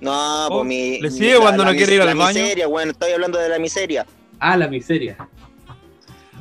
[0.00, 1.00] No, Oh, pues mi.
[1.00, 2.40] ¿le mi- sigue cuando no quiere ir al la baño?
[2.40, 4.06] miseria, bueno, estoy hablando de la miseria.
[4.38, 5.16] Ah, la miseria.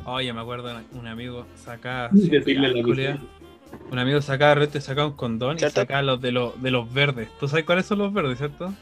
[0.05, 2.09] Oye, me acuerdo un amigo sacaba.
[2.11, 3.21] Decirle la miseria.
[3.91, 5.79] Un amigo sacaba rete, sacaba un condón ¿Cierto?
[5.79, 7.29] y sacaba los de los de los verdes.
[7.39, 8.73] ¿Tú sabes cuáles son los verdes, cierto?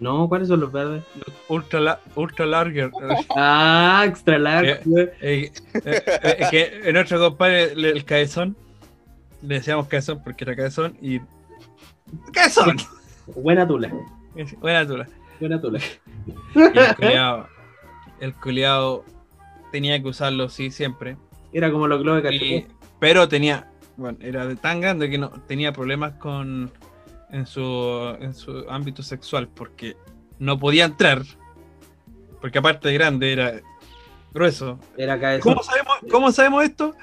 [0.00, 1.04] No, ¿cuáles son los verdes?
[1.48, 2.90] Ultra, la- ultra larger.
[3.36, 4.80] Ah, extra large.
[4.96, 5.12] Eh.
[5.20, 5.52] Eh,
[5.84, 8.56] eh, eh, que en nuestro compadre, le- el cabezón,
[9.42, 11.20] le decíamos cabezón porque era cabezón y.
[12.32, 12.78] ¡Cabezón!
[13.36, 13.92] Buena tula.
[14.60, 15.06] Buena tula.
[15.38, 15.78] Buena tula.
[16.54, 17.46] Y el culiao,
[18.20, 19.04] el culiao
[19.70, 21.16] tenía que usarlo, sí, siempre.
[21.52, 22.66] Era como los globos de Y-
[22.98, 23.66] pero tenía,
[24.00, 26.70] bueno, era de tan grande que no tenía problemas con
[27.30, 29.96] en su, en su ámbito sexual porque
[30.38, 31.22] no podía entrar.
[32.40, 33.60] Porque aparte de grande era
[34.32, 34.78] grueso.
[34.96, 35.40] Era.
[35.40, 36.94] ¿Cómo sabemos, cómo sabemos esto?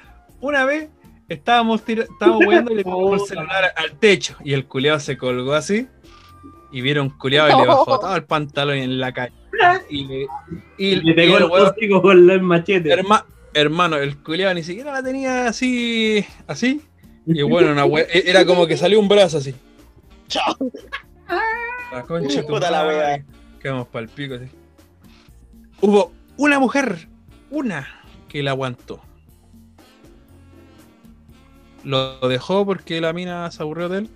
[0.41, 0.89] Una vez
[1.29, 5.53] estábamos tira- estábamos y le pusimos el celular al techo y el culeado se colgó
[5.53, 5.87] así
[6.71, 9.33] y vieron un culeado y le bajó todo el pantalón en la calle.
[9.89, 10.27] Y le, y,
[10.77, 12.89] Y le y pegó el el huevo- con el machete.
[12.93, 13.25] Herma-
[13.61, 16.81] hermano, el culiado ni siquiera la tenía así, así.
[17.25, 19.55] Y bueno, una e- era como que salió un brazo así.
[20.27, 20.55] Chao.
[21.91, 23.25] La concha de tu Puta la wea.
[23.61, 24.45] Quedamos pa'l pico así.
[25.81, 27.07] Hubo una mujer,
[27.49, 27.87] una,
[28.27, 29.01] que la aguantó.
[31.83, 34.09] Lo dejó porque la mina se aburrió de él.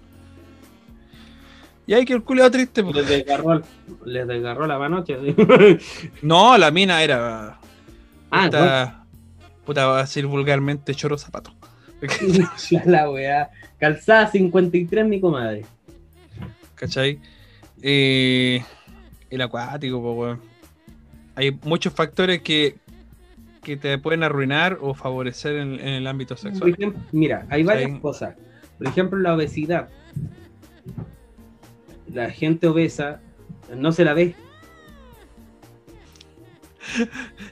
[1.88, 2.84] Y ahí que el culiado triste.
[2.84, 2.96] pues.
[2.96, 3.62] Les desgarró,
[4.06, 5.16] les desgarró la manocha.
[6.22, 7.60] No, la mina era.
[8.30, 9.01] Ah,
[9.66, 11.54] puta, va a decir vulgarmente choro zapato.
[12.70, 13.52] Ya la weá.
[13.80, 15.66] Calzada 53, mi comadre.
[16.76, 17.20] ¿Cachai?
[17.82, 18.64] Eh,
[19.30, 20.42] el acuático, po, weón.
[21.36, 22.78] Hay muchos factores que,
[23.64, 26.72] que te pueden arruinar o favorecer en, en el ámbito Por sexual.
[26.72, 28.36] ejemplo, mira, hay varias cosas.
[28.78, 29.90] Por ejemplo, la obesidad.
[32.12, 33.22] La gente obesa
[33.76, 34.36] no se la ve.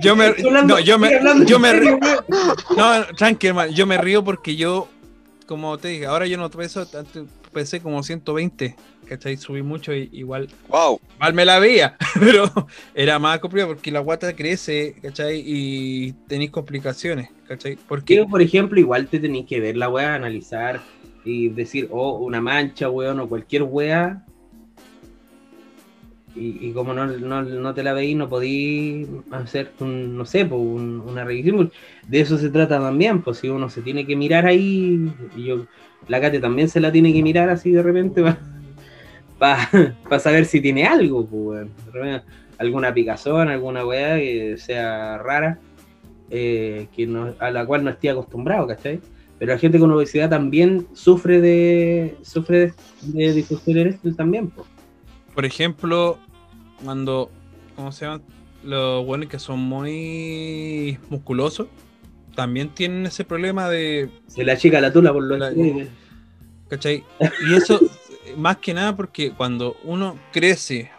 [0.00, 1.10] Yo me, no, yo me,
[1.46, 1.98] yo me, río-
[2.76, 4.88] no, tranqui, hermano, yo me río porque yo,
[5.46, 8.74] como te dije, ahora yo no peso, antes pesé como 120,
[9.06, 9.36] ¿cachai?
[9.36, 11.00] Subí mucho y igual, Wow.
[11.18, 12.50] mal me la veía, pero
[12.94, 15.42] era más complicado porque la guata crece, ¿cachai?
[15.44, 17.76] Y tenéis complicaciones, ¿cachai?
[17.88, 20.80] Porque Digo, por ejemplo, igual te tenéis que ver la weá, analizar
[21.24, 24.22] y decir, oh, una mancha, weón, o cualquier weá.
[26.38, 30.60] Y, como no, no, no te la veís, no podís hacer, un, no sé, pues,
[30.60, 31.72] un- una revisión.
[32.08, 35.66] De eso se trata también, pues si uno se tiene que mirar ahí, yo,
[36.08, 38.22] la Kate también se la tiene que mirar así de repente
[39.38, 39.70] para
[40.20, 41.68] saber si tiene algo, pues,
[42.58, 45.58] alguna picazón, alguna weá que sea rara
[46.30, 49.00] eh, que no- a la cual no esté acostumbrado, ¿cachai?
[49.38, 52.72] Pero la gente con obesidad también sufre de sufre
[53.02, 54.66] de, de también, po.
[55.34, 56.18] Por ejemplo,
[56.84, 57.30] cuando,
[57.74, 58.22] ¿cómo se llaman?
[58.62, 61.68] Los buenos que son muy musculosos,
[62.34, 65.52] también tienen ese problema de, Se le achica la tula por los La-.
[66.68, 67.04] ¿cachai?
[67.48, 67.80] Y eso,
[68.36, 70.90] más que nada porque cuando uno crece,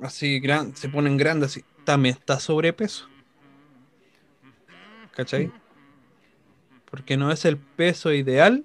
[0.00, 3.08] así, gran, se ponen grandes, así, también está sobrepeso.
[5.12, 5.50] ¿Cachai?
[6.90, 8.64] Porque no es el peso ideal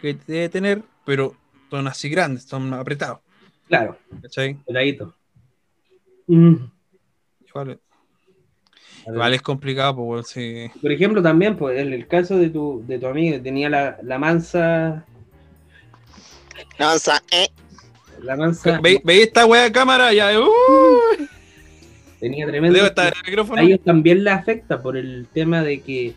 [0.00, 1.36] que debe tener, pero
[1.70, 3.23] son así grandes, son apretados.
[3.68, 4.54] Claro, ¿Cachai?
[4.66, 5.14] peladito.
[6.26, 6.54] Mm.
[7.48, 7.80] Igual,
[9.06, 10.66] igual es complicado, pues, sí.
[10.80, 13.98] Por ejemplo, también, pues, en el caso de tu, de tu amiga que tenía la,
[14.02, 15.04] la mansa,
[16.78, 17.48] Avanza, eh.
[18.22, 20.12] la mansa, ¿Ve, ¿Veis esta wea de cámara?
[20.12, 20.46] Ya, uh,
[22.20, 22.74] tenía tremendo.
[22.76, 23.60] debo estar en el micrófono.
[23.60, 26.14] a ellos también les afecta por el tema de que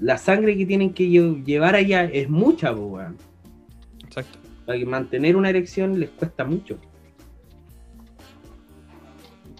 [0.00, 3.16] la sangre que tienen que lle- llevar allá es mucha, pues, weón.
[4.04, 4.38] Exacto.
[4.66, 6.76] Para que mantener una erección les cuesta mucho.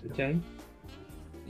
[0.08, 0.36] ¿Cachai?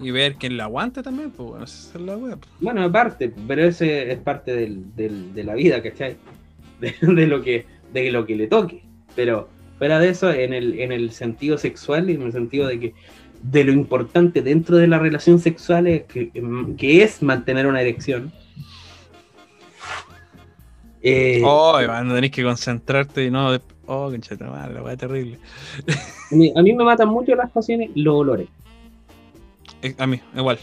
[0.01, 2.37] Y ver quién la aguante también, pues bueno, esa es la wea.
[2.37, 2.51] pues.
[2.61, 6.16] Bueno, aparte, pero ese es parte del, del- de la vida, ¿cachai?
[6.81, 7.65] De, de lo que,
[7.95, 8.83] de lo que le toque.
[9.15, 12.78] Pero fuera de eso, en el, en el sentido sexual y en el sentido de
[12.78, 12.95] que
[13.43, 16.31] de lo importante dentro de la relación sexual es que,
[16.77, 18.31] que es mantener una erección.
[21.09, 23.57] Eh, Oh, Iván, tenés que concentrarte y no.
[23.87, 25.39] Oh, concheta madre, la wea terrible.
[26.33, 28.49] a, mí, a mí me matan mucho las pasiones los olores.
[29.83, 30.59] Eh, A mí, igual.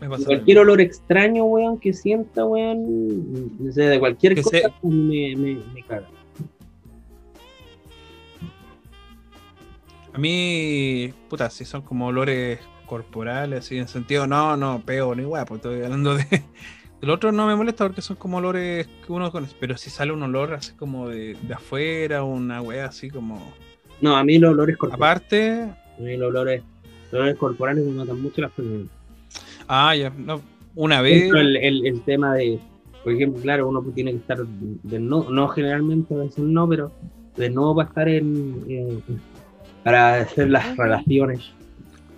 [0.00, 4.42] Me pasa lo Cualquier olor extraño, weón, que sienta, weón, o sea, de cualquier Que
[4.42, 6.06] cosa, se- me, me, me caga.
[10.12, 15.24] A mí, puta, si son como olores corporales, así en sentido, no, no, peo ni
[15.24, 16.24] weá, pues estoy hablando de.
[17.02, 20.12] El otro no me molesta porque son como olores que uno conoce, pero si sale
[20.12, 23.52] un olor así como de, de afuera, una weá así como.
[24.00, 25.16] No, a mí los olores corporales.
[25.22, 26.62] Aparte, A mí los olores,
[27.10, 28.86] los olores corporales me matan mucho las personas.
[29.68, 30.40] ah, ya, no,
[30.76, 31.24] una vez.
[31.34, 32.58] El, el, el tema de,
[33.02, 36.92] por ejemplo, claro, uno tiene que estar de no, no generalmente, a veces no, pero
[37.36, 39.02] de nuevo para estar en,
[39.82, 41.50] para hacer las relaciones,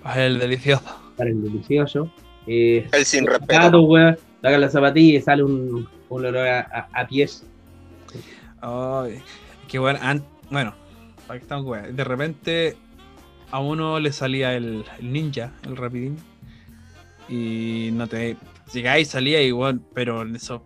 [0.03, 0.85] ah, el delicioso.
[1.17, 2.11] para el delicioso.
[2.47, 3.55] Eh, El sin respeto.
[3.55, 7.45] zapatos, sacan la zapatilla y sale un, un olor a, a- a pies.
[8.61, 9.21] Ay,
[9.69, 9.99] que bueno,
[10.51, 10.75] bueno,
[11.93, 12.77] De repente
[13.51, 16.17] a uno le salía el, el ninja, el rapidín.
[17.29, 18.37] Y no te.
[18.73, 20.63] Llegáis, salía igual, pero eso.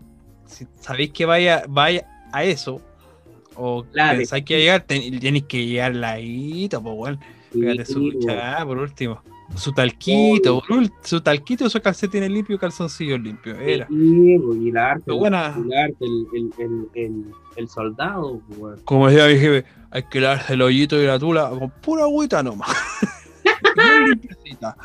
[0.46, 2.80] Si sabéis que vaya, vaya a eso,
[3.54, 4.18] o Claro.
[4.18, 7.18] pensáis que llegar, ten- tenéis que llegar ladito, pues bueno.
[7.52, 8.20] Pégate su Sí, weón.
[8.20, 9.22] ducha, por último.
[9.54, 10.62] Su talquito,
[11.02, 13.58] su talquito, esos calcetines limpios, calzoncillos limpios.
[13.58, 13.88] Era.
[13.88, 15.56] Sí, pues, y la arte, buena.
[15.66, 17.24] la arte, el, el, el, el,
[17.56, 18.80] el soldado, pues.
[18.82, 22.42] Como decía mi jefe, hay que lavarse el hoyito y la tula con pura agüita
[22.42, 22.68] nomás.
[23.74, 24.76] Bien limpiecita.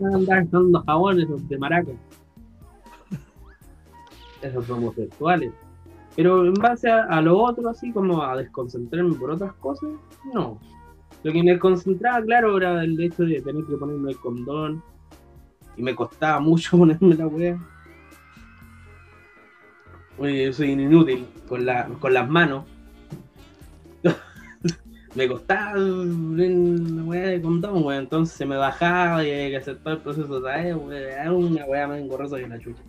[0.00, 1.92] Van a andar usando jabones de maraca.
[4.42, 5.52] Esos homosexuales.
[6.16, 9.90] Pero en base a, a lo otro, así como a desconcentrarme por otras cosas,
[10.32, 10.58] no.
[11.22, 14.82] Lo que me concentraba, claro, era el hecho de tener que ponerme el condón.
[15.76, 17.58] Y me costaba mucho ponerme la wea.
[20.18, 22.64] Oye, yo soy inútil con, la, con las manos.
[25.14, 28.02] me costaba la weá de condón, weón.
[28.04, 30.74] Entonces me bajaba y había que hacer todo el proceso, ¿sabes?
[30.74, 30.92] weón?
[30.92, 32.82] Era una weá más engorrosa que la chucha.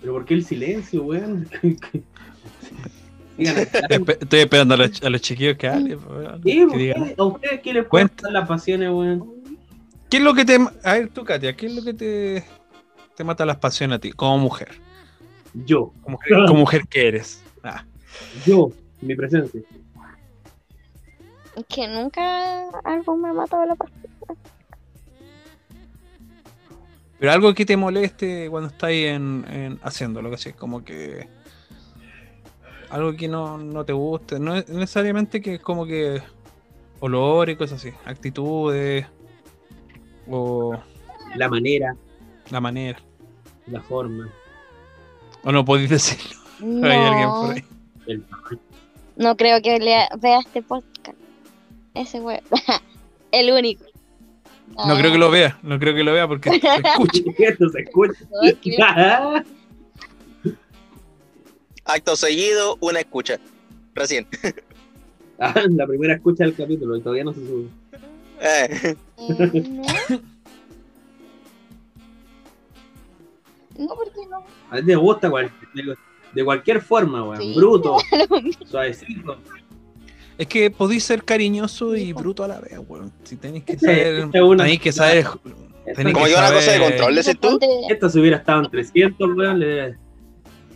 [0.00, 1.48] Pero ¿por qué el silencio, weón?
[4.20, 5.98] Estoy esperando a los, a los chiquillos que hablen.
[5.98, 7.04] po, weón, ¿Qué, que ¿por digan.
[7.04, 7.14] qué?
[7.18, 8.14] ¿A ustedes qué les Cuenta.
[8.14, 9.24] cuentan las pasiones, weón?
[10.10, 10.58] ¿Qué es lo que te.
[10.84, 12.44] A ver, tú, Katia, ¿qué es lo que te,
[13.16, 14.68] te mata las pasiones a ti como mujer?
[15.54, 17.42] Yo, Como mujer, como mujer que eres.
[17.62, 17.84] Ah,
[18.46, 18.70] yo,
[19.00, 19.60] mi presencia.
[21.68, 24.00] Que nunca algo me ha matado la pasión.
[27.18, 31.28] Pero algo que te moleste cuando estáis en, en haciéndolo, que así, como que.
[32.92, 34.38] Algo que no, no te guste.
[34.38, 36.22] No es necesariamente que es como que.
[37.00, 37.92] Olor y cosas así.
[38.04, 39.06] Actitudes.
[40.30, 40.76] O
[41.34, 41.96] La manera,
[42.50, 42.98] la manera.
[43.66, 44.28] la forma,
[45.42, 46.36] O no podéis decirlo.
[46.60, 47.64] Hay alguien por No, ahí.
[48.06, 48.24] el
[49.16, 51.18] no creo que lea- vea este podcast.
[51.94, 52.38] Ese güey.
[53.32, 53.84] El único.
[54.86, 55.58] No creo que lo vea.
[55.62, 57.22] No creo que lo vea porque se escucha.
[57.38, 58.14] Esto se escucha.
[58.78, 59.42] No,
[61.84, 63.38] Acto seguido, una escucha.
[63.94, 64.26] Recién.
[65.44, 67.66] Ah, la primera escucha del capítulo y todavía no se sube.
[68.40, 69.82] Eh, No,
[73.86, 74.44] No, porque no.
[74.70, 75.96] A ti te gusta cual- de,
[76.32, 77.42] de cualquier forma, weón.
[77.42, 77.54] Sí.
[77.56, 77.96] Bruto,
[78.70, 79.36] suavecito.
[80.38, 83.10] Es que podéis ser cariñoso y bruto a la vez, weón.
[83.24, 84.14] Si tenéis que Este- saber.
[84.26, 85.24] esta es una- Tenéis que saber.
[85.24, 85.44] Como
[86.24, 87.58] que yo una cosa de saber- control, decís tú.
[87.90, 89.96] Esto si hubiera estado en 300, weón, le...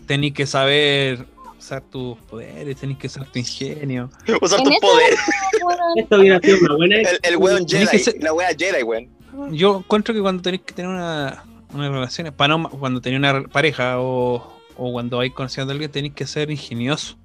[0.06, 1.26] Tenéis que saber
[1.58, 4.10] usar tus poderes, tenéis que usar tu ingenio.
[4.40, 5.18] Usar tus poderes.
[5.96, 7.98] esto hubiera sido una buena El, el weón Jedi.
[7.98, 9.08] ser- La wea Jedi, weón.
[9.50, 13.32] Yo encuentro que cuando tenéis que tener una, una relación, para no- cuando tenéis una
[13.32, 17.16] re- pareja o, o cuando vais conociendo a alguien, tenéis que ser ingenioso,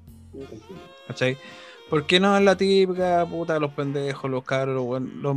[1.07, 1.37] ¿cachai?
[1.89, 5.35] Porque no es la típica puta los pendejos, los cabros, weón, los,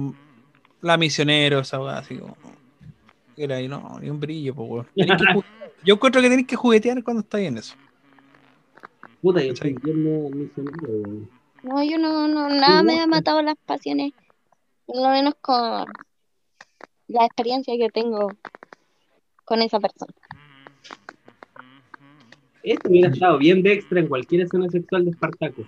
[0.80, 2.36] la misioneros, esa weá, así como.
[3.36, 4.86] Era ahí, no, ni un brillo, pues, weón.
[5.84, 7.74] Yo encuentro que tenéis que juguetear cuando estáis en eso.
[9.20, 9.52] Puta, yo.
[11.62, 14.12] No, yo no, no, nada me ha matado las pasiones.
[14.86, 15.84] Por lo menos con
[17.08, 18.36] la experiencia que tengo
[19.44, 20.12] con esa persona.
[22.62, 25.62] Esto hubiera estado bien de extra en cualquier escena sexual de Espartaco.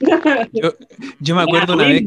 [0.52, 0.72] Yo,
[1.20, 1.98] yo me acuerdo una vez.
[2.00, 2.06] que-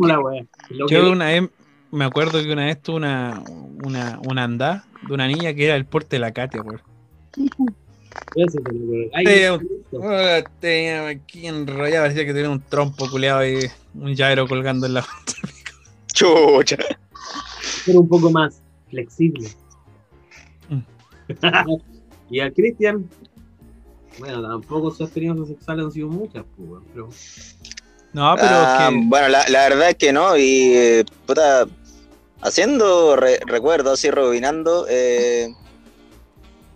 [0.89, 1.49] Yo una vez,
[1.91, 5.75] me acuerdo que una vez tuve una, una, una andada de una niña que era
[5.75, 6.81] el porte de la Katia, weón.
[9.91, 13.59] Oh, tenía aquí enrollado, parecía que tenía un trompo culeado ahí,
[13.95, 15.05] un llavero colgando en la
[16.13, 16.77] Chucha.
[17.61, 19.49] Ser un poco más flexible.
[20.69, 20.81] Mm.
[22.29, 23.09] y a Cristian,
[24.19, 27.09] bueno, tampoco sus experiencias sexuales han sido muchas, pues, pero
[28.13, 30.37] No, pero Ah, es que Bueno, la, la verdad es que no.
[30.37, 31.67] Y, eh, puta,
[32.43, 35.53] haciendo re- recuerdos así, rebobinando, eh,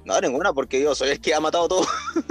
[0.05, 1.87] no, ninguna, porque yo soy el que ha matado todo.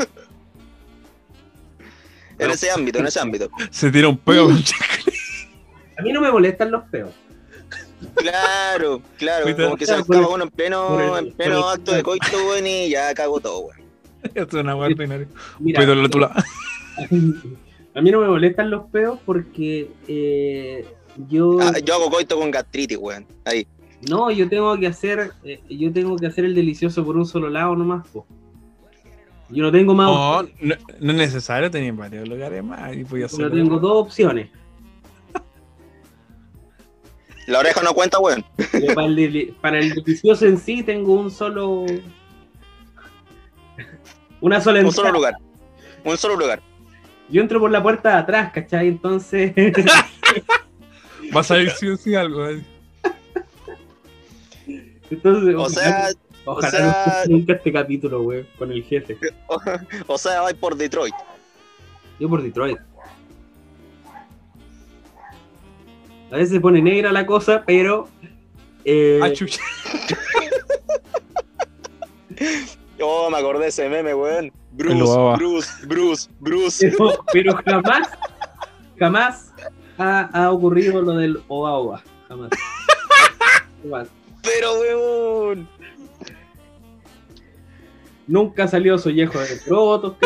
[2.38, 3.48] en ese ámbito, en ese ámbito.
[3.70, 4.48] se tira un peo.
[4.50, 7.10] a mí no me molestan los peos.
[8.14, 12.26] Claro, claro, como que se acaba uno en pleno, el- en pleno acto de coito,
[12.48, 13.80] weón, y ya cago todo, weón.
[14.34, 15.26] es una weá ordinaria.
[17.94, 20.86] A mí no me molestan los peos porque eh,
[21.28, 23.26] yo Ah, yo hago coito con gastritis, weón.
[23.44, 23.66] Ahí.
[24.08, 27.48] no, yo tengo que hacer eh, yo tengo que hacer el delicioso por un solo
[27.50, 28.26] lado nomás, po.
[29.48, 32.94] Yo no tengo más No, no, no es necesario tener varios lugares más.
[32.96, 34.50] Y voy a yo hacer tengo dos opciones.
[37.46, 38.44] La oreja no cuenta, weón.
[38.94, 41.86] Para, el deli- para el delicioso en sí tengo un solo
[44.40, 45.08] una sola Un entrada.
[45.08, 45.34] solo lugar.
[46.04, 46.60] Un solo lugar.
[47.28, 48.88] Yo entro por la puerta de atrás, ¿cachai?
[48.88, 49.52] Entonces
[51.36, 52.48] Va a salir sí o sí algo.
[52.48, 52.62] eh.
[55.10, 56.08] entonces O sea,
[56.44, 59.18] ojalá o sea- no nunca este capítulo, güey, con el jefe.
[60.06, 61.14] o sea, vais por Detroit.
[62.18, 62.78] Yo por Detroit.
[66.30, 68.08] A veces se pone negra la cosa, pero.
[68.84, 69.60] eh, Ah, chucha.
[73.00, 74.50] Oh, me acordé de ese meme, weón.
[74.72, 75.16] Bruce.
[75.36, 76.90] Bruce, Bruce, Bruce.
[76.92, 78.08] pero, pero jamás,
[78.98, 79.52] jamás
[79.98, 82.02] ha, ha ocurrido lo del Oa Oa.
[82.28, 82.50] Jamás.
[83.82, 84.08] Jamás.
[84.42, 85.68] Pero, weón.
[88.26, 90.16] Nunca salió Sollejo de Protos.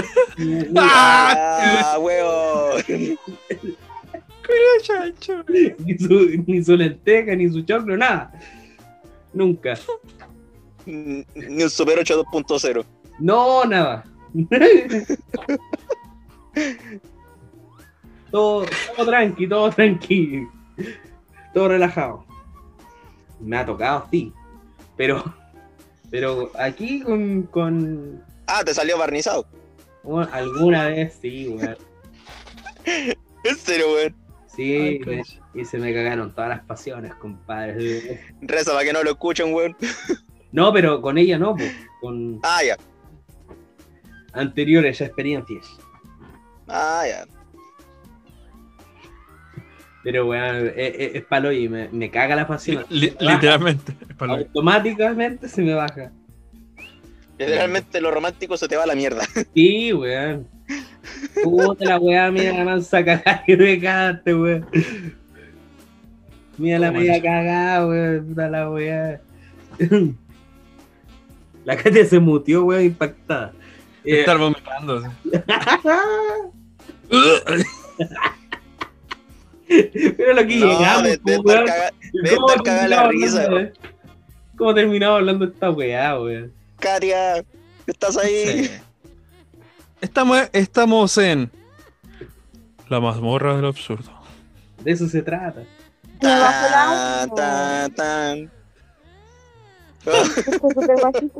[0.76, 3.18] Ah, weón.
[4.82, 5.44] Chacho.
[5.78, 8.32] ni, su, ni su lenteja, ni su choclo, nada.
[9.32, 9.78] Nunca.
[10.86, 11.24] Ni
[11.62, 12.84] un Super 8 2.0.
[13.18, 14.04] No, nada.
[18.30, 18.66] todo,
[18.96, 20.46] todo tranqui, todo tranqui.
[21.54, 22.24] Todo relajado.
[23.40, 24.32] Me ha tocado, sí.
[24.96, 25.22] Pero
[26.10, 29.46] Pero aquí con, con Ah, te salió barnizado.
[30.02, 31.76] bueno, alguna vez sí, weón.
[33.44, 34.16] En serio, weón.
[34.46, 35.40] Sí, Ay, me- coche.
[35.54, 38.20] y se me cagaron todas las pasiones, compadre.
[38.42, 39.76] Reza para que no lo escuchen, weón.
[40.52, 42.76] No, pero con ella no, pues, con Ah, ya.
[44.32, 45.66] anteriores experiencias.
[46.68, 47.24] Ah, ya.
[50.02, 52.84] Pero weón, es, es, es palo y me, me caga la pasión.
[52.88, 53.92] Li- literalmente.
[54.08, 56.10] es para lo- Automáticamente se me baja.
[57.38, 59.24] Literalmente lo romántico se te va a la mierda.
[59.54, 60.46] Sí, weón.
[61.42, 64.66] Puta la weá, mira la mansa cagada que me cagaste, weón.
[66.58, 68.26] Mira la media cagada, weón.
[68.28, 69.20] Puta la weá.
[71.64, 73.52] La Katia se mutió, weón, impactada.
[74.04, 75.02] Eh, Estar vomitando.
[80.16, 81.66] Pero lo que No, llegamos, de, de estar weón.
[81.66, 83.44] caga- de ¿Cómo estar cagada la terminamos risa.
[83.44, 83.72] hablando
[84.56, 86.52] ¿Cómo terminamos hablando de esta weá, weón?
[86.80, 87.44] Katia,
[87.86, 88.64] ¿estás ahí?
[88.64, 88.70] Sí.
[90.00, 91.50] Estamos, estamos en
[92.88, 94.10] la mazmorra del absurdo.
[94.82, 95.62] De eso se trata.
[96.20, 98.50] Tan, tan, tan.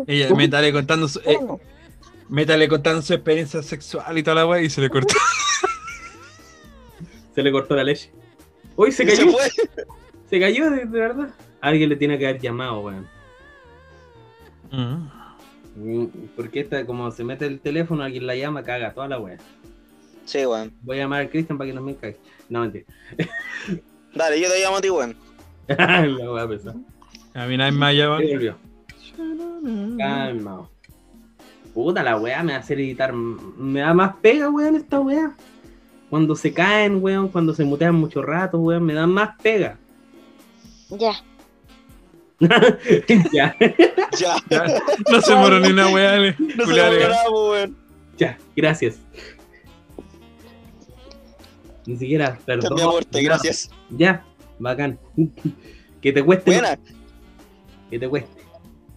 [0.07, 1.39] Ella, métale contando su, eh,
[2.29, 5.15] métale contando su experiencia sexual y toda la weá y se le cortó.
[7.35, 8.11] Se le cortó la leche.
[8.81, 9.33] Uy, se se cayó.
[9.33, 9.49] fue.
[10.31, 11.29] Se cayó, de, de verdad.
[11.61, 13.07] Alguien le tiene que haber llamado, weón.
[14.71, 15.09] Mm.
[15.75, 19.39] Mm, Porque esta, como se mete el teléfono, alguien la llama, caga toda la wea.
[20.25, 20.73] Sí, weón.
[20.83, 22.17] Voy a llamar a Cristian para que no me caiga.
[22.49, 22.85] No, mentira.
[24.15, 25.17] Dale, yo te llamo a ti, weón.
[25.69, 26.77] la wea pesada.
[27.35, 28.21] A mí nadie me ha llamado.
[28.21, 28.57] Se volvió.
[29.99, 30.69] Calma.
[31.75, 33.13] Puta, la wea me va a hacer editar.
[33.13, 35.35] Me da más pega, weón, esta wea.
[36.11, 39.79] Cuando se caen, weón, cuando se mutean mucho rato, weón, me dan más pega.
[40.91, 41.13] Ya.
[42.41, 43.57] ya,
[44.19, 44.37] Ya.
[44.51, 44.65] Ya,
[45.11, 46.35] no se moró ni una weá.
[46.57, 47.77] No se grabo, weón.
[48.19, 48.99] ya, gracias.
[51.87, 52.75] Ni siquiera, Ya, perdón.
[52.75, 53.29] mi amor, te no.
[53.29, 53.71] gracias.
[53.91, 54.25] Ya,
[54.59, 54.99] bacán.
[56.03, 56.51] que te cueste.
[56.51, 56.79] Buena.
[57.91, 58.43] Que te cueste.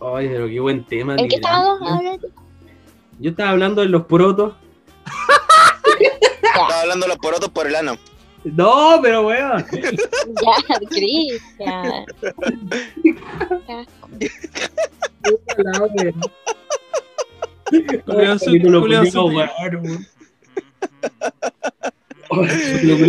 [0.00, 1.16] Ay, pero qué buen tema.
[1.16, 2.20] ¿En qué estábamos.
[3.18, 4.54] Yo estaba hablando de los protos.
[6.42, 7.98] Estaba hablando de los porotos por el ano.
[8.44, 9.64] No, pero weón.
[9.72, 12.04] Ya, Cristian.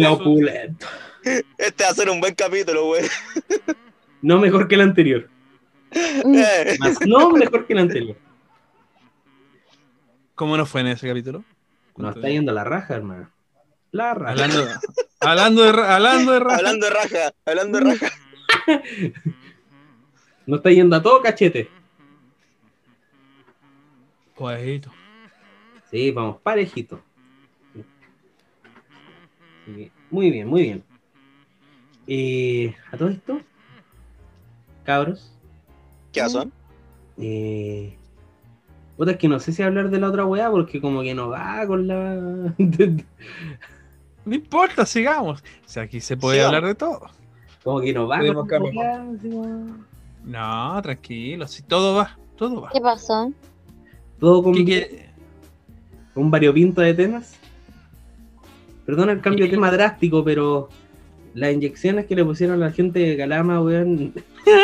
[0.10, 0.88] Opulento.
[1.58, 3.06] Este va a ser un buen capítulo, weón.
[4.22, 5.30] No mejor que el anterior.
[5.92, 8.18] Eh, Más no mejor que el anterior.
[10.40, 11.44] ¿Cómo nos fue en ese capítulo?
[11.98, 13.30] Nos está yendo la raja, hermano.
[13.92, 14.32] La raja.
[14.32, 14.66] Hablando,
[15.20, 16.56] hablando de, ra- hablando de raza.
[16.58, 18.08] hablando de raja, hablando de raja.
[20.46, 21.70] Nos está yendo a todo cachete.
[24.38, 24.92] Guajito.
[25.92, 27.04] Sí, vamos, parejito.
[30.10, 30.84] Muy bien, muy bien.
[32.08, 33.42] Eh, a todo esto,
[34.86, 35.32] cabros,
[36.14, 36.52] ¿Qué son?
[37.18, 37.99] eh,
[39.00, 41.30] puta, es que no sé si hablar de la otra weá porque como que no
[41.30, 42.54] va con la...
[44.26, 45.40] No importa, sigamos.
[45.42, 46.56] O sea, aquí se puede Sigamos.
[46.58, 47.02] hablar de todo.
[47.64, 49.06] como que no va Podemos con la weá,
[50.26, 52.70] No, tranquilo, si todo va, todo va.
[52.74, 53.32] ¿Qué pasó?
[54.20, 55.10] Todo con ¿Qué quiere?
[56.16, 57.40] un variopinto de temas.
[58.86, 60.68] Perdona el cambio de tema drástico, pero
[61.34, 64.14] las inyecciones que le pusieron a la gente de Calama, weón.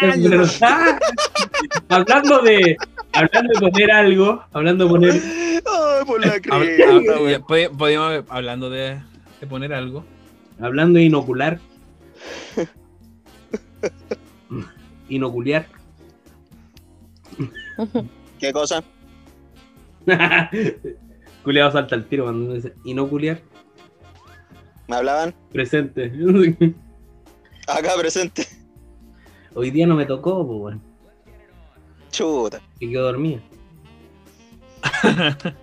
[1.88, 2.76] Hablando de
[3.14, 6.32] hablando de poner algo, hablando de poner Ay, por la
[7.78, 9.00] podíamos, hablando de,
[9.40, 10.04] de poner algo.
[10.60, 11.58] hablando de inocular.
[15.08, 15.66] Inoculiar.
[18.38, 18.82] ¿Qué cosa?
[21.44, 23.40] Culeado salta al tiro cuando uno dice inoculiar.
[24.88, 25.34] ¿Me hablaban?
[25.52, 26.12] Presente.
[27.66, 28.46] Acá presente.
[29.54, 30.82] Hoy día no me tocó, pues weón.
[32.10, 32.60] Chuta.
[32.82, 33.40] Que quedó dormida.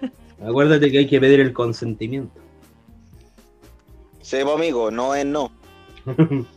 [0.41, 2.39] Acuérdate que hay que pedir el consentimiento.
[4.19, 5.51] Pues, amigo, no es no.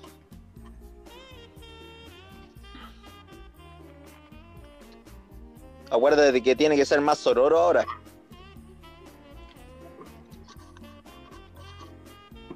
[5.90, 7.84] Acuérdate de que tiene que ser más sororo ahora.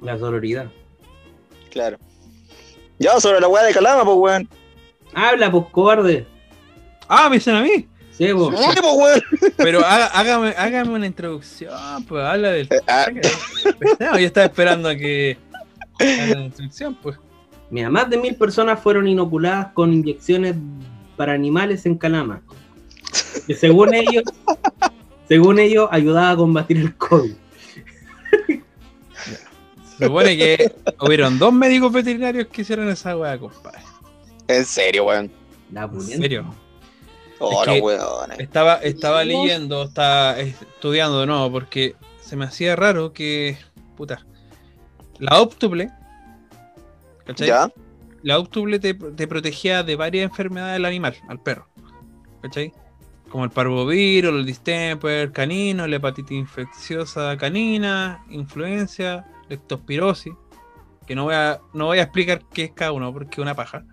[0.01, 0.71] La sororidad.
[1.71, 1.97] Claro.
[2.99, 4.47] Ya, sobre la weá de Calama, pues, weón.
[5.13, 6.25] Habla, pues, cobarde.
[7.09, 7.85] Ah, me dicen a mí.
[8.17, 8.25] Sí.
[8.25, 8.55] Sí, weón.
[9.57, 12.67] Pero hágame, hágame una introducción, pues habla del.
[12.87, 13.05] ah.
[13.99, 15.37] No, yo estaba esperando a que
[15.99, 17.17] haga la introducción, pues.
[17.69, 20.55] Mira, más de mil personas fueron inoculadas con inyecciones
[21.15, 22.41] para animales en Calama.
[23.45, 24.23] Que según ellos,
[25.27, 27.33] según ellos, ayudaba a combatir el COVID.
[29.97, 30.71] Se supone que
[31.01, 33.79] hubieron dos médicos veterinarios que hicieron esa weá, compadre.
[34.47, 35.31] En serio, weón.
[35.71, 36.45] La En serio.
[37.39, 38.43] Oh, Es que-.
[38.43, 43.57] Estaba, estaba leyendo, estaba estudiando de nuevo, porque se me hacía raro que,
[43.95, 44.25] puta,
[45.19, 45.89] la óptuple,
[47.25, 47.47] ¿cachai?
[47.47, 47.71] ¿Ya?
[48.23, 51.67] La óptuple te, te protegía de varias enfermedades del animal, al perro,
[52.41, 52.73] ¿cachai?
[53.29, 60.33] Como el parvovirus, el distemper canino, la hepatitis infecciosa canina, influencia, leptospirosis,
[61.05, 63.55] que no voy a, no voy a explicar qué es cada uno porque es una
[63.55, 63.85] paja.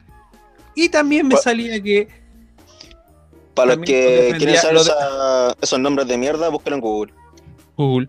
[0.74, 2.23] Y también me salía que
[3.54, 7.12] Para los que quieren saber lo de- esa- esos nombres de mierda, búsquenlo en Google.
[7.76, 8.08] Google,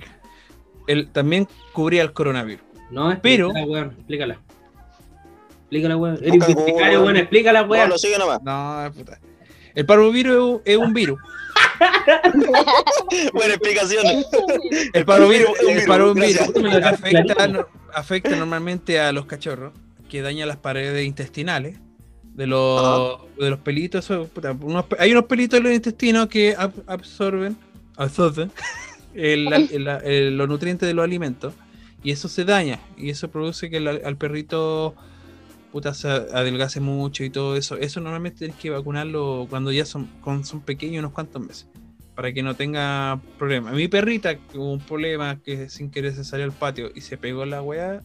[0.88, 2.64] él también cubría el coronavirus.
[2.92, 4.40] No, Pero- explícala, weón, explícala.
[5.62, 6.20] Explícala, weón.
[6.22, 6.74] Eres Google.
[7.00, 8.42] weón, explícala, No, lo sigue nomás.
[8.44, 9.20] No, puta.
[9.74, 11.20] El parvovirus es un- virus.
[13.34, 14.06] Buena explicación.
[14.94, 19.74] El parvovirus, Es un virus, afecta, afecta normalmente a los cachorros,
[20.10, 21.78] que daña las paredes intestinales
[22.36, 24.04] de los, de los pelitos.
[24.06, 27.56] eso, puta, unos hay unos pelitos en los intestinos que ab- absorben,
[27.98, 28.52] absorben
[29.14, 31.54] el- el- el- los nutrientes de los alimentos
[32.04, 34.96] y eso se daña y eso produce que el- al perrito
[35.72, 37.76] puta, se adelgace mucho y todo eso.
[37.76, 41.68] Eso normalmente tienes que vacunarlo cuando ya son, cuando son pequeños, unos cuantos meses,
[42.16, 43.72] para que no tenga problema.
[43.72, 47.18] Mi perrita que hubo un problema que sin querer se salió al patio y se
[47.18, 48.02] pegó la weá,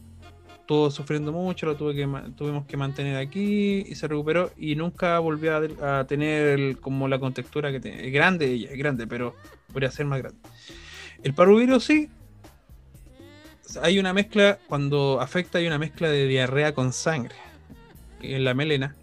[0.70, 5.18] estuvo sufriendo mucho, lo tuve que, tuvimos que mantener aquí y se recuperó y nunca
[5.18, 8.06] volvió a, tener como la contextura que tiene.
[8.06, 9.34] Es grande ella, es grande, pero
[9.72, 10.38] podría ser más grande.
[11.24, 12.09] El parvovirus sí.
[13.82, 17.34] Hay una mezcla, cuando afecta hay una mezcla de diarrea con sangre
[18.22, 18.94] en la melena.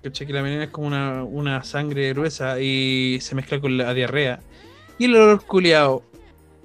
[0.00, 4.38] Que la melena es como una, una sangre gruesa y se mezcla con la diarrea.
[4.96, 6.04] Y el olor culiado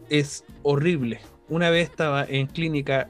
[0.08, 1.20] es horrible.
[1.48, 3.10] Una vez estaba en clínica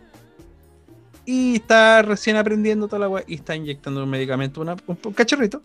[1.31, 5.13] y está recién aprendiendo toda la agua y está inyectando un medicamento, una- un, un
[5.13, 5.61] cachorrito.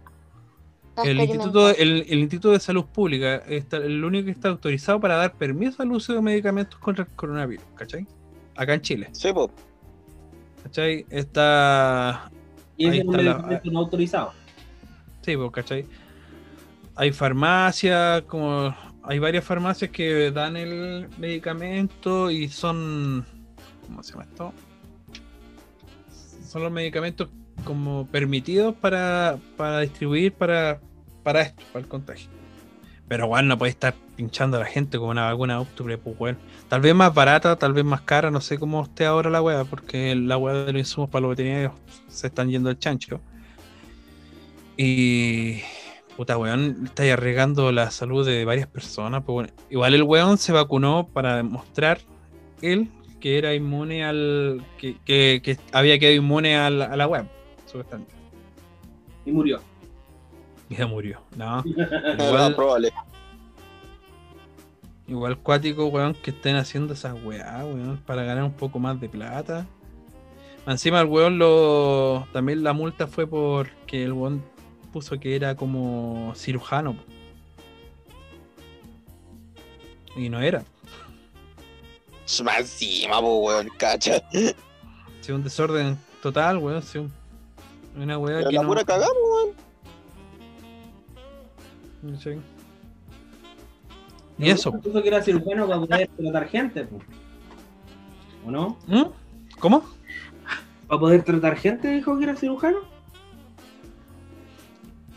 [1.04, 5.16] el instituto, el, el Instituto de Salud Pública, está, el único que está autorizado para
[5.16, 8.06] dar permiso al uso de medicamentos contra el coronavirus, ¿cachai?
[8.56, 9.08] Acá en Chile.
[9.12, 9.48] Sí, pues.
[10.62, 11.06] ¿Cachai?
[11.10, 12.30] Está.
[12.76, 14.32] Y es un está la- medicamento no autorizado.
[15.22, 15.86] Sí, pues, ¿cachai?
[16.96, 18.74] Hay farmacias, como.
[19.04, 23.24] Hay varias farmacias que dan el medicamento y son.
[23.86, 24.52] ¿Cómo se llama esto?
[26.46, 27.28] Son los medicamentos
[27.64, 30.80] como permitidos para, para distribuir para,
[31.22, 32.28] para esto, para el contagio.
[33.08, 36.36] Pero bueno, no puede estar pinchando a la gente con una vacuna óptuple, pues.
[36.68, 39.64] Tal vez más barata, tal vez más cara, no sé cómo esté ahora la weá,
[39.64, 41.72] porque la weá de los insumos para los veterinarios
[42.08, 43.20] se están yendo al chancho.
[44.76, 45.60] Y.
[46.16, 49.22] Puta, weón, estáis arriesgando la salud de varias personas.
[49.24, 52.00] Pues, igual el weón se vacunó para demostrar
[52.60, 52.88] él
[53.20, 54.64] que era inmune al.
[54.78, 57.26] que, que- que había quedado inmune al- a la web,
[57.66, 58.14] supuestamente.
[59.24, 59.60] Y murió.
[60.68, 61.20] Y ya murió.
[61.36, 61.62] No.
[61.64, 62.92] Igual, probable.
[65.06, 69.08] igual cuático, weón, que estén haciendo esas weá, weón, para ganar un poco más de
[69.08, 69.66] plata.
[70.66, 72.26] Encima el weón lo.
[72.32, 74.42] También la multa fue porque el weón
[74.92, 76.96] puso que era como cirujano.
[80.16, 80.64] Y no era.
[82.44, 84.22] Más encima, weón, cacha.
[85.22, 86.82] Sí, un desorden total, weón.
[86.82, 87.12] Sí, un-
[87.96, 88.66] una weá La que no.
[88.66, 89.67] pura cagamos, weón.
[92.18, 92.30] Sí.
[94.38, 94.72] Y eso.
[94.72, 96.86] Puso que era cirujano para poder tratar gente.
[98.46, 98.78] ¿o no?
[98.86, 99.02] ¿Mm?
[99.58, 99.82] ¿Cómo?
[100.86, 102.78] ¿Para poder tratar gente dijo que era cirujano?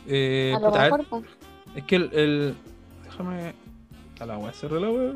[0.08, 1.24] Eh, A lo puta, mejor, pues.
[1.76, 2.56] es que el, el-
[3.06, 3.54] Déjame.
[4.20, 5.12] A la weá, cerré la weá.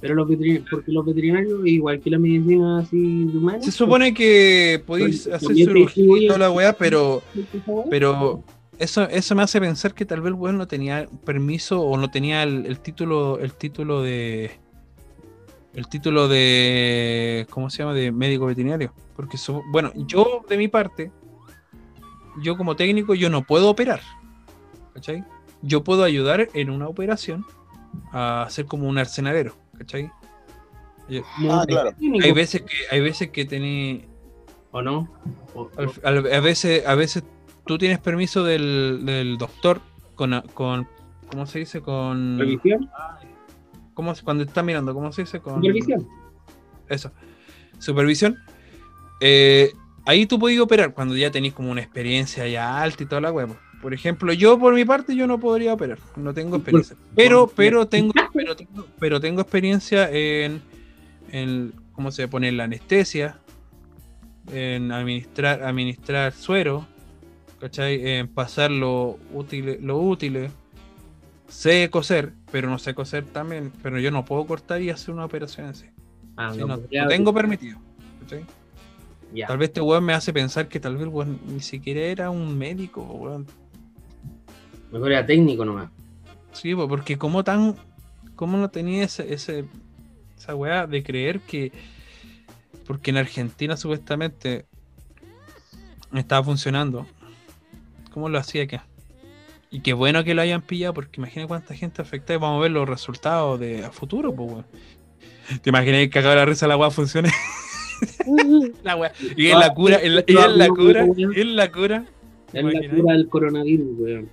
[0.00, 3.60] Pero los veterinarios, porque los veterinarios, igual que la medicina así de humana.
[3.62, 7.22] Se supone que podéis Pues, hacer cirugía y toda la weá, pero.
[7.90, 8.42] Pero.
[8.78, 12.10] Eso, eso me hace pensar que tal vez el weón no tenía permiso o no
[12.10, 13.38] tenía el, el título.
[13.40, 14.52] El título de.
[15.74, 17.46] El título de.
[17.50, 17.94] ¿Cómo se llama?
[17.94, 18.92] De médico veterinario.
[19.16, 21.10] Porque su- bueno, yo de mi parte.
[22.40, 24.00] Yo como técnico, yo no puedo operar.
[24.94, 25.24] ¿Cachai?
[25.62, 27.44] Yo puedo ayudar en una operación
[28.12, 29.56] a ser como un arsenalero.
[29.76, 30.10] ¿Cachai?
[31.08, 31.90] Yo- Ah, claro.
[32.22, 34.04] hay veces que, hay veces que tenés.
[34.70, 35.08] ¿O no?
[35.54, 35.68] O-
[36.04, 37.24] a veces, a veces
[37.68, 39.82] tú tienes permiso del, del doctor
[40.14, 40.88] con, con
[41.30, 41.82] ¿cómo se dice?
[41.82, 42.90] Con ¿Revisión?
[43.92, 45.38] ¿cómo cuando está mirando, ¿cómo se dice?
[45.40, 46.08] Con ¿Supervisión?
[46.88, 47.12] eso.
[47.78, 48.38] Supervisión.
[49.20, 49.72] Eh,
[50.06, 53.32] ahí tú podías operar cuando ya tenéis como una experiencia ya alta y toda la
[53.32, 53.56] huevo.
[53.82, 56.96] Por ejemplo, yo por mi parte yo no podría operar, no tengo experiencia.
[57.14, 60.62] Pero, pero tengo, pero tengo, pero tengo experiencia en,
[61.30, 63.38] en cómo se pone la anestesia,
[64.50, 66.86] en administrar, administrar suero,
[67.60, 68.06] ¿cachai?
[68.06, 70.48] En pasar lo útil, lo útil.
[71.48, 73.72] Sé coser, pero no sé coser también.
[73.82, 75.86] Pero yo no puedo cortar y hacer una operación en sí.
[76.36, 76.78] Ah, Sí, no, no,
[77.08, 77.78] tengo permitido.
[78.20, 78.44] ¿cachai?
[79.46, 82.56] Tal vez este weón me hace pensar que tal vez weón ni siquiera era un
[82.56, 83.46] médico, weón.
[84.90, 85.90] Mejor era técnico nomás.
[86.52, 87.76] Sí, po, porque como tan.
[88.36, 89.64] ¿Cómo no tenía ese, ese,
[90.36, 91.72] esa weá de creer que.
[92.86, 94.64] Porque en Argentina supuestamente
[96.14, 97.06] estaba funcionando.
[98.10, 98.86] ¿Cómo lo hacía acá?
[99.70, 102.62] Y qué bueno que lo hayan pillado, porque imagina cuánta gente afectada y vamos a
[102.62, 104.66] ver los resultados de a futuro, pues weón.
[105.62, 107.30] ¿Te imaginas que cagado la risa la weá funcione?
[108.82, 109.12] la weá.
[109.36, 112.04] Y es la cura, es la, y es la cura, es la cura.
[112.52, 114.30] Es la cura del coronavirus, weón.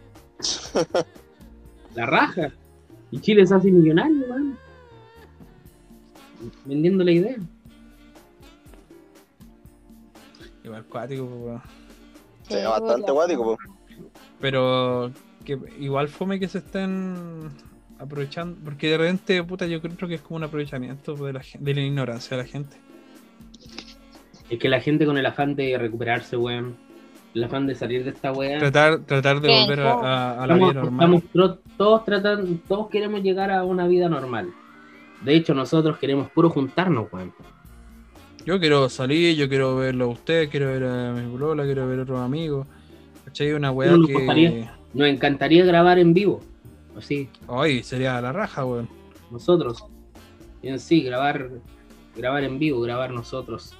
[1.95, 2.51] La raja.
[3.11, 4.57] Y Chile se hace millonario, weón.
[6.65, 7.35] Vendiendo la idea.
[10.63, 11.84] Igual cuático, pues, weón.
[12.47, 13.57] Sí, bastante guático, po.
[14.39, 15.11] Pero
[15.43, 17.49] que igual fome que se estén
[17.99, 21.73] aprovechando, porque de repente, puta, yo creo que es como un aprovechamiento de la, de
[21.73, 22.77] la ignorancia de la gente.
[24.49, 26.77] Es que la gente con el afán de recuperarse, weón.
[27.33, 28.59] El afán de salir de esta weá.
[28.59, 31.13] Tratar, tratar de volver a, a- a la Estamos, vida normal.
[31.15, 34.53] estamos todos tratando, todos queremos llegar a una vida normal.
[35.21, 37.33] De hecho, nosotros queremos puro juntarnos, weón.
[38.45, 41.99] Yo quiero salir, yo quiero verlo a usted, quiero ver a mi bolola, quiero ver
[41.99, 42.67] a otros amigos.
[43.25, 43.53] ¿Cachai?
[43.53, 44.69] Una weá No nos que.
[44.93, 46.41] Nos encantaría grabar en vivo.
[46.97, 48.87] Así, Ay, sería la raja, weón.
[49.31, 49.83] nosotros.
[50.61, 51.49] En sí, grabar,
[52.15, 53.73] grabar en vivo, grabar nosotros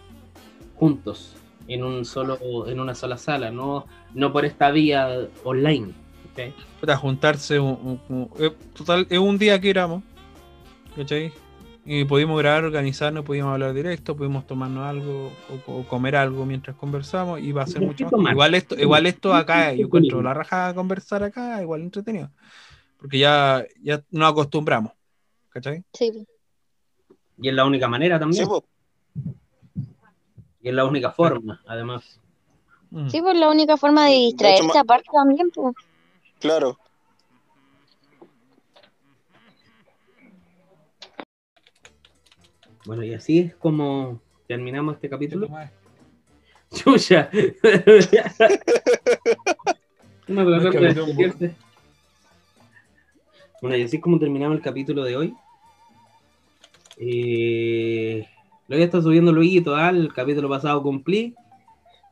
[0.76, 1.36] juntos
[1.68, 5.94] en un solo, en una sola sala, no, no por esta vía online.
[6.34, 6.54] ¿ok?
[6.82, 10.04] Puta, juntarse, un- un- un- eh, total, es un día que éramos,
[10.96, 11.32] ¿cachai?
[11.88, 15.32] Y pudimos grabar, organizarnos, pudimos hablar directo, pudimos tomarnos algo
[15.68, 18.32] o, o comer algo mientras conversamos y va a ser ¿Por mucho más.
[18.32, 22.32] Igual esto, igual esto acá, ¿Qué yo encuentro la raja conversar acá, igual entretenido.
[22.98, 24.94] Porque ya, ya nos acostumbramos,
[25.50, 25.84] ¿cachai?
[25.94, 26.26] Sí,
[27.38, 28.48] Y es la única manera Sí, también.
[28.48, 28.66] po.
[30.62, 32.20] Y es la única forma, además.
[32.90, 33.10] Mm.
[33.10, 35.76] sí, pues la única forma de distraerse aparte también, pues.
[36.40, 36.80] Claro.
[42.86, 45.48] Bueno, y así es como terminamos este ¿Qué capítulo.
[46.72, 47.30] Chucha.
[50.28, 50.44] Una.
[53.62, 55.34] Bueno, y así es como terminamos el capítulo de hoy.
[56.98, 58.28] Eh,
[58.68, 59.90] lo voy a estar subiendo luego, ¿ah?
[59.90, 61.34] el capítulo pasado cumplí.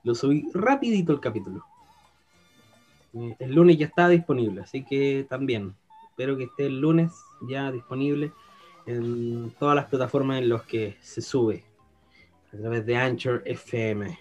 [0.04, 1.64] Lo subí rapidito el capítulo.
[3.14, 5.76] Eh, El lunes ya está disponible, así que también
[6.10, 7.12] espero que esté el lunes
[7.48, 8.32] ya disponible
[8.85, 11.64] en todas las plataformas en las que se sube
[12.53, 14.18] a través de anchor.fm.fm.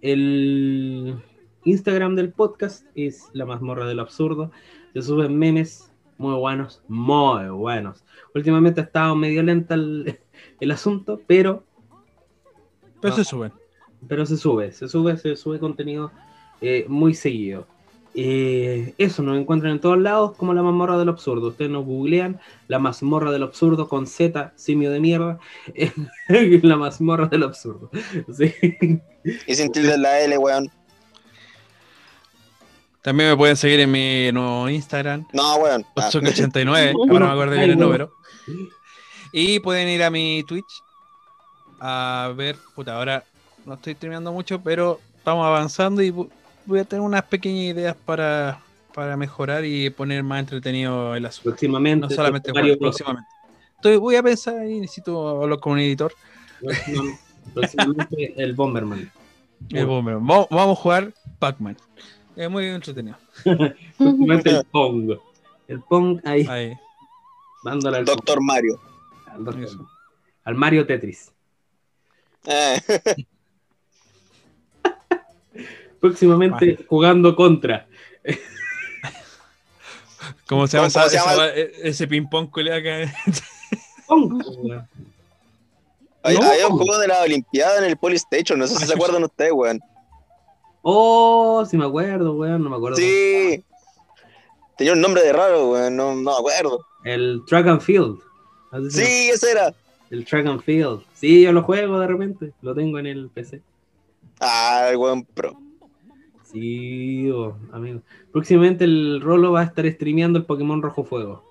[0.00, 1.16] El
[1.64, 4.50] Instagram del podcast es la mazmorra del absurdo.
[4.92, 8.04] Se suben memes muy buenos, muy buenos.
[8.34, 10.20] Últimamente ha estado medio lenta el,
[10.60, 11.64] el asunto, pero
[13.00, 13.52] Pero se suben.
[14.06, 16.10] pero se sube, se sube, se sube contenido
[16.60, 17.66] eh, muy seguido.
[18.14, 21.48] Eh, eso nos encuentran en todos lados como la mazmorra del absurdo.
[21.48, 25.38] Ustedes nos googlean la mazmorra del absurdo con Z, simio de mierda.
[26.28, 27.90] la mazmorra del absurdo.
[28.36, 28.52] Sí.
[29.46, 30.70] Y sin tilde la L, weón.
[33.02, 35.84] También me pueden seguir en mi nuevo Instagram, No, weón.
[35.96, 38.12] Ah, 89, ahora me acuerdo bien el número.
[39.32, 40.84] Y pueden ir a mi Twitch
[41.86, 43.24] a ver, puta, ahora
[43.66, 46.14] no estoy terminando mucho, pero estamos avanzando y
[46.66, 48.60] voy a tener unas pequeñas ideas para,
[48.94, 51.50] para mejorar y poner más entretenido el asunto.
[51.50, 52.06] Próximamente.
[52.06, 53.28] No solamente Mario jugar, próximamente.
[53.76, 56.12] Entonces voy a pensar ahí, necesito hablar con un editor.
[56.60, 57.20] próximamente-
[57.52, 59.10] próximamente el Bomberman.
[59.70, 61.76] Eh, bueno, vamos, vamos a jugar Pac-Man.
[62.36, 63.16] Es muy entretenido.
[63.44, 65.12] Próximamente el Pong.
[65.68, 66.74] El Pong ahí, Ahí.
[67.64, 68.80] dándole al, Pong, Doctor Mario.
[69.26, 69.68] al Doctor.
[70.44, 71.30] Al Mario Tetris.
[72.46, 72.80] Eh,
[76.04, 77.86] Próximamente jugando contra.
[80.46, 83.10] ¿Cómo se llama, ¿Cómo se llama e- ese ping-pong weón.
[86.22, 86.42] hay, No.
[86.42, 89.52] hay un juego de la Olimpiada en el Polystation, no sé si se acuerdan ustedes,
[89.52, 89.80] weón.
[90.82, 92.98] Oh, sí me acuerdo, weón, no me acuerdo.
[92.98, 93.64] Sí.
[94.76, 96.84] Tenía un nombre de raro, weón, no, no me acuerdo.
[97.06, 98.18] El Track and Field.
[98.72, 98.90] Así.
[98.90, 99.72] Sí, ese era.
[100.10, 101.02] El Track and Field.
[101.14, 102.52] Sí, yo lo juego de repente.
[102.60, 103.62] Lo tengo en el PC.
[104.38, 105.63] Ah, el weón pro.
[106.54, 108.00] Sí, oh, amigo.
[108.32, 111.42] Próximamente el Rolo va a estar streameando el Pokémon Rojo Fuego.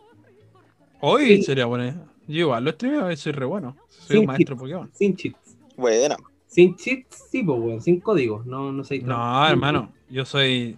[1.02, 1.44] Hoy Sí.
[1.44, 1.94] sería bueno.
[2.28, 3.76] Yo igual lo streameo, soy re bueno.
[3.90, 4.90] Soy un maestro Pokémon.
[4.94, 5.58] Sin cheats.
[5.76, 6.16] Buena.
[6.48, 7.82] Sin cheats, sí, pues, weón.
[7.82, 8.46] Sin códigos.
[8.46, 9.00] No, no sé.
[9.00, 10.78] No, hermano, yo soy.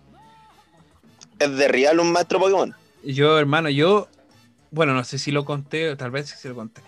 [1.38, 2.74] Es de real un maestro Pokémon.
[3.04, 4.08] Yo, hermano, yo.
[4.72, 6.82] Bueno, no sé si lo conté, o tal vez sí lo conté.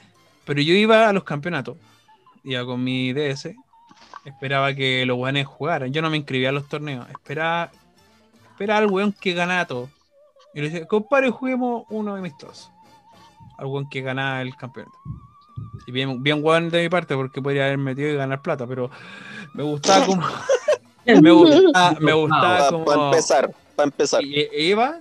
[0.46, 1.78] Pero yo iba a los campeonatos.
[2.44, 3.54] Iba con mi DS.
[4.28, 5.94] Esperaba que los weones jugaran.
[5.94, 7.10] Yo no me inscribía a los torneos.
[7.10, 7.72] Esperaba.
[8.52, 9.90] Esperaba al weón que ganaba todo.
[10.54, 12.70] Y le decía, compadre, juguemos uno amistoso.
[13.58, 14.98] Al weón que ganaba el campeonato.
[15.88, 18.92] Y bien, bien weón de mi parte, porque podría haber metido y ganar plata, pero
[19.54, 20.28] me gustaba como.
[21.06, 23.06] me gustaba, me gustaba Para como.
[23.06, 24.24] empezar, para empezar.
[24.26, 25.00] Y e- iba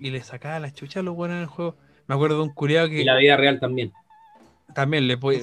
[0.00, 1.76] y le sacaba la chucha a los buenos en el juego.
[2.08, 3.92] Me acuerdo de un curiado que Y la vida real también.
[4.74, 5.38] También le, po- le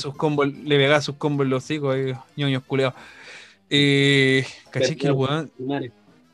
[0.00, 2.94] sus combos, le pegaba sus combos en los hocicos, ahí, ñoños culeados.
[3.70, 5.50] Eh, caché que el weón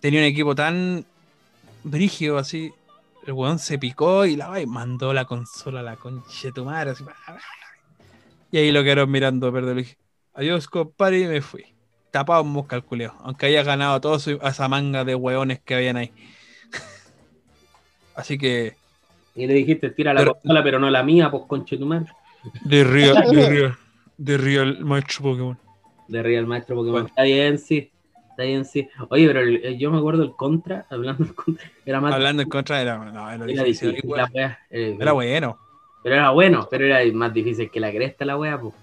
[0.01, 1.05] tenía un equipo tan
[1.85, 2.73] brígido así.
[3.27, 6.65] El weón se picó y la y mandó la consola a la concha de tu
[6.65, 6.91] madre.
[6.91, 7.05] así,
[8.51, 9.51] y ahí lo quedaron mirando.
[9.51, 9.97] Le dije,
[10.35, 11.65] adiós, compadre, y me fui.
[12.11, 13.15] Tapado en mosca el culeo.
[13.23, 16.13] Aunque haya ganado todo su- a esa manga de weones que habían ahí.
[18.15, 18.77] Así que,
[19.35, 22.07] Y le dijiste, tira la Pero- consola, pero no la mía, pues conche tu madre.
[22.65, 23.77] de Real, de Real,
[24.19, 25.59] de Real maestro Pokémon.
[26.09, 26.93] De Real Maestro Pokémon.
[27.03, 27.09] Bueno.
[27.09, 27.91] Está bien, sí.
[28.31, 28.89] Está bien, sí.
[29.09, 32.13] Oye, pero el- el- yo me acuerdo del contra, hablando del contra, era más.
[32.15, 33.91] Hablando en contra, era, no, era era difícil.
[33.91, 35.59] difícil, Era, la wea, eh, era bueno.
[36.03, 38.75] Pero era bueno, pero era más difícil que la cresta la wea, pues.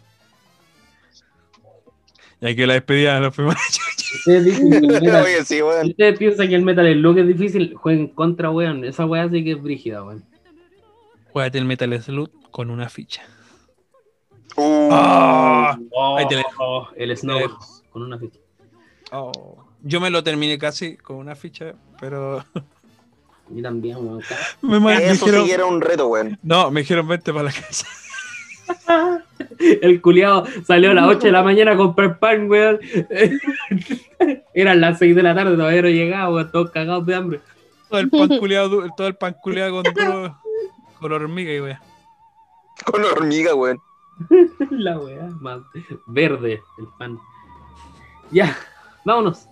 [2.41, 3.59] Y aquí la despedida los primeros.
[4.25, 4.47] Que el
[5.91, 8.83] ustedes piensan que el Metal Slug es difícil, jueguen contra, weón.
[8.83, 10.23] Esa wea sí que es brígida, weón.
[11.31, 13.21] Juegate el Metal Slug con una ficha.
[14.55, 15.77] Uh, Ah.
[15.91, 16.43] Oh, Ahí te le-
[16.97, 17.39] el Snow
[17.91, 18.39] con una ficha.
[19.11, 19.63] Oh.
[19.81, 22.43] Yo me lo terminé casi con una ficha, pero
[23.55, 24.21] Y también, weón.
[24.61, 26.37] me, ma- me Eso dijeron, sí que era un reto, weón.
[26.43, 27.87] no, me dijeron vente para la casa.
[29.59, 32.79] El culiado salió a las 8 de la mañana a comprar pan, weón.
[34.53, 36.51] Eran las 6 de la tarde, todavía no llegaba, weón.
[36.51, 37.39] Todos cagados de hambre.
[37.89, 40.37] Todo el pan culeado, du- todo el pan culeado con duro,
[40.99, 41.81] con hormiga y wea.
[42.85, 43.81] Con hormiga, weón.
[44.71, 45.61] La weá, más
[46.07, 47.19] verde el pan.
[48.31, 48.57] Ya,
[49.05, 49.47] vámonos.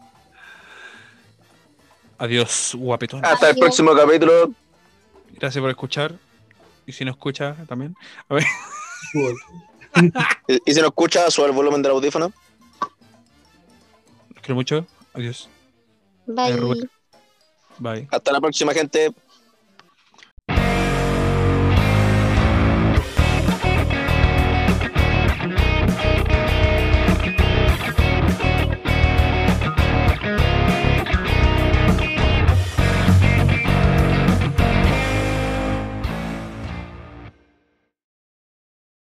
[2.18, 3.24] Adiós, guapetón.
[3.24, 4.52] Hasta el próximo capítulo.
[5.34, 6.16] Gracias por escuchar.
[6.86, 7.96] Y si no escucha también.
[10.48, 12.32] Y, y si no escucha, sube el volumen del audífono.
[14.30, 14.86] Los quiero mucho.
[15.14, 15.50] Adiós.
[16.28, 16.58] Bye.
[16.58, 16.92] Rubén.
[17.80, 18.08] Bye.
[18.12, 19.12] Hasta la próxima, gente.